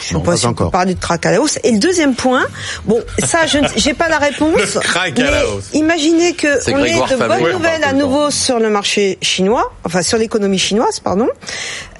Je 0.00 0.08
sais 0.08 0.14
Non, 0.14 0.20
pas 0.20 0.32
pas 0.32 0.36
si 0.36 0.46
on 0.46 0.48
peut 0.54 0.64
encore. 0.64 0.70
parler 0.72 0.94
de 0.94 1.00
crack 1.00 1.24
à 1.26 1.30
la 1.30 1.40
hausse. 1.40 1.58
Et 1.62 1.70
le 1.70 1.78
deuxième 1.78 2.14
point, 2.16 2.44
bon, 2.86 3.00
ça, 3.24 3.46
je 3.46 3.58
ne- 3.58 3.68
j'ai 3.76 3.94
pas 3.94 4.08
la 4.08 4.18
réponse. 4.18 4.56
Le 4.74 4.80
crack 4.80 5.18
à 5.18 5.22
mais 5.22 5.30
la 5.30 5.46
hausse. 5.46 5.64
Imaginez 5.74 6.32
que 6.34 6.48
on 6.72 6.84
ait 6.84 6.92
de 6.94 7.16
bonnes 7.28 7.52
nouvelles 7.52 7.84
à 7.84 7.92
nouveau 7.92 8.30
sur 8.30 8.58
le 8.58 8.68
marché 8.68 9.18
chinois, 9.22 9.72
enfin 9.84 10.02
sur 10.02 10.18
l'économie 10.18 10.58
chinoise, 10.58 10.98
pardon. 10.98 11.28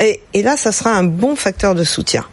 Et, 0.00 0.20
et 0.34 0.42
là, 0.42 0.56
ça 0.56 0.72
sera 0.72 0.90
un 0.90 1.04
bon 1.04 1.36
facteur 1.36 1.74
de 1.76 1.84
soutien. 1.84 2.24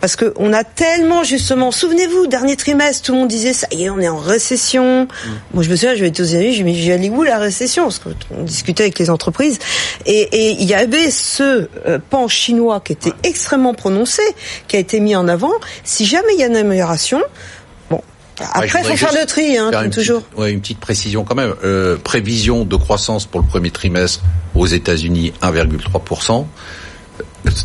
Parce 0.00 0.16
que 0.16 0.32
on 0.36 0.52
a 0.52 0.64
tellement 0.64 1.24
justement, 1.24 1.72
souvenez-vous, 1.72 2.26
dernier 2.26 2.56
trimestre, 2.56 3.06
tout 3.06 3.12
le 3.12 3.18
monde 3.18 3.28
disait 3.28 3.52
ça 3.52 3.66
y 3.72 3.84
est, 3.84 3.90
on 3.90 3.98
est 3.98 4.08
en 4.08 4.18
récession. 4.18 5.04
Mm. 5.04 5.28
Moi, 5.54 5.62
je 5.62 5.70
me 5.70 5.76
souviens, 5.76 5.94
je 5.94 6.00
vais 6.00 6.10
aux 6.10 6.24
États-Unis, 6.24 6.54
je 6.54 6.64
me 6.64 6.70
dis, 6.70 6.92
allée 6.92 7.10
où 7.10 7.22
la 7.22 7.38
récession 7.38 7.84
Parce 7.84 7.98
qu'on 7.98 8.42
discutait 8.44 8.84
avec 8.84 8.98
les 8.98 9.10
entreprises, 9.10 9.58
et, 10.06 10.28
il 10.50 10.64
y 10.64 10.74
avait 10.74 11.10
ce 11.10 11.68
euh, 11.86 11.98
pan 12.10 12.28
chinois 12.28 12.80
qui 12.80 12.92
était 12.92 13.12
extrêmement 13.24 13.74
prononcé, 13.74 14.22
qui 14.68 14.76
a 14.76 14.78
été 14.78 15.00
mis 15.00 15.16
en 15.16 15.26
avant. 15.26 15.52
Si 15.84 16.06
jamais 16.06 16.34
il 16.34 16.40
y 16.40 16.42
a 16.44 16.46
une 16.46 16.56
amélioration, 16.56 17.20
bon, 17.90 18.00
Après, 18.52 18.80
il 18.80 18.84
faut 18.84 18.96
faire 18.96 19.12
le 19.12 19.26
tri, 19.26 19.58
hein, 19.58 19.70
comme 19.72 19.90
toujours. 19.90 20.22
ouais, 20.36 20.52
une 20.52 20.60
petite 20.60 20.80
précision 20.80 21.24
quand 21.24 21.34
même. 21.34 21.54
Euh, 21.64 21.96
prévision 21.96 22.64
de 22.64 22.76
croissance 22.76 23.26
pour 23.26 23.40
le 23.40 23.46
premier 23.46 23.70
trimestre 23.70 24.22
aux 24.54 24.66
États-Unis 24.66 25.32
1,3% 25.42 26.46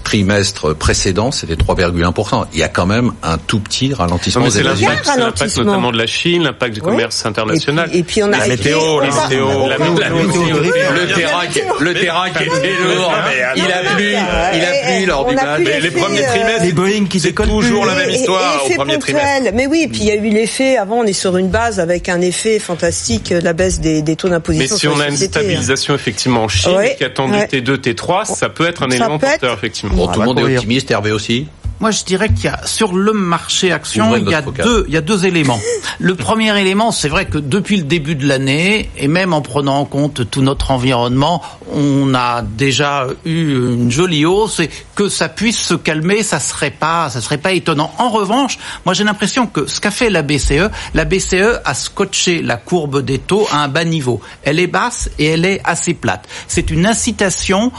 trimestre 0.03 0.75
précédent, 0.75 1.31
c'était 1.31 1.55
3,1%. 1.55 2.45
Il 2.53 2.59
y 2.59 2.63
a 2.63 2.67
quand 2.67 2.85
même 2.85 3.11
un 3.23 3.37
tout 3.37 3.59
petit 3.59 3.93
ralentissement. 3.93 4.49
C'est 4.49 4.63
l'impact 4.63 5.57
notamment 5.57 5.91
de 5.91 5.97
la 5.97 6.07
Chine, 6.07 6.43
l'impact 6.43 6.75
du 6.75 6.81
commerce 6.81 7.25
international. 7.25 7.89
Et 7.93 8.03
puis, 8.03 8.23
on 8.23 8.31
a 8.31 8.37
la 8.37 8.47
météo, 8.47 8.99
la 8.99 9.07
météo, 9.07 9.67
la 9.67 9.77
météo, 9.79 10.59
le 10.59 11.13
terrain, 11.13 11.41
le 11.79 11.93
terrain 11.93 12.29
qui 12.29 12.43
était 12.43 12.75
lourd. 12.83 13.13
Il 13.55 13.63
a 13.63 13.95
plu, 13.95 14.11
il 14.11 14.63
a 14.63 14.97
plu 14.97 15.05
lors 15.05 15.25
du 15.25 15.35
match. 15.35 15.59
Les 15.59 15.91
premiers 15.91 16.23
trimestres, 16.23 16.63
les 16.63 16.71
Boeing 16.71 17.05
qui 17.05 17.19
c'est 17.19 17.33
toujours 17.33 17.85
la 17.85 17.95
même 17.95 18.09
histoire 18.09 18.65
au 18.65 18.69
premier 18.75 18.99
trimestre. 18.99 19.51
Mais 19.53 19.67
oui, 19.67 19.87
puis 19.91 20.01
il 20.01 20.07
y 20.07 20.11
a 20.11 20.15
eu 20.15 20.29
l'effet. 20.29 20.77
Avant, 20.77 20.97
on 20.97 21.03
est 21.03 21.13
sur 21.13 21.37
une 21.37 21.49
base 21.49 21.79
avec 21.79 22.09
un 22.09 22.21
effet 22.21 22.59
fantastique, 22.59 23.33
la 23.41 23.53
baisse 23.53 23.79
des, 23.79 24.01
des 24.01 24.15
taux 24.15 24.29
d'imposition. 24.29 24.73
Mais 24.73 24.79
si 24.79 24.87
on 24.87 24.99
a 24.99 25.07
une 25.07 25.17
stabilisation 25.17 25.95
effectivement 25.95 26.43
en 26.43 26.47
Chine, 26.47 26.77
qui 26.97 27.03
attend 27.03 27.27
du 27.27 27.37
T2, 27.37 27.77
T3, 27.77 28.25
ça 28.25 28.49
peut 28.49 28.67
être 28.67 28.83
un 28.83 28.89
élément 28.89 29.19
porteur 29.19 29.62
effectivement. 29.63 29.95
Bon, 29.95 30.07
tout 30.11 30.19
le 30.19 30.25
monde 30.25 30.39
est 30.39 30.57
optimiste, 30.57 30.91
Hervé 30.91 31.11
aussi 31.11 31.47
moi, 31.83 31.91
je 31.91 32.05
dirais 32.05 32.29
qu'il 32.29 32.45
y 32.45 32.47
a 32.47 32.65
sur 32.65 32.93
le 32.93 33.11
marché 33.11 33.73
action, 33.73 34.15
il 34.15 34.29
y 34.29 34.33
a 34.33 34.41
deux, 34.41 34.85
il 34.87 34.93
y 34.93 34.95
a 34.95 35.01
deux 35.01 35.25
éléments. 35.25 35.59
Le 35.99 36.15
premier 36.15 36.57
élément, 36.57 36.91
c'est 36.91 37.09
vrai 37.09 37.25
que 37.25 37.37
depuis 37.37 37.75
le 37.75 37.83
début 37.83 38.15
de 38.15 38.25
l'année, 38.25 38.89
et 38.95 39.09
même 39.09 39.33
en 39.33 39.41
prenant 39.41 39.79
en 39.79 39.85
compte 39.85 40.29
tout 40.29 40.41
notre 40.41 40.71
environnement, 40.71 41.41
on 41.73 42.13
a 42.15 42.41
déjà 42.41 43.07
eu 43.25 43.73
une 43.73 43.91
jolie 43.91 44.25
hausse 44.25 44.61
et 44.61 44.69
que 44.95 45.09
ça 45.09 45.27
puisse 45.27 45.59
se 45.59 45.73
calmer, 45.73 46.23
ça 46.23 46.39
serait 46.39 46.71
pas, 46.71 47.09
ça 47.09 47.19
serait 47.19 47.37
pas 47.37 47.51
étonnant. 47.51 47.93
En 47.97 48.07
revanche, 48.09 48.59
moi, 48.85 48.93
j'ai 48.93 49.03
l'impression 49.03 49.45
que 49.45 49.67
ce 49.67 49.81
qu'a 49.81 49.91
fait 49.91 50.09
la 50.09 50.21
BCE, 50.21 50.69
la 50.93 51.03
BCE 51.03 51.59
a 51.65 51.73
scotché 51.73 52.41
la 52.41 52.55
courbe 52.55 53.03
des 53.03 53.19
taux 53.19 53.45
à 53.51 53.57
un 53.57 53.67
bas 53.67 53.83
niveau. 53.83 54.21
Elle 54.43 54.59
est 54.59 54.67
basse 54.67 55.09
et 55.19 55.25
elle 55.25 55.43
est 55.43 55.59
assez 55.65 55.93
plate. 55.93 56.29
C'est 56.47 56.71
une 56.71 56.85
incitation 56.85 57.73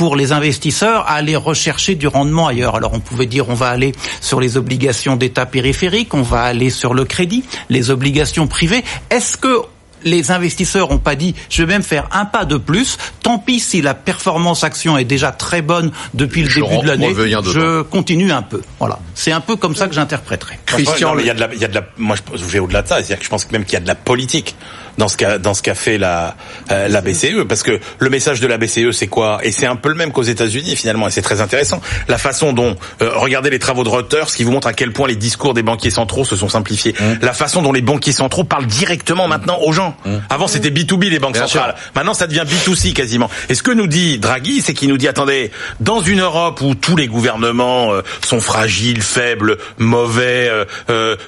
pour 0.00 0.16
les 0.16 0.32
investisseurs 0.32 1.02
à 1.02 1.16
aller 1.16 1.36
rechercher 1.36 1.94
du 1.94 2.06
rendement 2.06 2.46
ailleurs. 2.46 2.74
Alors 2.74 2.94
on 2.94 3.00
pouvait 3.00 3.26
dire 3.26 3.50
on 3.50 3.54
va 3.54 3.68
aller 3.68 3.92
sur 4.22 4.40
les 4.40 4.56
obligations 4.56 5.14
d'État 5.14 5.44
périphériques, 5.44 6.14
on 6.14 6.22
va 6.22 6.40
aller 6.40 6.70
sur 6.70 6.94
le 6.94 7.04
crédit, 7.04 7.44
les 7.68 7.90
obligations 7.90 8.46
privées. 8.46 8.82
Est-ce 9.10 9.36
que 9.36 9.58
les 10.02 10.30
investisseurs 10.30 10.88
n'ont 10.88 10.96
pas 10.96 11.16
dit 11.16 11.34
je 11.50 11.62
vais 11.62 11.74
même 11.74 11.82
faire 11.82 12.08
un 12.12 12.24
pas 12.24 12.46
de 12.46 12.56
plus. 12.56 12.96
Tant 13.22 13.38
pis 13.38 13.60
si 13.60 13.82
la 13.82 13.92
performance 13.92 14.64
action 14.64 14.96
est 14.96 15.04
déjà 15.04 15.32
très 15.32 15.60
bonne 15.60 15.92
depuis 16.14 16.44
le 16.44 16.48
début 16.48 16.78
de 16.78 16.86
l'année. 16.86 17.14
Je 17.14 17.82
continue 17.82 18.32
un 18.32 18.40
peu. 18.40 18.62
Voilà. 18.78 18.98
C'est 19.14 19.32
un 19.32 19.42
peu 19.42 19.56
comme 19.56 19.74
ça 19.74 19.86
que 19.86 19.94
j'interpréterai. 19.94 20.60
Christian, 20.64 21.18
il 21.18 21.26
y 21.26 21.30
a 21.30 21.34
de 21.34 21.40
la, 21.40 21.52
il 21.52 21.60
y 21.60 21.64
a 21.66 21.68
de 21.68 21.74
la, 21.74 21.84
moi 21.98 22.16
je 22.34 22.44
vais 22.46 22.58
au-delà 22.58 22.80
de 22.80 22.88
ça. 22.88 22.96
C'est-à-dire 22.96 23.18
que 23.18 23.24
je 23.24 23.28
pense 23.28 23.50
même 23.50 23.64
qu'il 23.64 23.74
y 23.74 23.76
a 23.76 23.80
de 23.80 23.88
la 23.88 23.94
politique 23.94 24.56
dans 25.00 25.08
ce 25.08 25.16
qu'a 25.16 25.38
dans 25.38 25.54
ce 25.54 25.62
qu'a 25.62 25.74
fait 25.74 25.98
la 25.98 26.36
euh, 26.70 26.86
la 26.86 27.00
BCE 27.00 27.44
parce 27.48 27.62
que 27.62 27.80
le 27.98 28.10
message 28.10 28.40
de 28.40 28.46
la 28.46 28.58
BCE 28.58 28.92
c'est 28.92 29.06
quoi? 29.06 29.40
Et 29.42 29.50
c'est 29.50 29.66
un 29.66 29.76
peu 29.76 29.88
le 29.88 29.94
même 29.94 30.12
qu'aux 30.12 30.22
États-Unis 30.22 30.76
finalement 30.76 31.08
et 31.08 31.10
c'est 31.10 31.22
très 31.22 31.40
intéressant. 31.40 31.80
La 32.06 32.18
façon 32.18 32.52
dont 32.52 32.76
euh, 33.02 33.10
regardez 33.16 33.50
les 33.50 33.58
travaux 33.58 33.82
de 33.82 33.88
Reuters 33.88 34.26
qui 34.26 34.44
vous 34.44 34.52
montrent 34.52 34.68
à 34.68 34.74
quel 34.74 34.92
point 34.92 35.08
les 35.08 35.16
discours 35.16 35.54
des 35.54 35.62
banquiers 35.62 35.90
centraux 35.90 36.24
se 36.24 36.36
sont 36.36 36.50
simplifiés. 36.50 36.94
Mmh. 37.00 37.04
la 37.22 37.32
façon 37.32 37.62
dont 37.62 37.72
les 37.72 37.80
banquiers 37.80 38.12
centraux 38.12 38.44
parlent 38.44 38.66
directement 38.66 39.26
maintenant 39.26 39.58
aux 39.62 39.72
gens. 39.72 39.96
Mmh. 40.04 40.16
avant 40.28 40.46
c'était 40.46 40.70
B2B 40.70 41.08
les 41.08 41.18
banques 41.18 41.36
centrales. 41.36 41.74
Maintenant 41.94 42.14
ça 42.14 42.26
devient 42.26 42.44
B2C 42.46 42.92
quasiment. 42.92 43.30
Et 43.48 43.54
ce 43.54 43.62
que 43.62 43.70
nous 43.70 43.86
dit 43.86 44.18
Draghi 44.18 44.60
c'est 44.60 44.74
qu'il 44.74 44.90
nous 44.90 44.98
dit 44.98 45.08
attendez 45.08 45.50
dans 45.80 46.00
une 46.00 46.20
Europe 46.20 46.60
où 46.60 46.74
tous 46.74 46.96
les 46.96 47.08
gouvernements 47.08 47.94
euh, 47.94 48.02
sont 48.22 48.40
fragiles 48.40 49.02
faibles 49.02 49.56
mauvais 49.78 50.50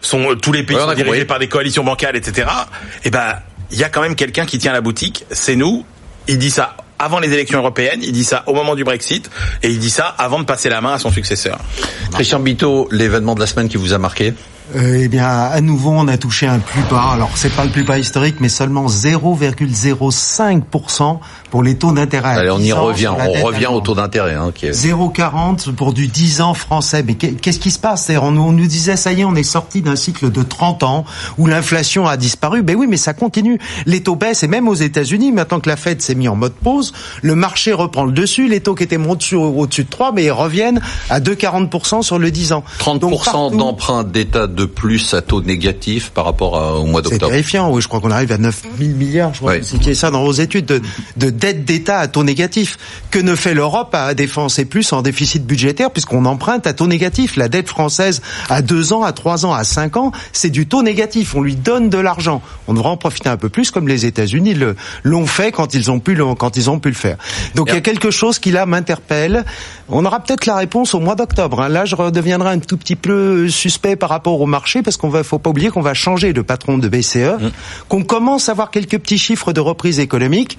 sont 0.02 0.36
tous 0.40 0.52
les 0.52 0.62
pays 0.62 0.76
sont 0.76 0.92
dirigés 0.92 1.24
par 1.24 1.38
des 1.38 1.48
coalitions 1.48 1.84
bancales 1.84 2.16
etc 2.16 2.46
et 3.04 3.08
eh 3.08 3.10
ben 3.10 3.36
il 3.72 3.78
y 3.78 3.84
a 3.84 3.88
quand 3.88 4.02
même 4.02 4.14
quelqu'un 4.14 4.46
qui 4.46 4.58
tient 4.58 4.72
la 4.72 4.80
boutique, 4.80 5.24
c'est 5.30 5.56
nous. 5.56 5.84
Il 6.28 6.38
dit 6.38 6.50
ça 6.50 6.76
avant 6.98 7.18
les 7.18 7.32
élections 7.32 7.58
européennes, 7.58 8.00
il 8.02 8.12
dit 8.12 8.22
ça 8.22 8.44
au 8.46 8.54
moment 8.54 8.76
du 8.76 8.84
Brexit, 8.84 9.28
et 9.64 9.68
il 9.68 9.80
dit 9.80 9.90
ça 9.90 10.06
avant 10.06 10.38
de 10.38 10.44
passer 10.44 10.68
la 10.68 10.80
main 10.80 10.92
à 10.94 10.98
son 11.00 11.10
successeur. 11.10 11.58
Christian 12.12 12.38
Bito, 12.38 12.86
l'événement 12.92 13.34
de 13.34 13.40
la 13.40 13.46
semaine 13.46 13.68
qui 13.68 13.76
vous 13.76 13.92
a 13.92 13.98
marqué? 13.98 14.34
Euh, 14.74 15.02
eh 15.02 15.08
bien, 15.08 15.26
à 15.26 15.60
nouveau, 15.60 15.90
on 15.90 16.08
a 16.08 16.16
touché 16.16 16.46
un 16.46 16.58
plus 16.58 16.80
bas. 16.90 17.10
Alors, 17.12 17.32
c'est 17.34 17.54
pas 17.54 17.64
le 17.64 17.70
plus 17.70 17.84
bas 17.84 17.98
historique, 17.98 18.36
mais 18.40 18.48
seulement 18.48 18.86
0,05% 18.86 21.18
pour 21.50 21.62
les 21.62 21.76
taux 21.76 21.92
d'intérêt. 21.92 22.38
Allez, 22.38 22.50
on 22.50 22.58
y 22.58 22.72
revient. 22.72 23.08
On 23.08 23.44
revient 23.44 23.66
au 23.66 23.80
taux 23.80 23.94
d'intérêt. 23.94 24.32
Hein, 24.34 24.50
qui 24.54 24.64
est... 24.66 24.70
0,40 24.70 25.74
pour 25.74 25.92
du 25.92 26.08
10 26.08 26.40
ans 26.40 26.54
français. 26.54 27.04
Mais 27.06 27.14
qu'est-ce 27.14 27.60
qui 27.60 27.70
se 27.70 27.78
passe? 27.78 28.10
On, 28.10 28.36
on, 28.36 28.50
nous 28.52 28.66
disait, 28.66 28.96
ça 28.96 29.12
y 29.12 29.20
est, 29.20 29.24
on 29.24 29.34
est 29.34 29.42
sorti 29.42 29.82
d'un 29.82 29.96
cycle 29.96 30.30
de 30.30 30.42
30 30.42 30.82
ans 30.82 31.04
où 31.38 31.46
l'inflation 31.46 32.06
a 32.06 32.16
disparu. 32.16 32.62
Ben 32.62 32.76
oui, 32.76 32.86
mais 32.88 32.96
ça 32.96 33.12
continue. 33.12 33.58
Les 33.86 34.02
taux 34.02 34.16
baissent, 34.16 34.42
et 34.42 34.48
même 34.48 34.68
aux 34.68 34.74
États-Unis, 34.74 35.32
maintenant 35.32 35.60
que 35.60 35.68
la 35.68 35.76
Fed 35.76 36.00
s'est 36.00 36.14
mis 36.14 36.28
en 36.28 36.36
mode 36.36 36.54
pause, 36.54 36.92
le 37.22 37.34
marché 37.34 37.72
reprend 37.72 38.04
le 38.04 38.12
dessus. 38.12 38.48
Les 38.48 38.60
taux 38.60 38.74
qui 38.74 38.84
étaient 38.84 38.98
montés 38.98 39.36
au-dessus 39.36 39.84
de 39.84 39.90
3, 39.90 40.12
mais 40.12 40.24
ils 40.24 40.30
reviennent 40.30 40.80
à 41.10 41.20
2,40% 41.20 42.02
sur 42.02 42.18
le 42.18 42.30
10 42.30 42.52
ans. 42.52 42.64
30% 42.78 43.56
d'emprunt 43.56 44.04
d'État 44.04 44.46
de 44.46 44.61
plus 44.66 45.14
à 45.14 45.22
taux 45.22 45.42
négatif 45.42 46.10
par 46.10 46.24
rapport 46.24 46.54
au 46.80 46.84
mois 46.84 47.02
d'octobre. 47.02 47.26
C'est 47.26 47.30
terrifiant, 47.30 47.70
oui, 47.70 47.82
je 47.82 47.88
crois 47.88 48.00
qu'on 48.00 48.10
arrive 48.10 48.32
à 48.32 48.38
9 48.38 48.62
000 48.78 48.90
milliards, 48.96 49.34
je 49.34 49.38
crois 49.40 49.52
ouais. 49.52 49.62
c'est 49.62 49.94
ça 49.94 50.10
dans 50.10 50.24
vos 50.24 50.32
études, 50.32 50.66
de, 50.66 50.80
de 51.16 51.30
dette 51.30 51.64
d'État 51.64 51.98
à 51.98 52.08
taux 52.08 52.24
négatif. 52.24 52.78
Que 53.10 53.18
ne 53.18 53.34
fait 53.34 53.54
l'Europe 53.54 53.94
à 53.94 54.14
défoncer 54.14 54.64
plus 54.64 54.92
en 54.92 55.02
déficit 55.02 55.44
budgétaire 55.46 55.90
puisqu'on 55.90 56.24
emprunte 56.24 56.66
à 56.66 56.72
taux 56.72 56.86
négatif? 56.86 57.36
La 57.36 57.48
dette 57.48 57.68
française 57.68 58.22
à 58.48 58.62
2 58.62 58.92
ans, 58.92 59.02
à 59.02 59.12
3 59.12 59.46
ans, 59.46 59.52
à 59.52 59.64
5 59.64 59.96
ans, 59.96 60.12
c'est 60.32 60.50
du 60.50 60.66
taux 60.66 60.82
négatif. 60.82 61.34
On 61.34 61.42
lui 61.42 61.56
donne 61.56 61.90
de 61.90 61.98
l'argent. 61.98 62.42
On 62.68 62.74
devrait 62.74 62.90
en 62.90 62.96
profiter 62.96 63.28
un 63.28 63.36
peu 63.36 63.48
plus 63.48 63.70
comme 63.70 63.88
les 63.88 64.06
États-Unis 64.06 64.56
l'ont 65.04 65.26
fait 65.26 65.52
quand 65.52 65.74
ils 65.74 65.90
ont 65.90 66.00
pu 66.00 66.14
le, 66.14 66.34
quand 66.34 66.56
ils 66.56 66.70
ont 66.70 66.78
pu 66.78 66.88
le 66.88 66.94
faire. 66.94 67.16
Donc 67.54 67.68
il 67.70 67.74
y 67.74 67.78
a 67.78 67.80
quelque 67.80 68.10
chose 68.10 68.38
qui 68.38 68.50
là 68.50 68.66
m'interpelle. 68.66 69.44
On 69.88 70.04
aura 70.04 70.20
peut-être 70.20 70.46
la 70.46 70.56
réponse 70.56 70.94
au 70.94 71.00
mois 71.00 71.14
d'octobre. 71.14 71.60
Hein. 71.60 71.68
Là, 71.68 71.84
je 71.84 71.94
redeviendrai 71.94 72.50
un 72.50 72.58
tout 72.58 72.76
petit 72.76 72.96
peu 72.96 73.48
suspect 73.48 73.96
par 73.96 74.08
rapport 74.08 74.40
au 74.40 74.46
marché 74.53 74.82
parce 74.82 74.96
qu'on 74.96 75.09
va, 75.09 75.24
faut 75.24 75.40
pas 75.40 75.50
oublier 75.50 75.70
qu'on 75.70 75.80
va 75.80 75.94
changer 75.94 76.32
de 76.32 76.42
patron 76.42 76.78
de 76.78 76.88
BCE, 76.88 77.16
mmh. 77.16 77.50
qu'on 77.88 78.05
commence 78.05 78.48
à 78.48 78.55
voir 78.55 78.70
quelques 78.70 78.98
petits 78.98 79.18
chiffres 79.18 79.53
de 79.53 79.61
reprise 79.61 79.98
économique. 79.98 80.59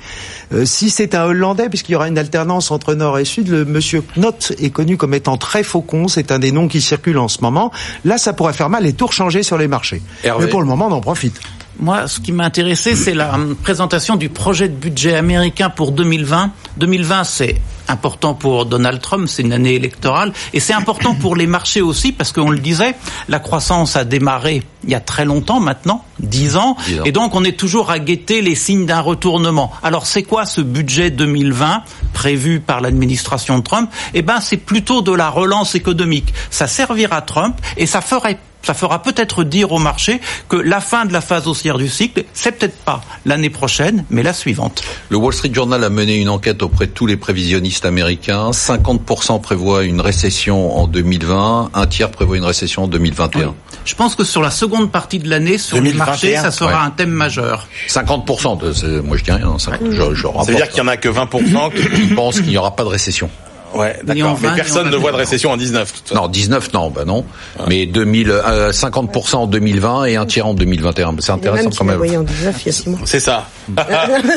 Euh, 0.51 0.65
si 0.65 0.89
c'est 0.89 1.15
un 1.15 1.23
Hollandais, 1.23 1.69
puisqu'il 1.69 1.93
y 1.93 1.95
aura 1.95 2.07
une 2.07 2.17
alternance 2.17 2.71
entre 2.71 2.95
Nord 2.95 3.19
et 3.19 3.25
Sud, 3.25 3.47
le 3.47 3.63
monsieur 3.63 4.03
Knott 4.17 4.51
est 4.59 4.71
connu 4.71 4.97
comme 4.97 5.13
étant 5.13 5.37
très 5.37 5.63
faucon. 5.63 6.07
C'est 6.07 6.31
un 6.31 6.39
des 6.39 6.51
noms 6.51 6.67
qui 6.67 6.81
circulent 6.81 7.19
en 7.19 7.27
ce 7.27 7.41
moment. 7.41 7.71
Là, 8.03 8.17
ça 8.17 8.33
pourrait 8.33 8.53
faire 8.53 8.69
mal 8.69 8.85
et 8.85 8.93
tout 8.93 9.07
changer 9.07 9.43
sur 9.43 9.57
les 9.57 9.67
marchés. 9.67 10.01
Mais 10.23 10.47
pour 10.47 10.61
le 10.61 10.67
moment, 10.67 10.87
on 10.87 10.93
en 10.93 11.01
profite. 11.01 11.39
Moi, 11.79 12.07
ce 12.07 12.19
qui 12.19 12.31
m'a 12.31 12.45
intéressé, 12.45 12.95
c'est 12.95 13.13
la 13.13 13.37
présentation 13.63 14.15
du 14.15 14.29
projet 14.29 14.69
de 14.69 14.75
budget 14.75 15.15
américain 15.15 15.69
pour 15.69 15.91
2020. 15.91 16.51
2020, 16.77 17.23
c'est 17.23 17.61
important 17.87 18.33
pour 18.33 18.65
Donald 18.65 19.01
Trump, 19.01 19.27
c'est 19.27 19.41
une 19.41 19.51
année 19.53 19.73
électorale, 19.73 20.31
et 20.53 20.59
c'est 20.59 20.73
important 20.73 21.15
pour 21.15 21.35
les 21.35 21.47
marchés 21.47 21.81
aussi, 21.81 22.11
parce 22.11 22.31
qu'on 22.31 22.49
le 22.49 22.59
disait, 22.59 22.95
la 23.27 23.39
croissance 23.39 23.95
a 23.95 24.05
démarré 24.05 24.63
il 24.85 24.89
y 24.89 24.95
a 24.95 24.99
très 24.99 25.25
longtemps 25.25 25.59
maintenant, 25.59 26.05
dix 26.19 26.55
ans, 26.55 26.77
et 27.03 27.11
donc 27.11 27.35
on 27.35 27.43
est 27.43 27.57
toujours 27.57 27.91
à 27.91 27.99
guetter 27.99 28.41
les 28.41 28.55
signes 28.55 28.85
d'un 28.85 29.01
retournement. 29.01 29.71
Alors 29.81 30.05
c'est 30.05 30.23
quoi 30.23 30.45
ce 30.45 30.61
budget 30.61 31.11
2020 31.11 31.83
prévu 32.13 32.59
par 32.59 32.81
l'administration 32.81 33.57
de 33.57 33.63
Trump? 33.63 33.89
Eh 34.13 34.21
ben 34.21 34.39
c'est 34.39 34.57
plutôt 34.57 35.01
de 35.01 35.11
la 35.11 35.29
relance 35.29 35.75
économique. 35.75 36.33
Ça 36.49 36.67
servira 36.67 37.17
à 37.17 37.21
Trump 37.21 37.59
et 37.77 37.85
ça 37.85 38.01
ferait 38.01 38.39
ça 38.63 38.73
fera 38.73 39.01
peut-être 39.01 39.43
dire 39.43 39.71
au 39.71 39.79
marché 39.79 40.21
que 40.49 40.55
la 40.55 40.79
fin 40.79 41.05
de 41.05 41.13
la 41.13 41.21
phase 41.21 41.47
haussière 41.47 41.77
du 41.77 41.89
cycle, 41.89 42.23
c'est 42.33 42.53
peut-être 42.53 42.77
pas 42.77 43.01
l'année 43.25 43.49
prochaine, 43.49 44.05
mais 44.09 44.23
la 44.23 44.33
suivante. 44.33 44.83
Le 45.09 45.17
Wall 45.17 45.33
Street 45.33 45.51
Journal 45.53 45.83
a 45.83 45.89
mené 45.89 46.15
une 46.15 46.29
enquête 46.29 46.63
auprès 46.63 46.87
de 46.87 46.91
tous 46.91 47.05
les 47.05 47.17
prévisionnistes 47.17 47.85
américains. 47.85 48.51
50% 48.51 49.41
prévoient 49.41 49.83
une 49.83 50.01
récession 50.01 50.77
en 50.77 50.87
2020, 50.87 51.71
un 51.73 51.87
tiers 51.87 52.09
prévoit 52.09 52.37
une 52.37 52.45
récession 52.45 52.83
en 52.83 52.87
2021. 52.87 53.53
Je 53.85 53.95
pense 53.95 54.15
que 54.15 54.23
sur 54.23 54.41
la 54.41 54.51
seconde 54.51 54.91
partie 54.91 55.19
de 55.19 55.29
l'année, 55.29 55.57
sur 55.57 55.81
le 55.81 55.93
marché, 55.93 56.35
ça 56.37 56.51
sera 56.51 56.83
un 56.83 56.89
thème 56.89 57.11
majeur. 57.11 57.67
50%, 57.89 58.59
de, 58.59 59.01
moi 59.01 59.17
je 59.17 59.23
dis 59.23 59.31
rien. 59.31 59.57
Ça 59.59 59.71
veut 59.71 60.55
dire 60.55 60.69
qu'il 60.69 60.77
y 60.77 60.81
en 60.81 60.87
a 60.87 60.97
que 60.97 61.09
20% 61.09 61.73
qui 61.95 62.13
pensent 62.13 62.39
qu'il 62.39 62.49
n'y 62.49 62.57
aura 62.57 62.75
pas 62.75 62.83
de 62.83 62.89
récession. 62.89 63.29
Ouais, 63.73 63.99
d'accord. 64.03 64.39
Mais 64.41 64.49
personne 64.55 64.89
ne 64.89 64.95
voit 64.95 65.11
de 65.11 65.17
récession 65.17 65.51
en 65.51 65.57
19. 65.57 65.93
Non, 66.15 66.27
19 66.27 66.73
non, 66.73 66.89
bah 66.89 67.05
non. 67.05 67.25
Mais 67.67 67.85
2000, 67.85 68.29
euh, 68.31 68.71
50% 68.71 69.35
en 69.35 69.47
2020 69.47 70.05
et 70.05 70.15
un 70.15 70.25
tiers 70.25 70.47
en 70.47 70.53
2021. 70.53 71.15
C'est 71.19 71.31
intéressant 71.31 71.69
quand 71.77 71.85
même. 71.85 72.01
C'est 73.05 73.19
ça. 73.19 73.47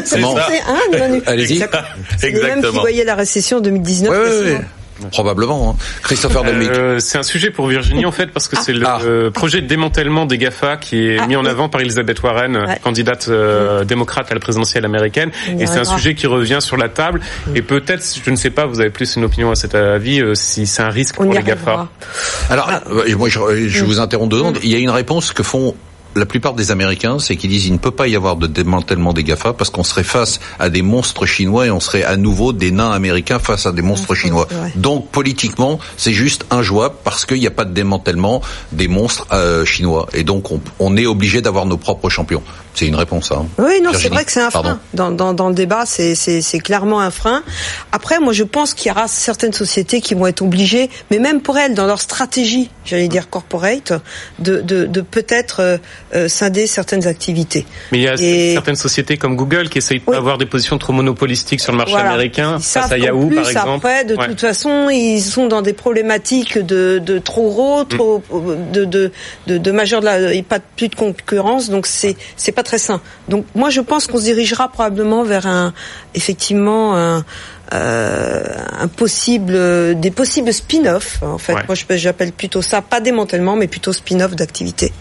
c'est 0.04 0.20
ça. 0.20 0.48
Allez-y. 1.26 1.62
Exactement. 2.22 2.46
Même 2.46 2.62
qui 2.62 2.78
voyaient 2.78 3.04
la 3.04 3.14
récession 3.14 3.58
en 3.58 3.60
2019. 3.60 4.10
Ouais, 4.10 4.18
ouais, 4.18 4.52
ouais. 4.52 4.60
Probablement. 5.12 5.70
Hein. 5.70 5.84
Christopher 6.02 6.42
euh, 6.46 6.98
C'est 6.98 7.18
un 7.18 7.22
sujet 7.22 7.50
pour 7.50 7.66
Virginie 7.66 8.06
en 8.06 8.12
fait 8.12 8.28
parce 8.28 8.48
que 8.48 8.56
c'est 8.56 8.72
le 8.72 8.86
ah. 8.86 9.30
projet 9.32 9.60
de 9.60 9.66
démantèlement 9.66 10.26
des 10.26 10.38
Gafa 10.38 10.76
qui 10.76 11.08
est 11.08 11.18
ah, 11.18 11.26
mis 11.26 11.36
en 11.36 11.44
avant 11.44 11.68
par 11.68 11.80
Elizabeth 11.80 12.22
Warren, 12.22 12.78
candidate 12.82 13.26
euh, 13.28 13.84
démocrate 13.84 14.30
à 14.30 14.34
la 14.34 14.40
présidentielle 14.40 14.84
américaine. 14.84 15.30
Et 15.58 15.66
c'est 15.66 15.78
un 15.78 15.84
sujet 15.84 16.14
qui 16.14 16.26
revient 16.26 16.58
sur 16.60 16.76
la 16.76 16.88
table. 16.88 17.20
Et 17.54 17.62
peut-être, 17.62 18.04
je 18.24 18.30
ne 18.30 18.36
sais 18.36 18.50
pas, 18.50 18.66
vous 18.66 18.80
avez 18.80 18.90
plus 18.90 19.16
une 19.16 19.24
opinion 19.24 19.50
à 19.50 19.54
cet 19.54 19.74
avis, 19.74 20.20
euh, 20.20 20.34
si 20.34 20.66
c'est 20.66 20.82
un 20.82 20.90
risque 20.90 21.16
pour 21.16 21.32
les 21.32 21.42
Gafa. 21.42 21.88
Alors, 22.50 22.70
moi, 23.16 23.28
je, 23.28 23.68
je, 23.68 23.84
vous 23.84 24.00
interromps 24.00 24.30
deux 24.30 24.38
secondes. 24.38 24.58
Il 24.62 24.70
y 24.70 24.74
a 24.74 24.78
une 24.78 24.90
réponse 24.90 25.32
que 25.32 25.42
font 25.42 25.74
la 26.16 26.26
plupart 26.26 26.54
des 26.54 26.70
Américains, 26.70 27.18
c'est 27.18 27.36
qu'ils 27.36 27.50
disent 27.50 27.64
qu'il 27.64 27.72
ne 27.72 27.78
peut 27.78 27.90
pas 27.90 28.08
y 28.08 28.16
avoir 28.16 28.36
de 28.36 28.46
démantèlement 28.46 29.12
des 29.12 29.22
GAFA 29.22 29.52
parce 29.52 29.70
qu'on 29.70 29.84
serait 29.84 30.02
face 30.02 30.40
à 30.58 30.70
des 30.70 30.82
monstres 30.82 31.26
chinois 31.26 31.66
et 31.66 31.70
on 31.70 31.80
serait 31.80 32.04
à 32.04 32.16
nouveau 32.16 32.52
des 32.52 32.70
nains 32.70 32.90
américains 32.90 33.38
face 33.38 33.66
à 33.66 33.72
des 33.72 33.82
monstres 33.82 34.14
chinois. 34.14 34.48
Donc 34.74 35.10
politiquement, 35.10 35.78
c'est 35.96 36.12
juste 36.12 36.46
injouable 36.50 36.96
parce 37.04 37.26
qu'il 37.26 37.38
n'y 37.38 37.46
a 37.46 37.50
pas 37.50 37.64
de 37.64 37.72
démantèlement 37.72 38.40
des 38.72 38.88
monstres 38.88 39.26
euh, 39.32 39.64
chinois. 39.64 40.08
Et 40.14 40.24
donc 40.24 40.50
on, 40.50 40.60
on 40.78 40.96
est 40.96 41.06
obligé 41.06 41.42
d'avoir 41.42 41.66
nos 41.66 41.76
propres 41.76 42.08
champions. 42.08 42.42
C'est 42.76 42.86
une 42.86 42.94
réponse. 42.94 43.32
Hein. 43.32 43.46
Oui, 43.56 43.80
non, 43.82 43.92
c'est 43.94 44.10
vrai 44.10 44.26
que 44.26 44.30
c'est 44.30 44.42
un 44.42 44.50
frein. 44.50 44.78
Dans, 44.92 45.10
dans, 45.10 45.32
dans, 45.32 45.48
le 45.48 45.54
débat, 45.54 45.84
c'est 45.86 46.58
clairement 46.62 47.00
un 47.00 47.10
frein. 47.10 47.42
Après, 47.90 48.20
moi, 48.20 48.34
je 48.34 48.44
pense 48.44 48.74
qu'il 48.74 48.90
y 48.90 48.92
aura 48.92 49.08
certaines 49.08 49.54
sociétés 49.54 50.02
qui 50.02 50.14
vont 50.14 50.26
être 50.26 50.42
obligées, 50.42 50.90
mais 51.10 51.18
même 51.18 51.40
pour 51.40 51.56
elles, 51.56 51.72
dans 51.72 51.86
leur 51.86 52.02
stratégie, 52.02 52.68
j'allais 52.84 53.08
dire 53.08 53.30
corporate, 53.30 53.94
de, 54.38 54.60
de, 54.60 54.84
de 54.84 55.00
peut-être 55.00 55.60
euh, 55.60 55.78
euh 56.14 56.28
scinder 56.28 56.66
certaines 56.66 57.06
activités. 57.06 57.64
Mais 57.92 57.98
il 57.98 58.04
y 58.04 58.08
a 58.08 58.16
certaines 58.16 58.76
sociétés 58.76 59.16
comme 59.16 59.36
Google 59.36 59.70
qui 59.70 59.78
essayent 59.78 60.02
d'avoir 60.06 60.36
des 60.36 60.44
positions 60.44 60.76
trop 60.76 60.92
monopolistiques 60.92 61.60
sur 61.60 61.72
le 61.72 61.78
marché 61.78 61.96
américain, 61.96 62.58
face 62.58 62.92
à 62.92 62.98
Yahoo, 62.98 63.28
plus, 63.28 63.36
par 63.36 63.48
exemple. 63.48 63.86
Après, 63.86 64.04
de 64.04 64.16
toute 64.16 64.40
façon, 64.40 64.90
ils 64.90 65.22
sont 65.22 65.46
dans 65.46 65.62
des 65.62 65.72
problématiques 65.72 66.58
de, 66.58 66.98
de 66.98 67.18
trop 67.18 67.48
gros, 67.50 67.84
trop, 67.84 68.22
mm. 68.30 68.72
de, 68.72 68.84
de, 68.84 69.12
de, 69.46 69.56
de 69.56 69.70
majeur 69.70 70.00
de 70.00 70.06
la, 70.06 70.42
pas 70.42 70.60
plus 70.60 70.88
de 70.88 70.94
concurrence, 70.94 71.70
donc 71.70 71.86
c'est 71.86 72.16
c'est 72.36 72.52
pas 72.52 72.62
très 72.66 72.78
sain. 72.78 73.00
Donc 73.28 73.46
moi 73.54 73.70
je 73.70 73.80
pense 73.80 74.06
qu'on 74.06 74.18
se 74.18 74.24
dirigera 74.24 74.68
probablement 74.68 75.22
vers 75.22 75.46
un 75.46 75.72
effectivement 76.14 76.96
un, 76.96 77.24
euh, 77.72 78.44
un 78.78 78.88
possible 78.88 79.98
des 79.98 80.10
possibles 80.10 80.52
spin-off 80.52 81.22
en 81.22 81.38
fait. 81.38 81.54
Moi 81.66 81.76
j'appelle 81.90 82.32
plutôt 82.32 82.60
ça 82.60 82.82
pas 82.82 83.00
démantèlement 83.00 83.56
mais 83.56 83.68
plutôt 83.68 83.92
spin-off 83.92 84.34
d'activité. 84.34 84.92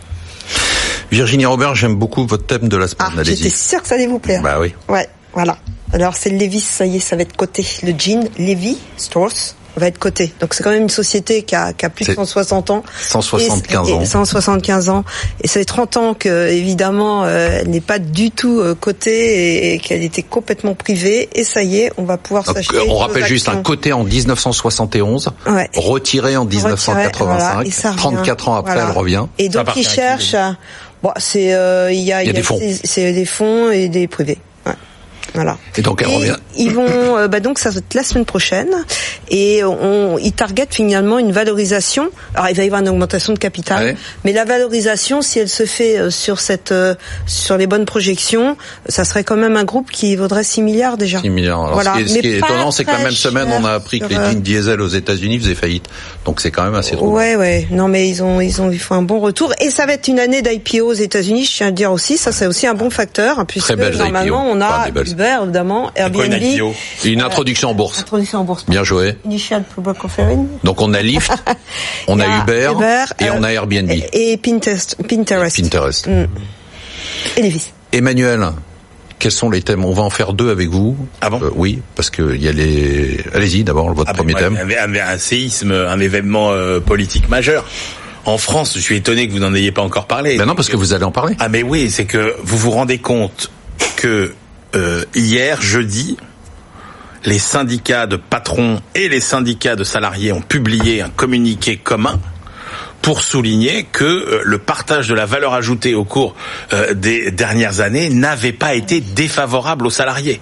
Virginie 1.12 1.46
Robert, 1.46 1.76
j'aime 1.76 1.96
beaucoup 1.96 2.26
votre 2.26 2.46
thème 2.46 2.68
de 2.70 2.78
la 2.78 2.88
semaine. 2.88 3.12
Ah, 3.18 3.24
j'étais 3.24 3.50
sûre 3.50 3.82
que 3.82 3.88
ça 3.88 3.96
allait 3.96 4.08
vous 4.08 4.20
plaire. 4.20 4.42
Bah 4.42 4.58
oui. 4.60 4.74
Ouais, 4.88 5.08
voilà. 5.34 5.58
Alors 5.94 6.16
c'est 6.16 6.30
Levis, 6.30 6.62
ça 6.62 6.86
y 6.86 6.98
est, 6.98 7.00
ça 7.00 7.16
va 7.16 7.24
être 7.24 7.36
coté. 7.36 7.66
Le 7.84 7.94
jean 7.98 8.28
Levi 8.38 8.78
Strauss 8.98 9.56
va 9.78 9.88
être 9.88 10.00
coté. 10.00 10.34
Donc 10.40 10.54
c'est 10.54 10.64
quand 10.64 10.72
même 10.72 10.84
une 10.84 10.90
société 10.90 11.44
qui 11.44 11.56
a, 11.56 11.74
qui 11.74 11.86
a 11.86 11.90
plus 11.90 12.06
de 12.06 12.14
160 12.14 12.70
ans. 12.70 12.84
175 13.02 13.92
ans. 13.92 14.06
175 14.06 14.90
ans. 14.90 15.04
Et 15.42 15.48
ça 15.48 15.60
fait 15.60 15.66
30 15.66 15.98
ans 15.98 16.14
que 16.14 16.48
évidemment 16.50 17.24
euh, 17.24 17.60
elle 17.62 17.70
n'est 17.70 17.82
pas 17.82 18.00
du 18.00 18.32
tout 18.32 18.60
euh, 18.60 18.76
cotée 18.76 19.74
et, 19.74 19.80
qu'elle 19.80 20.04
était 20.04 20.24
complètement 20.24 20.76
privée. 20.76 21.30
Et 21.34 21.44
ça 21.44 21.64
y 21.64 21.80
est, 21.80 21.92
on 21.98 22.04
va 22.04 22.18
pouvoir 22.18 22.46
s'acheter. 22.46 22.78
On 22.88 22.98
rappelle 22.98 23.26
juste 23.26 23.50
un 23.50 23.62
coté 23.62 23.94
en 23.94 24.04
1971, 24.04 25.32
ouais. 25.48 25.70
retiré 25.76 26.38
en 26.38 26.46
1985. 26.46 27.96
34 27.98 28.50
ans 28.50 28.56
après, 28.56 28.80
elle 28.80 28.98
revient. 28.98 29.26
Et 29.38 29.50
donc 29.50 29.68
ils 29.76 29.88
cherchent. 29.88 30.36
Bon, 31.04 31.12
c'est 31.18 31.54
euh, 31.54 31.92
il 31.92 32.00
y 32.00 32.12
a, 32.12 32.24
il 32.24 32.28
y 32.28 32.30
a, 32.30 32.34
des 32.34 32.42
fonds. 32.42 32.60
C'est 32.84 33.14
des 33.14 33.26
fonds 33.26 33.70
et 33.70 33.90
des 33.90 34.08
privés. 34.08 34.40
Voilà. 35.36 35.58
Et 35.78 35.82
donc 35.82 36.02
elle 36.02 36.08
revient. 36.08 36.36
Ils 36.58 36.72
vont, 36.72 37.18
euh, 37.18 37.28
bah 37.28 37.40
donc 37.42 37.60
ça 37.60 37.70
va 37.70 37.78
être 37.80 37.94
la 37.94 38.04
semaine 38.04 38.26
prochaine, 38.26 38.70
et 39.30 39.64
on, 39.64 40.18
ils 40.18 40.32
targetent 40.32 40.74
finalement 40.74 41.20
une 41.20 41.32
valorisation. 41.32 42.10
Alors 42.34 42.50
il 42.50 42.56
va 42.56 42.64
y 42.64 42.66
avoir 42.66 42.82
une 42.82 42.90
augmentation 42.90 43.34
de 43.34 43.40
capital, 43.40 43.96
mais 44.24 44.32
la 44.32 44.46
valorisation, 44.46 45.22
si 45.22 45.40
elle 45.40 45.50
se 45.50 45.66
fait 45.66 45.98
euh, 45.98 46.10
sur 46.10 46.40
cette, 46.40 46.72
euh, 46.72 46.96
sur 47.26 47.58
les 47.58 47.68
bonnes 47.68 47.86
projections, 47.86 48.58
ça 48.88 49.04
serait 49.04 49.24
quand 49.24 49.36
même 49.36 49.58
un 49.58 49.66
groupe 49.66 49.92
qui 49.92 50.16
vaudrait 50.16 50.44
6 50.44 50.62
milliards 50.62 50.98
déjà. 50.98 51.22
6 51.22 51.30
milliards. 51.30 51.64
Alors, 51.64 51.74
voilà. 51.74 51.94
Ce 51.94 51.98
qui 51.98 52.04
est, 52.04 52.08
ce 52.08 52.20
qui 52.20 52.28
est 52.28 52.38
étonnant, 52.38 52.72
c'est 52.72 52.86
que 52.86 52.92
la 52.92 53.00
même 53.00 53.12
semaine, 53.12 53.50
on 53.52 53.66
a 53.66 53.72
appris 53.72 54.00
que 54.00 54.08
les 54.08 54.18
lignes 54.30 54.42
diesel 54.42 54.82
aux 54.82 54.88
États-Unis 54.88 55.40
faisaient 55.40 55.56
faillite. 55.56 55.88
Donc 56.24 56.42
c'est 56.42 56.52
quand 56.52 56.64
même 56.64 56.76
assez 56.76 56.96
drôle. 56.96 57.14
Ouais, 57.14 57.36
ouais. 57.36 57.68
Non, 57.72 57.88
mais 57.88 58.10
ils 58.10 58.24
ont, 58.24 58.40
ils 58.42 58.62
ont, 58.62 58.72
ils 58.72 58.80
font 58.80 58.96
un 58.96 59.02
bon 59.02 59.20
retour, 59.20 59.54
et 59.60 59.70
ça 59.70 59.86
va 59.86 59.94
être 59.94 60.08
une 60.08 60.20
année 60.20 60.42
d'IPO 60.42 60.86
aux 60.86 60.94
États-Unis. 60.94 61.46
Je 61.46 61.52
tiens 61.52 61.68
à 61.68 61.70
le 61.70 61.76
dire 61.76 61.92
aussi, 61.92 62.18
ça 62.18 62.32
c'est 62.32 62.48
aussi 62.48 62.68
un 62.68 62.74
bon 62.74 62.90
facteur, 62.90 63.46
puisque 63.46 63.72
normalement 63.72 64.46
on 64.50 64.62
a 64.62 64.88
évidemment, 65.44 65.92
Airbnb. 65.96 66.34
Une 67.04 67.22
introduction 67.22 67.70
en 67.70 67.74
bourse. 67.74 68.00
Introduction 68.00 68.40
en 68.40 68.44
bourse. 68.44 68.66
Bien 68.68 68.84
joué. 68.84 69.16
Initial 69.26 69.64
public 69.64 70.04
offering. 70.04 70.48
Donc 70.64 70.82
on 70.82 70.94
a 70.94 71.02
Lyft, 71.02 71.32
on 72.08 72.20
a, 72.20 72.42
Uber, 72.42 72.72
et 73.20 73.30
on 73.30 73.44
a 73.44 73.50
euh, 73.50 73.54
Airbnb. 73.54 73.92
Et, 74.14 74.38
Pinterest. 74.38 74.98
Pinterest. 75.08 75.62
Pinterest. 75.62 76.08
Mm. 76.08 76.28
Et 77.38 77.42
Levis. 77.42 77.72
Emmanuel, 77.92 78.50
quels 79.20 79.32
sont 79.32 79.50
les 79.50 79.62
thèmes? 79.62 79.86
On 79.86 79.94
va 79.94 80.04
en 80.04 80.10
faire 80.10 80.34
deux 80.34 80.50
avec 80.50 80.70
vous. 80.70 80.98
Ah 81.22 81.30
bon? 81.30 81.42
Euh, 81.42 81.50
Oui, 81.56 81.82
parce 81.96 82.10
que 82.10 82.36
il 82.36 82.44
y 82.44 82.48
a 82.48 82.52
les. 82.52 83.20
Allez-y 83.34 83.64
d'abord 83.64 83.94
votre 83.94 84.10
ah 84.10 84.14
ben, 84.14 84.18
premier 84.18 84.34
thème. 84.34 84.58
Un, 84.58 84.96
un, 84.96 85.18
séisme, 85.18 85.72
un 85.72 86.00
événement 86.00 86.52
euh, 86.52 86.80
politique 86.80 87.30
majeur. 87.30 87.66
En 88.26 88.40
France, 88.40 88.74
je 88.76 88.80
suis 88.80 88.96
étonné 88.96 89.28
que 89.28 89.34
vous 89.34 89.40
n'en 89.40 89.54
ayez 89.54 89.72
pas 89.72 89.84
encore 89.84 90.08
parlé. 90.08 90.38
Ben 90.38 90.46
non, 90.46 90.56
parce 90.56 90.68
que 90.68 90.78
vous 90.78 90.94
allez 90.94 91.04
en 91.04 91.12
parler. 91.12 91.36
Ah 91.40 91.48
mais 91.48 91.62
oui, 91.62 91.92
c'est 91.92 92.06
que 92.06 92.36
vous 92.44 92.58
vous 92.58 92.72
rendez 92.72 92.98
compte 92.98 93.52
que 93.98 94.34
euh, 94.76 95.06
hier, 95.16 95.62
jeudi, 95.62 96.18
les 97.24 97.40
syndicats 97.40 98.08
de 98.08 98.18
patrons 98.18 98.82
et 98.94 99.10
les 99.10 99.22
syndicats 99.22 99.76
de 99.76 99.84
salariés 99.84 100.32
ont 100.32 100.42
publié 100.42 101.02
un 101.02 101.10
communiqué 101.10 101.78
commun 101.78 102.20
pour 103.02 103.22
souligner 103.22 103.88
que 103.92 104.04
euh, 104.04 104.42
le 104.44 104.58
partage 104.58 105.08
de 105.08 105.14
la 105.14 105.26
valeur 105.26 105.54
ajoutée 105.54 105.96
au 105.96 106.04
cours 106.04 106.36
euh, 106.74 106.94
des 106.94 107.32
dernières 107.32 107.80
années 107.80 108.10
n'avait 108.10 108.52
pas 108.52 108.74
été 108.74 109.00
défavorable 109.00 109.88
aux 109.88 109.92
salariés 109.92 110.42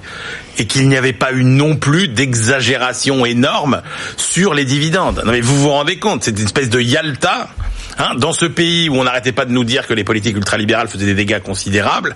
et 0.57 0.65
qu'il 0.65 0.88
n'y 0.88 0.97
avait 0.97 1.13
pas 1.13 1.34
eu 1.34 1.43
non 1.43 1.75
plus 1.75 2.07
d'exagération 2.07 3.25
énorme 3.25 3.81
sur 4.17 4.53
les 4.53 4.65
dividendes. 4.65 5.21
Non 5.25 5.31
mais 5.31 5.41
vous 5.41 5.59
vous 5.59 5.69
rendez 5.69 5.99
compte, 5.99 6.23
c'est 6.23 6.39
une 6.39 6.45
espèce 6.45 6.69
de 6.69 6.79
Yalta 6.79 7.49
Hein, 7.97 8.15
dans 8.17 8.34
ce 8.34 8.45
pays 8.45 8.89
où 8.89 8.95
on 8.95 9.03
n'arrêtait 9.03 9.31
pas 9.31 9.45
de 9.45 9.51
nous 9.51 9.63
dire 9.63 9.86
que 9.86 9.93
les 9.93 10.03
politiques 10.03 10.36
ultralibérales 10.36 10.88
faisaient 10.88 11.05
des 11.05 11.13
dégâts 11.13 11.39
considérables, 11.39 12.15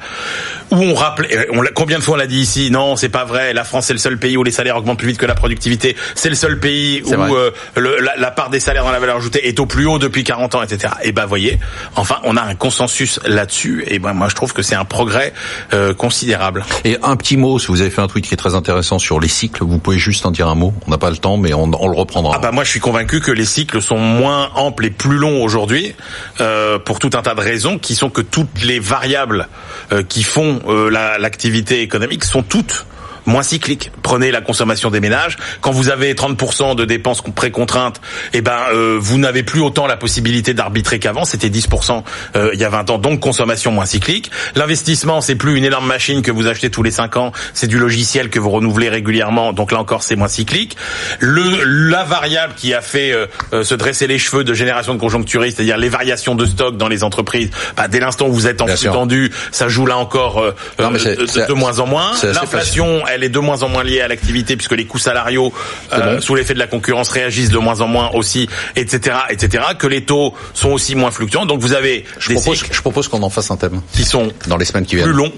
où 0.71 0.75
on 0.75 0.93
rappelait, 0.93 1.47
on, 1.53 1.63
combien 1.75 1.99
de 1.99 2.03
fois 2.03 2.15
on 2.15 2.17
l'a 2.17 2.27
dit 2.27 2.39
ici, 2.39 2.71
non, 2.71 2.95
c'est 2.95 3.09
pas 3.09 3.25
vrai, 3.25 3.53
la 3.53 3.63
France 3.63 3.87
c'est 3.87 3.93
le 3.93 3.99
seul 3.99 4.17
pays 4.17 4.37
où 4.37 4.43
les 4.43 4.51
salaires 4.51 4.77
augmentent 4.77 4.99
plus 4.99 5.09
vite 5.09 5.17
que 5.17 5.25
la 5.25 5.35
productivité, 5.35 5.95
c'est 6.15 6.29
le 6.29 6.35
seul 6.35 6.59
pays 6.59 7.03
où 7.03 7.35
euh, 7.35 7.51
la, 7.75 8.31
part 8.31 8.49
des 8.49 8.59
salaires 8.59 8.83
dans 8.85 8.91
la 8.91 8.99
valeur 8.99 9.17
ajoutée 9.17 9.47
est 9.47 9.59
au 9.59 9.65
plus 9.65 9.85
haut 9.85 9.99
depuis 9.99 10.23
40 10.23 10.55
ans, 10.55 10.63
etc. 10.63 10.93
Et 11.03 11.11
ben 11.11 11.25
voyez, 11.25 11.59
enfin 11.95 12.17
on 12.23 12.37
a 12.37 12.41
un 12.41 12.55
consensus 12.55 13.19
là-dessus, 13.25 13.83
et 13.87 13.99
ben 13.99 14.13
moi 14.13 14.29
je 14.29 14.35
trouve 14.35 14.53
que 14.53 14.61
c'est 14.61 14.75
un 14.75 14.85
progrès 14.85 15.33
euh, 15.73 15.93
considérable. 15.93 16.65
Et 16.85 16.97
un 17.03 17.15
petit 17.15 17.37
mot, 17.37 17.59
si 17.59 17.67
vous 17.67 17.81
avez 17.81 17.89
fait 17.89 18.01
un 18.01 18.07
tweet 18.07 18.27
qui 18.27 18.33
est 18.33 18.37
très 18.37 18.55
intéressant 18.55 18.99
sur 18.99 19.19
les 19.19 19.27
cycles, 19.27 19.63
vous 19.63 19.79
pouvez 19.79 19.99
juste 19.99 20.25
en 20.25 20.31
dire 20.31 20.47
un 20.47 20.55
mot. 20.55 20.73
On 20.87 20.91
n'a 20.91 20.97
pas 20.97 21.09
le 21.09 21.17
temps, 21.17 21.37
mais 21.37 21.53
on, 21.53 21.71
on 21.79 21.87
le 21.87 21.97
reprendra. 21.97 22.35
Ah 22.35 22.39
bah 22.39 22.51
moi 22.51 22.63
je 22.63 22.69
suis 22.69 22.79
convaincu 22.79 23.19
que 23.19 23.31
les 23.31 23.45
cycles 23.45 23.81
sont 23.81 23.97
moins 23.97 24.49
amples 24.55 24.85
et 24.85 24.89
plus 24.89 25.17
longs 25.17 25.43
aujourd'hui 25.43 25.57
aujourd'hui 25.57 25.95
euh, 26.39 26.77
pour 26.77 26.99
tout 26.99 27.09
un 27.15 27.21
tas 27.21 27.33
de 27.33 27.41
raisons 27.41 27.79
qui 27.79 27.95
sont 27.95 28.09
que 28.09 28.21
toutes 28.21 28.63
les 28.63 28.79
variables 28.79 29.47
euh, 29.91 30.03
qui 30.03 30.21
font 30.21 30.56
euh, 30.67 30.89
l'activité 30.89 31.81
économique 31.81 32.23
sont 32.23 32.43
toutes 32.43 32.85
moins 33.27 33.43
cyclique. 33.43 33.91
Prenez 34.01 34.31
la 34.31 34.41
consommation 34.41 34.89
des 34.89 34.99
ménages. 34.99 35.37
Quand 35.61 35.71
vous 35.71 35.89
avez 35.89 36.13
30% 36.13 36.75
de 36.75 36.85
dépenses 36.85 37.21
précontraintes, 37.35 38.01
eh 38.33 38.41
ben 38.41 38.57
euh, 38.73 38.97
vous 38.99 39.17
n'avez 39.17 39.43
plus 39.43 39.61
autant 39.61 39.85
la 39.85 39.97
possibilité 39.97 40.53
d'arbitrer 40.53 40.97
qu'avant. 40.99 41.25
C'était 41.25 41.49
10% 41.49 42.03
euh, 42.35 42.51
il 42.53 42.59
y 42.59 42.63
a 42.63 42.69
20 42.69 42.89
ans, 42.89 42.97
donc 42.97 43.19
consommation 43.19 43.71
moins 43.71 43.85
cyclique. 43.85 44.31
L'investissement, 44.55 45.21
c'est 45.21 45.35
plus 45.35 45.57
une 45.57 45.65
énorme 45.65 45.85
machine 45.85 46.21
que 46.21 46.31
vous 46.31 46.47
achetez 46.47 46.69
tous 46.69 46.83
les 46.83 46.91
5 46.91 47.17
ans, 47.17 47.31
c'est 47.53 47.67
du 47.67 47.77
logiciel 47.77 48.29
que 48.29 48.39
vous 48.39 48.49
renouvelez 48.49 48.89
régulièrement, 48.89 49.53
donc 49.53 49.71
là 49.71 49.79
encore 49.79 50.03
c'est 50.03 50.15
moins 50.15 50.27
cyclique. 50.27 50.77
Le, 51.19 51.89
la 51.89 52.03
variable 52.03 52.53
qui 52.55 52.73
a 52.73 52.81
fait 52.81 53.11
euh, 53.11 53.63
se 53.63 53.75
dresser 53.75 54.07
les 54.07 54.17
cheveux 54.17 54.43
de 54.45 54.53
génération 54.53 54.93
de 54.93 54.99
conjoncturistes, 54.99 55.57
c'est-à-dire 55.57 55.77
les 55.77 55.89
variations 55.89 56.35
de 56.35 56.45
stock 56.45 56.77
dans 56.77 56.87
les 56.87 57.03
entreprises, 57.03 57.49
bah, 57.75 57.87
dès 57.89 57.99
l'instant 57.99 58.27
où 58.27 58.33
vous 58.33 58.47
êtes 58.47 58.61
en 58.61 58.67
flux 58.67 58.89
tendu, 58.89 59.31
ça 59.51 59.67
joue 59.67 59.85
là 59.85 59.97
encore 59.97 60.41
de, 60.79 61.47
de, 61.47 61.53
moins 61.53 61.79
en 61.79 61.87
moins. 61.87 62.13
L'inflation, 62.23 63.03
elle 63.07 63.16
est 63.23 63.29
de 63.29 63.39
moins 63.39 63.63
en 63.63 63.69
moins 63.69 63.83
liée 63.83 64.01
à 64.01 64.07
l'activité 64.07 64.55
puisque 64.55 64.73
les 64.73 64.85
coûts 64.85 64.99
salariaux 64.99 65.53
euh, 65.93 66.19
sous 66.19 66.35
l'effet 66.35 66.53
de 66.53 66.59
la 66.59 66.67
concurrence 66.67 67.09
réagissent 67.09 67.49
de 67.49 67.57
moins 67.57 67.81
en 67.81 67.87
moins 67.87 68.11
aussi, 68.13 68.47
etc., 68.75 69.17
etc. 69.29 69.63
Que 69.77 69.87
les 69.87 70.03
taux 70.03 70.33
sont 70.53 70.69
aussi 70.69 70.95
moins 70.95 71.11
fluctuants. 71.11 71.45
Donc 71.45 71.61
vous 71.61 71.73
avez 71.73 72.05
je 72.19 72.33
propose, 72.33 72.63
je 72.71 72.81
propose 72.81 73.07
qu'on 73.07 73.23
en 73.23 73.29
fasse 73.29 73.51
un 73.51 73.57
thème 73.57 73.81
qui 73.93 74.03
sont 74.03 74.31
dans 74.47 74.57
les 74.57 74.65
semaines 74.65 74.85
qui 74.85 74.95
viennent 74.95 75.07
plus 75.07 75.17
longs 75.17 75.33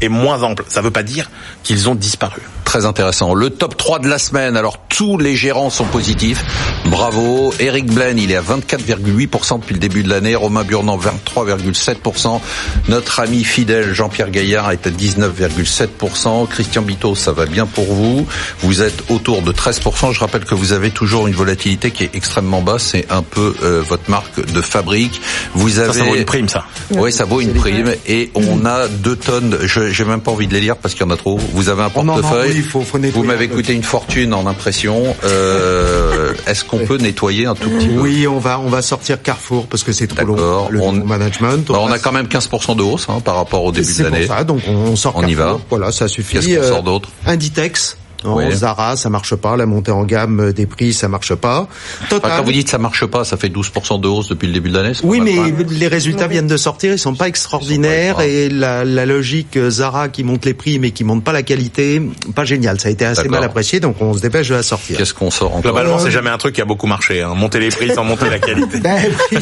et 0.00 0.08
moins 0.08 0.42
amples. 0.42 0.64
Ça 0.68 0.80
ne 0.80 0.86
veut 0.86 0.90
pas 0.90 1.02
dire 1.02 1.30
qu'ils 1.62 1.88
ont 1.88 1.94
disparu 1.94 2.42
très 2.72 2.86
intéressant. 2.86 3.34
Le 3.34 3.50
top 3.50 3.76
3 3.76 3.98
de 3.98 4.08
la 4.08 4.18
semaine, 4.18 4.56
alors 4.56 4.78
tous 4.88 5.18
les 5.18 5.36
gérants 5.36 5.68
sont 5.68 5.84
positifs. 5.84 6.42
Bravo. 6.86 7.52
Eric 7.60 7.92
Blaine, 7.92 8.18
il 8.18 8.32
est 8.32 8.36
à 8.36 8.40
24,8% 8.40 9.60
depuis 9.60 9.74
le 9.74 9.78
début 9.78 10.02
de 10.02 10.08
l'année. 10.08 10.34
Romain 10.34 10.64
Burnand, 10.64 10.98
23,7%. 10.98 12.40
Notre 12.88 13.20
ami 13.20 13.44
fidèle 13.44 13.92
Jean-Pierre 13.92 14.30
Gaillard 14.30 14.70
est 14.70 14.86
à 14.86 14.90
19,7%. 14.90 16.48
Christian 16.48 16.80
Bito, 16.80 17.14
ça 17.14 17.32
va 17.32 17.44
bien 17.44 17.66
pour 17.66 17.92
vous. 17.92 18.26
Vous 18.60 18.80
êtes 18.80 19.10
autour 19.10 19.42
de 19.42 19.52
13%. 19.52 20.14
Je 20.14 20.20
rappelle 20.20 20.46
que 20.46 20.54
vous 20.54 20.72
avez 20.72 20.90
toujours 20.90 21.26
une 21.26 21.34
volatilité 21.34 21.90
qui 21.90 22.04
est 22.04 22.14
extrêmement 22.14 22.62
basse. 22.62 22.84
C'est 22.92 23.12
un 23.12 23.22
peu 23.22 23.54
euh, 23.62 23.82
votre 23.86 24.10
marque 24.10 24.50
de 24.50 24.60
fabrique. 24.62 25.20
Vous 25.52 25.78
avez... 25.78 25.92
Ça, 25.92 26.04
vaut 26.04 26.14
une 26.14 26.24
prime, 26.24 26.48
ça. 26.48 26.64
Oui, 26.92 27.12
ça 27.12 27.26
vaut 27.26 27.42
une 27.42 27.52
prime. 27.52 27.92
Et 28.06 28.30
on 28.34 28.64
a 28.64 28.88
deux 28.88 29.16
tonnes. 29.16 29.58
Je 29.60 29.90
J'ai 29.90 30.06
même 30.06 30.22
pas 30.22 30.30
envie 30.30 30.46
de 30.46 30.54
les 30.54 30.60
lire 30.62 30.78
parce 30.78 30.94
qu'il 30.94 31.04
y 31.04 31.06
en 31.06 31.12
a 31.12 31.18
trop. 31.18 31.36
Vous 31.36 31.68
avez 31.68 31.82
un 31.82 31.90
Vous 33.14 33.24
m'avez 33.24 33.48
coûté 33.48 33.72
une 33.72 33.82
fortune 33.82 34.32
en 34.34 34.46
impression. 34.46 35.14
Euh, 35.24 36.32
Est-ce 36.46 36.64
qu'on 36.64 36.78
peut 36.78 36.96
nettoyer 36.98 37.46
un 37.46 37.54
tout 37.54 37.68
petit 37.70 37.88
peu? 37.88 38.00
Oui, 38.00 38.26
on 38.26 38.38
va 38.38 38.58
on 38.60 38.68
va 38.68 38.82
sortir 38.82 39.20
Carrefour 39.22 39.66
parce 39.66 39.82
que 39.82 39.92
c'est 39.92 40.06
trop 40.06 40.24
long. 40.24 40.68
Le 40.70 40.80
On- 40.80 40.92
management. 40.92 41.66
Bah, 41.68 41.78
on 41.80 41.90
a 41.92 41.98
quand 41.98 42.12
même 42.12 42.26
15% 42.26 42.76
de 42.76 42.82
hausse 42.82 43.06
hein, 43.08 43.20
par 43.24 43.36
rapport 43.36 43.64
au 43.64 43.72
début 43.72 43.86
de 43.86 43.92
C'est 43.92 44.02
l'année. 44.04 44.26
pour 44.26 44.36
ça, 44.36 44.44
donc 44.44 44.60
on 44.68 44.96
sort 44.96 45.14
On 45.16 45.26
y 45.26 45.34
va. 45.34 45.58
Voilà, 45.70 45.92
ça 45.92 46.08
suffit. 46.08 46.34
Qu'est-ce 46.34 46.48
qu'on 46.56 46.62
Euh, 46.62 46.68
sort 46.68 46.82
d'autre? 46.82 47.08
Inditex. 47.26 47.96
Zara, 48.52 48.96
ça 48.96 49.10
marche 49.10 49.34
pas. 49.34 49.56
La 49.56 49.66
montée 49.66 49.90
en 49.92 50.04
gamme 50.04 50.52
des 50.52 50.66
prix, 50.66 50.92
ça 50.92 51.08
marche 51.08 51.34
pas. 51.34 51.68
Total. 52.08 52.30
Enfin, 52.30 52.38
quand 52.38 52.44
vous 52.44 52.52
dites 52.52 52.68
ça 52.68 52.78
marche 52.78 53.04
pas, 53.06 53.24
ça 53.24 53.36
fait 53.36 53.48
12% 53.48 54.00
de 54.00 54.08
hausse 54.08 54.28
depuis 54.28 54.46
le 54.46 54.52
début 54.54 54.70
de 54.70 54.76
l'année. 54.76 54.94
c'est 54.94 55.04
Oui, 55.04 55.20
mais 55.20 55.36
les 55.70 55.88
résultats 55.88 56.26
viennent 56.26 56.46
de 56.46 56.56
sortir, 56.56 56.92
ils 56.92 56.98
sont 56.98 57.14
pas 57.14 57.28
extraordinaires 57.28 58.16
Ils 58.20 58.22
sont 58.22 58.26
pas 58.26 58.26
et 58.26 58.48
la, 58.48 58.84
la 58.84 59.06
logique 59.06 59.56
euh, 59.56 59.70
Zara 59.70 60.08
qui 60.08 60.24
monte 60.24 60.44
les 60.44 60.54
prix 60.54 60.78
mais 60.78 60.90
qui 60.90 61.04
monte 61.04 61.24
pas 61.24 61.32
la 61.32 61.42
qualité, 61.42 62.02
pas 62.34 62.44
génial. 62.44 62.80
Ça 62.80 62.88
a 62.88 62.90
été 62.90 63.04
assez 63.04 63.28
mal 63.28 63.44
apprécié, 63.44 63.80
donc 63.80 63.96
on 64.00 64.14
se 64.14 64.20
dépêche 64.20 64.48
de 64.48 64.54
la 64.54 64.62
sortir. 64.62 64.96
Qu'est-ce 64.96 65.14
qu'on 65.14 65.30
sort 65.30 65.50
encore 65.50 65.62
Globalement, 65.62 65.98
c'est 65.98 66.10
jamais 66.10 66.30
un 66.30 66.38
truc 66.38 66.54
qui 66.54 66.60
a 66.60 66.64
beaucoup 66.64 66.86
marché. 66.86 67.22
Hein. 67.22 67.34
Monter 67.34 67.60
les 67.60 67.68
prix 67.70 67.92
sans 67.94 68.04
monter 68.04 68.28
la 68.30 68.38
qualité. 68.38 68.78
Ben 68.82 69.00
oui, 69.30 69.38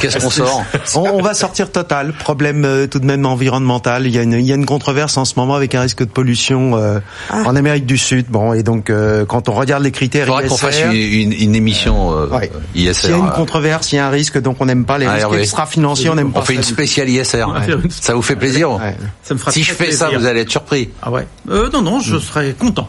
Qu'est-ce 0.00 0.18
qu'on 0.18 0.30
sort 0.30 0.64
on, 0.94 1.00
on 1.00 1.22
va 1.22 1.34
sortir 1.34 1.70
total. 1.70 2.12
Problème 2.12 2.64
euh, 2.64 2.86
tout 2.86 2.98
de 2.98 3.06
même 3.06 3.24
environnemental. 3.24 4.06
Il 4.06 4.14
y, 4.14 4.18
a 4.18 4.22
une, 4.22 4.32
il 4.32 4.44
y 4.44 4.52
a 4.52 4.54
une 4.54 4.66
controverse 4.66 5.16
en 5.16 5.24
ce 5.24 5.34
moment 5.36 5.54
avec 5.54 5.74
un 5.74 5.80
risque 5.82 6.00
de 6.00 6.04
pollution 6.10 6.76
euh, 6.76 6.98
Ah. 7.30 7.42
en 7.46 7.56
Amérique 7.56 7.86
du 7.86 7.95
Sud. 7.98 8.26
Bon, 8.28 8.52
et 8.52 8.62
donc 8.62 8.90
euh, 8.90 9.24
quand 9.24 9.48
on 9.48 9.52
regarde 9.52 9.82
les 9.82 9.88
Il 9.90 9.92
critères 9.92 10.26
faudrait 10.26 10.48
qu'on 10.48 10.54
ISR, 10.54 10.66
fasse 10.66 10.80
une, 10.84 10.92
une, 10.92 11.32
une 11.32 11.54
émission 11.54 12.12
euh, 12.12 12.26
Ouais. 12.28 12.50
ISR. 12.74 12.94
s'il 12.94 13.10
y 13.10 13.12
a 13.14 13.16
une 13.16 13.30
controverse, 13.30 13.92
il 13.92 13.96
y 13.96 13.98
a 13.98 14.06
un 14.06 14.10
risque, 14.10 14.40
donc 14.40 14.56
on 14.60 14.66
n'aime 14.66 14.84
pas 14.84 14.98
les 14.98 15.06
Ah, 15.06 15.14
risques 15.14 15.32
extra-financiers, 15.40 16.10
on 16.10 16.14
n'aime 16.14 16.32
pas 16.32 16.40
On 16.40 16.44
fait 16.44 16.54
une 16.54 16.62
spéciale 16.62 17.08
ISR. 17.08 17.44
Ça 17.90 18.14
vous 18.14 18.22
fait 18.22 18.36
plaisir 18.36 18.70
Ouais. 18.72 18.96
Ça 19.22 19.34
me 19.34 19.38
fera 19.38 19.52
Si 19.52 19.62
je 19.62 19.72
fais 19.72 19.90
ça, 19.92 20.10
vous 20.16 20.26
allez 20.26 20.40
être 20.42 20.50
surpris. 20.50 20.90
Ah 21.02 21.10
ouais. 21.10 21.26
Euh, 21.50 21.70
non, 21.72 21.82
non, 21.82 22.00
je 22.00 22.18
serais 22.18 22.54
content. 22.58 22.88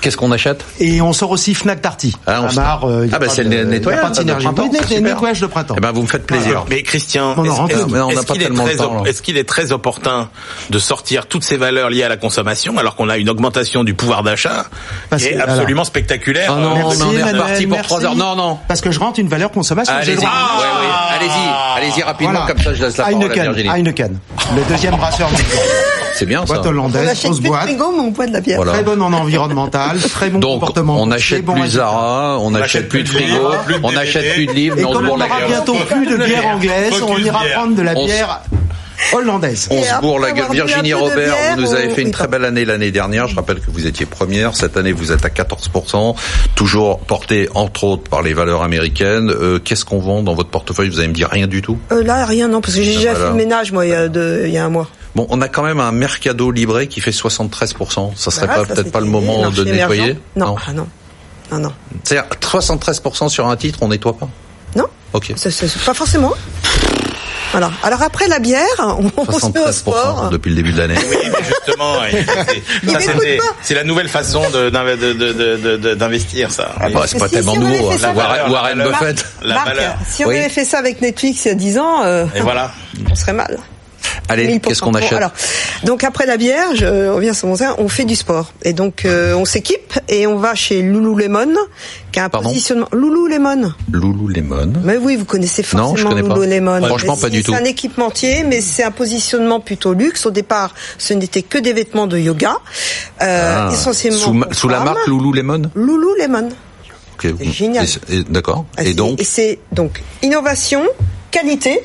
Qu'est-ce 0.00 0.16
qu'on 0.16 0.32
achète 0.32 0.64
Et 0.78 1.00
on 1.00 1.12
sort 1.12 1.30
aussi 1.30 1.54
Fnac 1.54 1.80
Darty. 1.80 2.14
Ah, 2.26 2.40
on 2.42 2.46
À 2.46 2.50
sort. 2.50 2.62
Mar, 2.62 2.84
euh, 2.84 3.06
Ah, 3.12 3.18
bah, 3.18 3.26
c'est 3.28 3.42
le 3.44 3.64
nettoyage 3.64 4.00
de 4.18 4.32
printemps, 4.32 4.62
Oui, 4.64 4.70
net- 4.70 4.82
super. 4.86 5.00
nettoyage 5.02 5.40
de 5.40 5.46
printemps. 5.46 5.74
Eh 5.78 5.80
ben, 5.80 5.92
vous 5.92 6.02
me 6.02 6.06
faites 6.06 6.26
plaisir. 6.26 6.64
Mais 6.68 6.82
Christian, 6.82 7.34
On 7.36 7.48
en 7.48 7.66
est-ce- 7.66 8.26
qu'il 8.26 8.42
est 8.42 8.48
très 8.54 8.76
temps, 8.76 8.84
op- 8.98 9.04
là. 9.04 9.10
Est-ce 9.10 9.22
qu'il 9.22 9.38
est 9.38 9.48
très 9.48 9.72
opportun 9.72 10.28
de 10.70 10.78
sortir 10.78 11.26
toutes 11.26 11.44
ces 11.44 11.56
valeurs 11.56 11.90
liées 11.90 12.02
à 12.02 12.08
la 12.08 12.16
consommation 12.16 12.76
alors 12.78 12.94
qu'on 12.96 13.08
a 13.08 13.16
une 13.16 13.30
augmentation 13.30 13.84
du 13.84 13.94
pouvoir 13.94 14.22
d'achat 14.22 14.66
qui 15.16 15.26
est 15.26 15.40
absolument 15.40 15.84
spectaculaire? 15.84 16.52
Ah 16.56 16.60
non, 16.60 16.74
Merci, 16.74 17.02
on 17.02 17.06
en 17.08 17.12
est 17.16 17.22
reparti 17.32 17.66
pour 17.66 17.76
merci. 17.76 17.88
3 17.88 18.04
heures. 18.04 18.16
Non, 18.16 18.36
non. 18.36 18.58
Parce 18.68 18.80
que 18.80 18.90
je 18.90 18.98
rentre 19.00 19.18
une 19.20 19.28
valeur 19.28 19.50
consommation. 19.50 19.94
Allez-y, 19.94 20.24
allez-y, 20.24 21.76
allez-y 21.76 22.02
rapidement, 22.02 22.46
comme 22.46 22.58
ça 22.58 22.74
je 22.74 22.84
laisse 22.84 22.96
la 22.96 23.04
parole 23.04 23.22
à 23.22 23.26
Heineken, 23.26 23.42
Virginie. 23.44 23.68
Heineken. 23.70 24.18
Le 24.56 24.62
deuxième 24.72 24.96
brasseur 24.96 25.30
mondial. 25.30 25.46
C'est 26.14 26.26
bien 26.26 26.40
ça. 26.40 26.54
Boîte 26.54 26.66
On 26.66 26.68
hollandaise, 26.70 27.08
achète 27.08 27.24
grosse 27.24 27.36
plus 27.38 27.44
de 27.44 27.48
boîte. 27.48 27.62
frigo, 27.64 27.92
mais 27.92 28.00
on 28.00 28.10
boit 28.10 28.26
de 28.26 28.32
la 28.32 28.40
bière. 28.40 28.56
Voilà. 28.56 28.72
Très 28.72 28.82
bonne 28.82 29.02
en 29.02 29.12
environnemental, 29.12 29.98
très 29.98 30.30
bon 30.30 30.38
Donc, 30.38 30.60
comportement. 30.60 31.00
on 31.02 31.06
n'achète 31.06 31.44
bon 31.44 31.54
plus. 31.54 31.68
Zara, 31.70 32.38
on 32.40 32.50
n'achète 32.52 32.88
plus 32.88 33.02
de 33.02 33.08
frigo, 33.08 33.34
de 33.68 33.74
on 33.82 33.88
DVD. 33.88 33.94
n'achète 33.94 34.34
plus 34.34 34.46
de 34.46 34.52
livres, 34.52 34.76
mais 34.78 34.84
on 34.84 34.94
se 34.94 34.98
bourre 35.00 35.12
on 35.14 35.16
la 35.16 35.26
n'aura 35.26 35.40
gueule. 35.40 35.48
bientôt 35.48 35.74
plus 35.90 36.06
de 36.06 36.16
bière 36.16 36.46
anglaise, 36.46 36.92
on 37.02 37.18
ira 37.18 37.42
bière. 37.42 37.52
prendre 37.58 37.74
de 37.76 37.82
la 37.82 37.92
On 37.96 38.04
bière 38.06 38.40
hollandaise. 39.12 39.68
On 39.70 39.82
se 39.82 40.00
bourre 40.00 40.20
la 40.20 40.32
gueule. 40.32 40.46
Virginie 40.52 40.90
de 40.90 40.94
Robert, 40.94 41.16
bière, 41.16 41.56
vous 41.56 41.62
nous 41.62 41.74
avez 41.74 41.88
on- 41.90 41.94
fait 41.94 42.02
une 42.02 42.10
très 42.12 42.28
belle 42.28 42.44
année 42.44 42.64
l'année 42.64 42.90
dernière. 42.92 43.26
Je 43.28 43.34
rappelle 43.36 43.58
que 43.60 43.70
vous 43.70 43.86
étiez 43.86 44.06
première. 44.06 44.54
Cette 44.54 44.76
année, 44.76 44.92
vous 44.92 45.10
êtes 45.12 45.24
à 45.24 45.30
14%, 45.30 46.14
toujours 46.54 47.00
porté 47.00 47.48
entre 47.54 47.84
autres 47.84 48.08
par 48.08 48.22
les 48.22 48.34
valeurs 48.34 48.62
américaines. 48.62 49.30
Euh, 49.30 49.58
Qu'est-ce 49.58 49.84
qu'on 49.84 49.98
vend 49.98 50.22
dans 50.22 50.34
votre 50.34 50.50
portefeuille? 50.50 50.88
Vous 50.90 50.98
allez 51.00 51.08
me 51.08 51.12
dire 51.14 51.28
rien 51.30 51.46
du 51.48 51.60
tout? 51.60 51.76
Euh, 51.92 52.02
là, 52.04 52.24
rien, 52.24 52.48
non, 52.48 52.60
parce 52.60 52.74
que 52.76 52.82
j'ai 52.82 52.94
déjà 52.94 53.10
Voilà. 53.10 53.24
fait 53.26 53.30
le 53.32 53.36
ménage, 53.36 53.72
moi, 53.72 53.84
il 53.84 53.90
y 53.90 53.94
a, 53.94 54.08
deux- 54.08 54.42
il 54.46 54.52
y 54.52 54.58
a 54.58 54.64
un 54.64 54.70
mois. 54.70 54.88
Bon, 55.14 55.26
on 55.30 55.40
a 55.40 55.48
quand 55.48 55.62
même 55.62 55.78
un 55.80 55.92
Mercado 55.92 56.50
Libre 56.50 56.82
qui 56.84 57.00
fait 57.00 57.12
73%. 57.12 58.16
Ça 58.16 58.30
serait 58.30 58.46
pas 58.48 58.64
peut-être 58.64 58.90
pas 58.90 59.00
le 59.00 59.06
moment 59.06 59.50
de 59.50 59.64
nettoyer. 59.64 60.18
Non, 60.36 60.56
ah 60.66 60.72
non. 60.72 60.86
Non, 61.52 61.58
non. 61.58 61.72
C'est-à-dire 62.02 62.28
73% 62.40 63.28
sur 63.28 63.46
un 63.46 63.56
titre, 63.56 63.78
on 63.82 63.88
nettoie 63.88 64.16
pas. 64.16 64.28
Non, 64.74 64.86
Ok. 65.12 65.32
pas 65.86 65.94
forcément. 65.94 66.32
Voilà. 67.52 67.70
Alors 67.84 68.02
après 68.02 68.26
la 68.26 68.40
bière, 68.40 68.64
on, 68.80 69.08
on 69.16 69.38
se 69.38 69.46
met 69.46 69.60
au 69.60 69.68
73% 69.68 69.72
sport. 69.72 70.28
depuis 70.32 70.48
le 70.50 70.56
début 70.56 70.72
de 70.72 70.78
l'année. 70.78 70.96
Oui, 71.08 71.16
mais 71.30 71.44
justement, 71.44 71.94
c'est- 73.62 73.74
la 73.74 73.84
nouvelle 73.84 74.08
façon 74.08 74.42
d'investir, 75.96 76.50
ça. 76.50 76.72
Ah 76.80 76.88
bah, 76.90 77.04
c'est 77.06 77.18
pas 77.18 77.28
Si- 77.28 77.34
tellement 77.34 77.52
si 77.52 77.58
on 77.58 77.64
avait 77.66 77.76
nouveau. 77.78 77.90
fait 77.92 77.96
hein. 77.96 77.98
ça- 78.00 78.12
Warren, 78.12 78.36
La 78.46 78.50
Warren 78.50 78.78
valeur. 78.78 78.98
Buffett. 78.98 79.26
La 79.42 79.54
Marc, 79.54 79.66
valeur. 79.68 79.94
si 80.08 80.24
on 80.24 80.28
Oui. 80.28 80.38
avait 80.38 80.48
fait 80.48 80.64
ça 80.64 80.78
avec 80.78 81.00
Netflix 81.00 81.44
il 81.44 81.48
y 81.48 81.50
a 81.52 81.54
10 81.54 81.78
ans, 81.78 82.02
euh, 82.04 82.26
Et 82.34 82.40
voilà. 82.40 82.72
on 83.10 83.14
serait 83.14 83.32
mal. 83.34 83.58
Allez, 84.28 84.46
1000%. 84.48 84.60
qu'est-ce 84.60 84.80
qu'on 84.82 84.94
achète 84.94 85.12
alors, 85.14 85.32
donc 85.84 86.02
après 86.04 86.26
la 86.26 86.36
bière, 86.36 86.74
je 86.74 87.08
reviens 87.08 87.32
sur 87.34 87.48
mon 87.48 87.56
terrain, 87.56 87.74
on 87.78 87.88
fait 87.88 88.04
du 88.04 88.16
sport. 88.16 88.52
Et 88.62 88.72
donc 88.72 89.04
euh, 89.04 89.34
on 89.34 89.44
s'équipe 89.44 89.98
et 90.08 90.26
on 90.26 90.36
va 90.38 90.54
chez 90.54 90.82
Lululemon, 90.82 91.54
qui 92.12 92.20
a 92.20 92.24
un 92.24 92.28
Pardon 92.28 92.48
positionnement. 92.48 92.88
Lululemon. 92.92 93.72
Lululemon. 93.92 94.72
Mais 94.82 94.96
oui, 94.96 95.16
vous 95.16 95.24
connaissez 95.24 95.62
Non, 95.74 95.88
forcément 95.88 95.96
je 95.96 96.04
connais 96.16 96.28
pas. 96.28 96.34
Lululemon. 96.34 96.82
Franchement, 96.86 97.16
pas 97.16 97.28
du 97.30 97.42
tout. 97.42 97.52
C'est 97.52 97.58
un 97.60 97.64
équipementier, 97.64 98.44
mais 98.44 98.60
c'est 98.60 98.82
un 98.84 98.90
positionnement 98.90 99.60
plutôt 99.60 99.92
luxe. 99.94 100.24
Au 100.26 100.30
départ, 100.30 100.74
ce 100.98 101.14
n'était 101.14 101.42
que 101.42 101.58
des 101.58 101.72
vêtements 101.72 102.06
de 102.06 102.18
yoga, 102.18 102.56
euh, 103.22 103.68
Ah. 103.68 103.70
essentiellement 103.72 104.18
sous, 104.18 104.32
ma- 104.32 104.52
sous 104.52 104.68
la 104.68 104.80
marque 104.80 105.06
Lululemon. 105.06 105.62
Lululemon. 105.74 106.48
Ok. 107.14 107.32
C'est 107.38 107.52
génial. 107.52 107.86
D'accord. 108.28 108.64
Ah, 108.76 108.82
Et 108.84 108.94
donc, 108.94 109.20
et 109.20 109.24
c'est 109.24 109.58
donc 109.72 110.02
innovation, 110.22 110.82
qualité, 111.30 111.80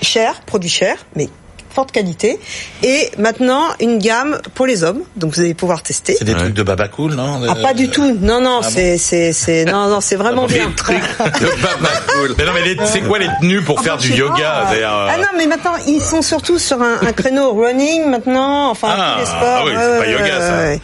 cher, 0.00 0.40
produit 0.46 0.70
cher, 0.70 0.96
mais 1.16 1.28
forte 1.72 1.92
qualité, 1.92 2.38
et 2.82 3.10
maintenant 3.18 3.64
une 3.80 3.98
gamme 3.98 4.38
pour 4.54 4.66
les 4.66 4.84
hommes. 4.84 5.00
Donc 5.16 5.34
vous 5.34 5.40
allez 5.40 5.54
pouvoir 5.54 5.82
tester. 5.82 6.14
C'est 6.18 6.24
des 6.24 6.32
Ouais. 6.34 6.38
trucs 6.40 6.54
de 6.54 6.62
baba 6.62 6.88
cool, 6.88 7.14
non 7.14 7.40
Ah 7.48 7.54
pas 7.56 7.74
du 7.74 7.88
tout. 7.88 8.16
Non 8.20 8.40
non, 8.40 8.60
Ah 8.62 8.68
c'est 8.70 8.98
c'est 8.98 9.32
c'est 9.32 9.64
non 9.64 9.88
non, 9.88 10.00
c'est 10.00 10.16
vraiment 10.16 10.46
Des 10.46 10.54
bien. 10.54 10.72
trucs 10.76 10.96
de 10.96 11.62
baba 11.62 11.88
cool. 12.08 12.34
Mais 12.38 12.44
non, 12.44 12.52
mais 12.54 12.62
les- 12.62 12.86
c'est 12.86 13.00
quoi 13.00 13.18
les 13.18 13.28
tenues 13.40 13.62
pour 13.62 13.78
Ah, 13.80 13.82
faire 13.82 13.96
bah, 13.96 14.02
du 14.02 14.12
yoga 14.12 14.68
euh, 14.72 15.08
Ah 15.10 15.16
non, 15.18 15.28
mais 15.36 15.46
maintenant 15.46 15.72
ils 15.86 16.00
sont 16.02 16.22
surtout 16.22 16.58
sur 16.58 16.80
un, 16.82 16.98
un 17.00 17.12
créneau 17.12 17.52
running 17.52 18.06
maintenant, 18.08 18.70
enfin 18.70 18.88
Ah, 18.90 19.14
tous 19.14 19.20
les 19.20 19.26
sports. 19.26 19.40
ah 19.42 19.62
oui, 19.64 19.72
c'est 19.74 19.98
pas 19.98 20.06
yoga, 20.10 20.40
ça. 20.40 20.82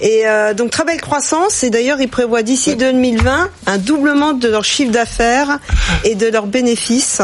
Et 0.00 0.22
euh, 0.26 0.54
donc 0.54 0.70
très 0.70 0.84
belle 0.84 1.00
croissance. 1.00 1.62
Et 1.64 1.70
d'ailleurs 1.70 2.00
ils 2.00 2.08
prévoient 2.08 2.42
d'ici 2.42 2.76
2020 2.76 3.48
un 3.66 3.78
doublement 3.78 4.32
de 4.32 4.48
leur 4.48 4.64
chiffre 4.64 4.90
d'affaires 4.92 5.58
et 6.04 6.14
de 6.14 6.26
leurs 6.28 6.46
bénéfices. 6.46 7.20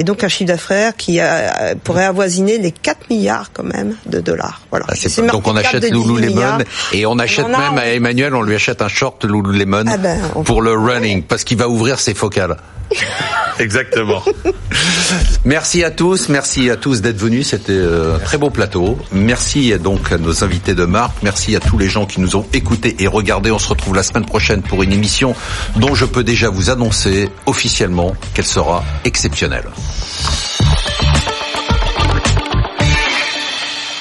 Et 0.00 0.04
donc 0.04 0.24
un 0.24 0.28
chiffre 0.28 0.48
d'affaires 0.48 0.96
qui 0.96 1.20
euh, 1.20 1.74
pourrait 1.84 2.06
avoisiner 2.06 2.56
les 2.56 2.72
4 2.72 3.10
milliards 3.10 3.50
quand 3.52 3.62
même 3.62 3.96
de 4.06 4.18
dollars. 4.20 4.62
Voilà. 4.70 4.86
Ah, 4.88 4.94
c'est 4.96 5.24
donc 5.26 5.46
on 5.46 5.54
achète 5.54 5.82
de 5.82 5.88
18 5.90 6.06
Lululemon 6.20 6.58
et 6.94 7.04
on 7.04 7.18
achète 7.18 7.44
a, 7.44 7.48
même 7.48 7.76
à 7.78 7.86
Emmanuel, 7.88 8.34
on 8.34 8.40
lui 8.40 8.54
achète 8.54 8.80
un 8.80 8.88
short 8.88 9.22
Lululemon 9.26 9.84
Ah 9.86 9.98
ben, 9.98 10.18
on- 10.34 10.42
pour 10.42 10.62
le 10.62 10.72
running 10.72 11.22
parce 11.22 11.44
qu'il 11.44 11.58
va 11.58 11.68
ouvrir 11.68 12.00
ses 12.00 12.14
focales. 12.14 12.56
Exactement. 13.58 14.22
Merci 15.44 15.84
à 15.84 15.90
tous, 15.90 16.28
merci 16.28 16.70
à 16.70 16.76
tous 16.76 17.00
d'être 17.02 17.18
venus. 17.18 17.48
C'était 17.48 17.72
euh, 17.72 18.16
un 18.16 18.18
très 18.18 18.38
beau 18.38 18.50
plateau. 18.50 18.98
Merci 19.12 19.72
donc 19.78 20.12
à 20.12 20.18
nos 20.18 20.44
invités 20.44 20.74
de 20.74 20.84
marque. 20.84 21.22
Merci 21.22 21.56
à 21.56 21.60
tous 21.60 21.78
les 21.78 21.88
gens 21.88 22.06
qui 22.06 22.20
nous 22.20 22.36
ont 22.36 22.46
écoutés 22.52 22.96
et 22.98 23.06
regardés. 23.06 23.50
On 23.50 23.58
se 23.58 23.68
retrouve 23.68 23.94
la 23.94 24.02
semaine 24.02 24.26
prochaine 24.26 24.62
pour 24.62 24.82
une 24.82 24.92
émission 24.92 25.34
dont 25.76 25.94
je 25.94 26.04
peux 26.04 26.24
déjà 26.24 26.48
vous 26.48 26.70
annoncer 26.70 27.28
officiellement 27.46 28.14
qu'elle 28.34 28.46
sera 28.46 28.84
exceptionnelle. 29.04 29.64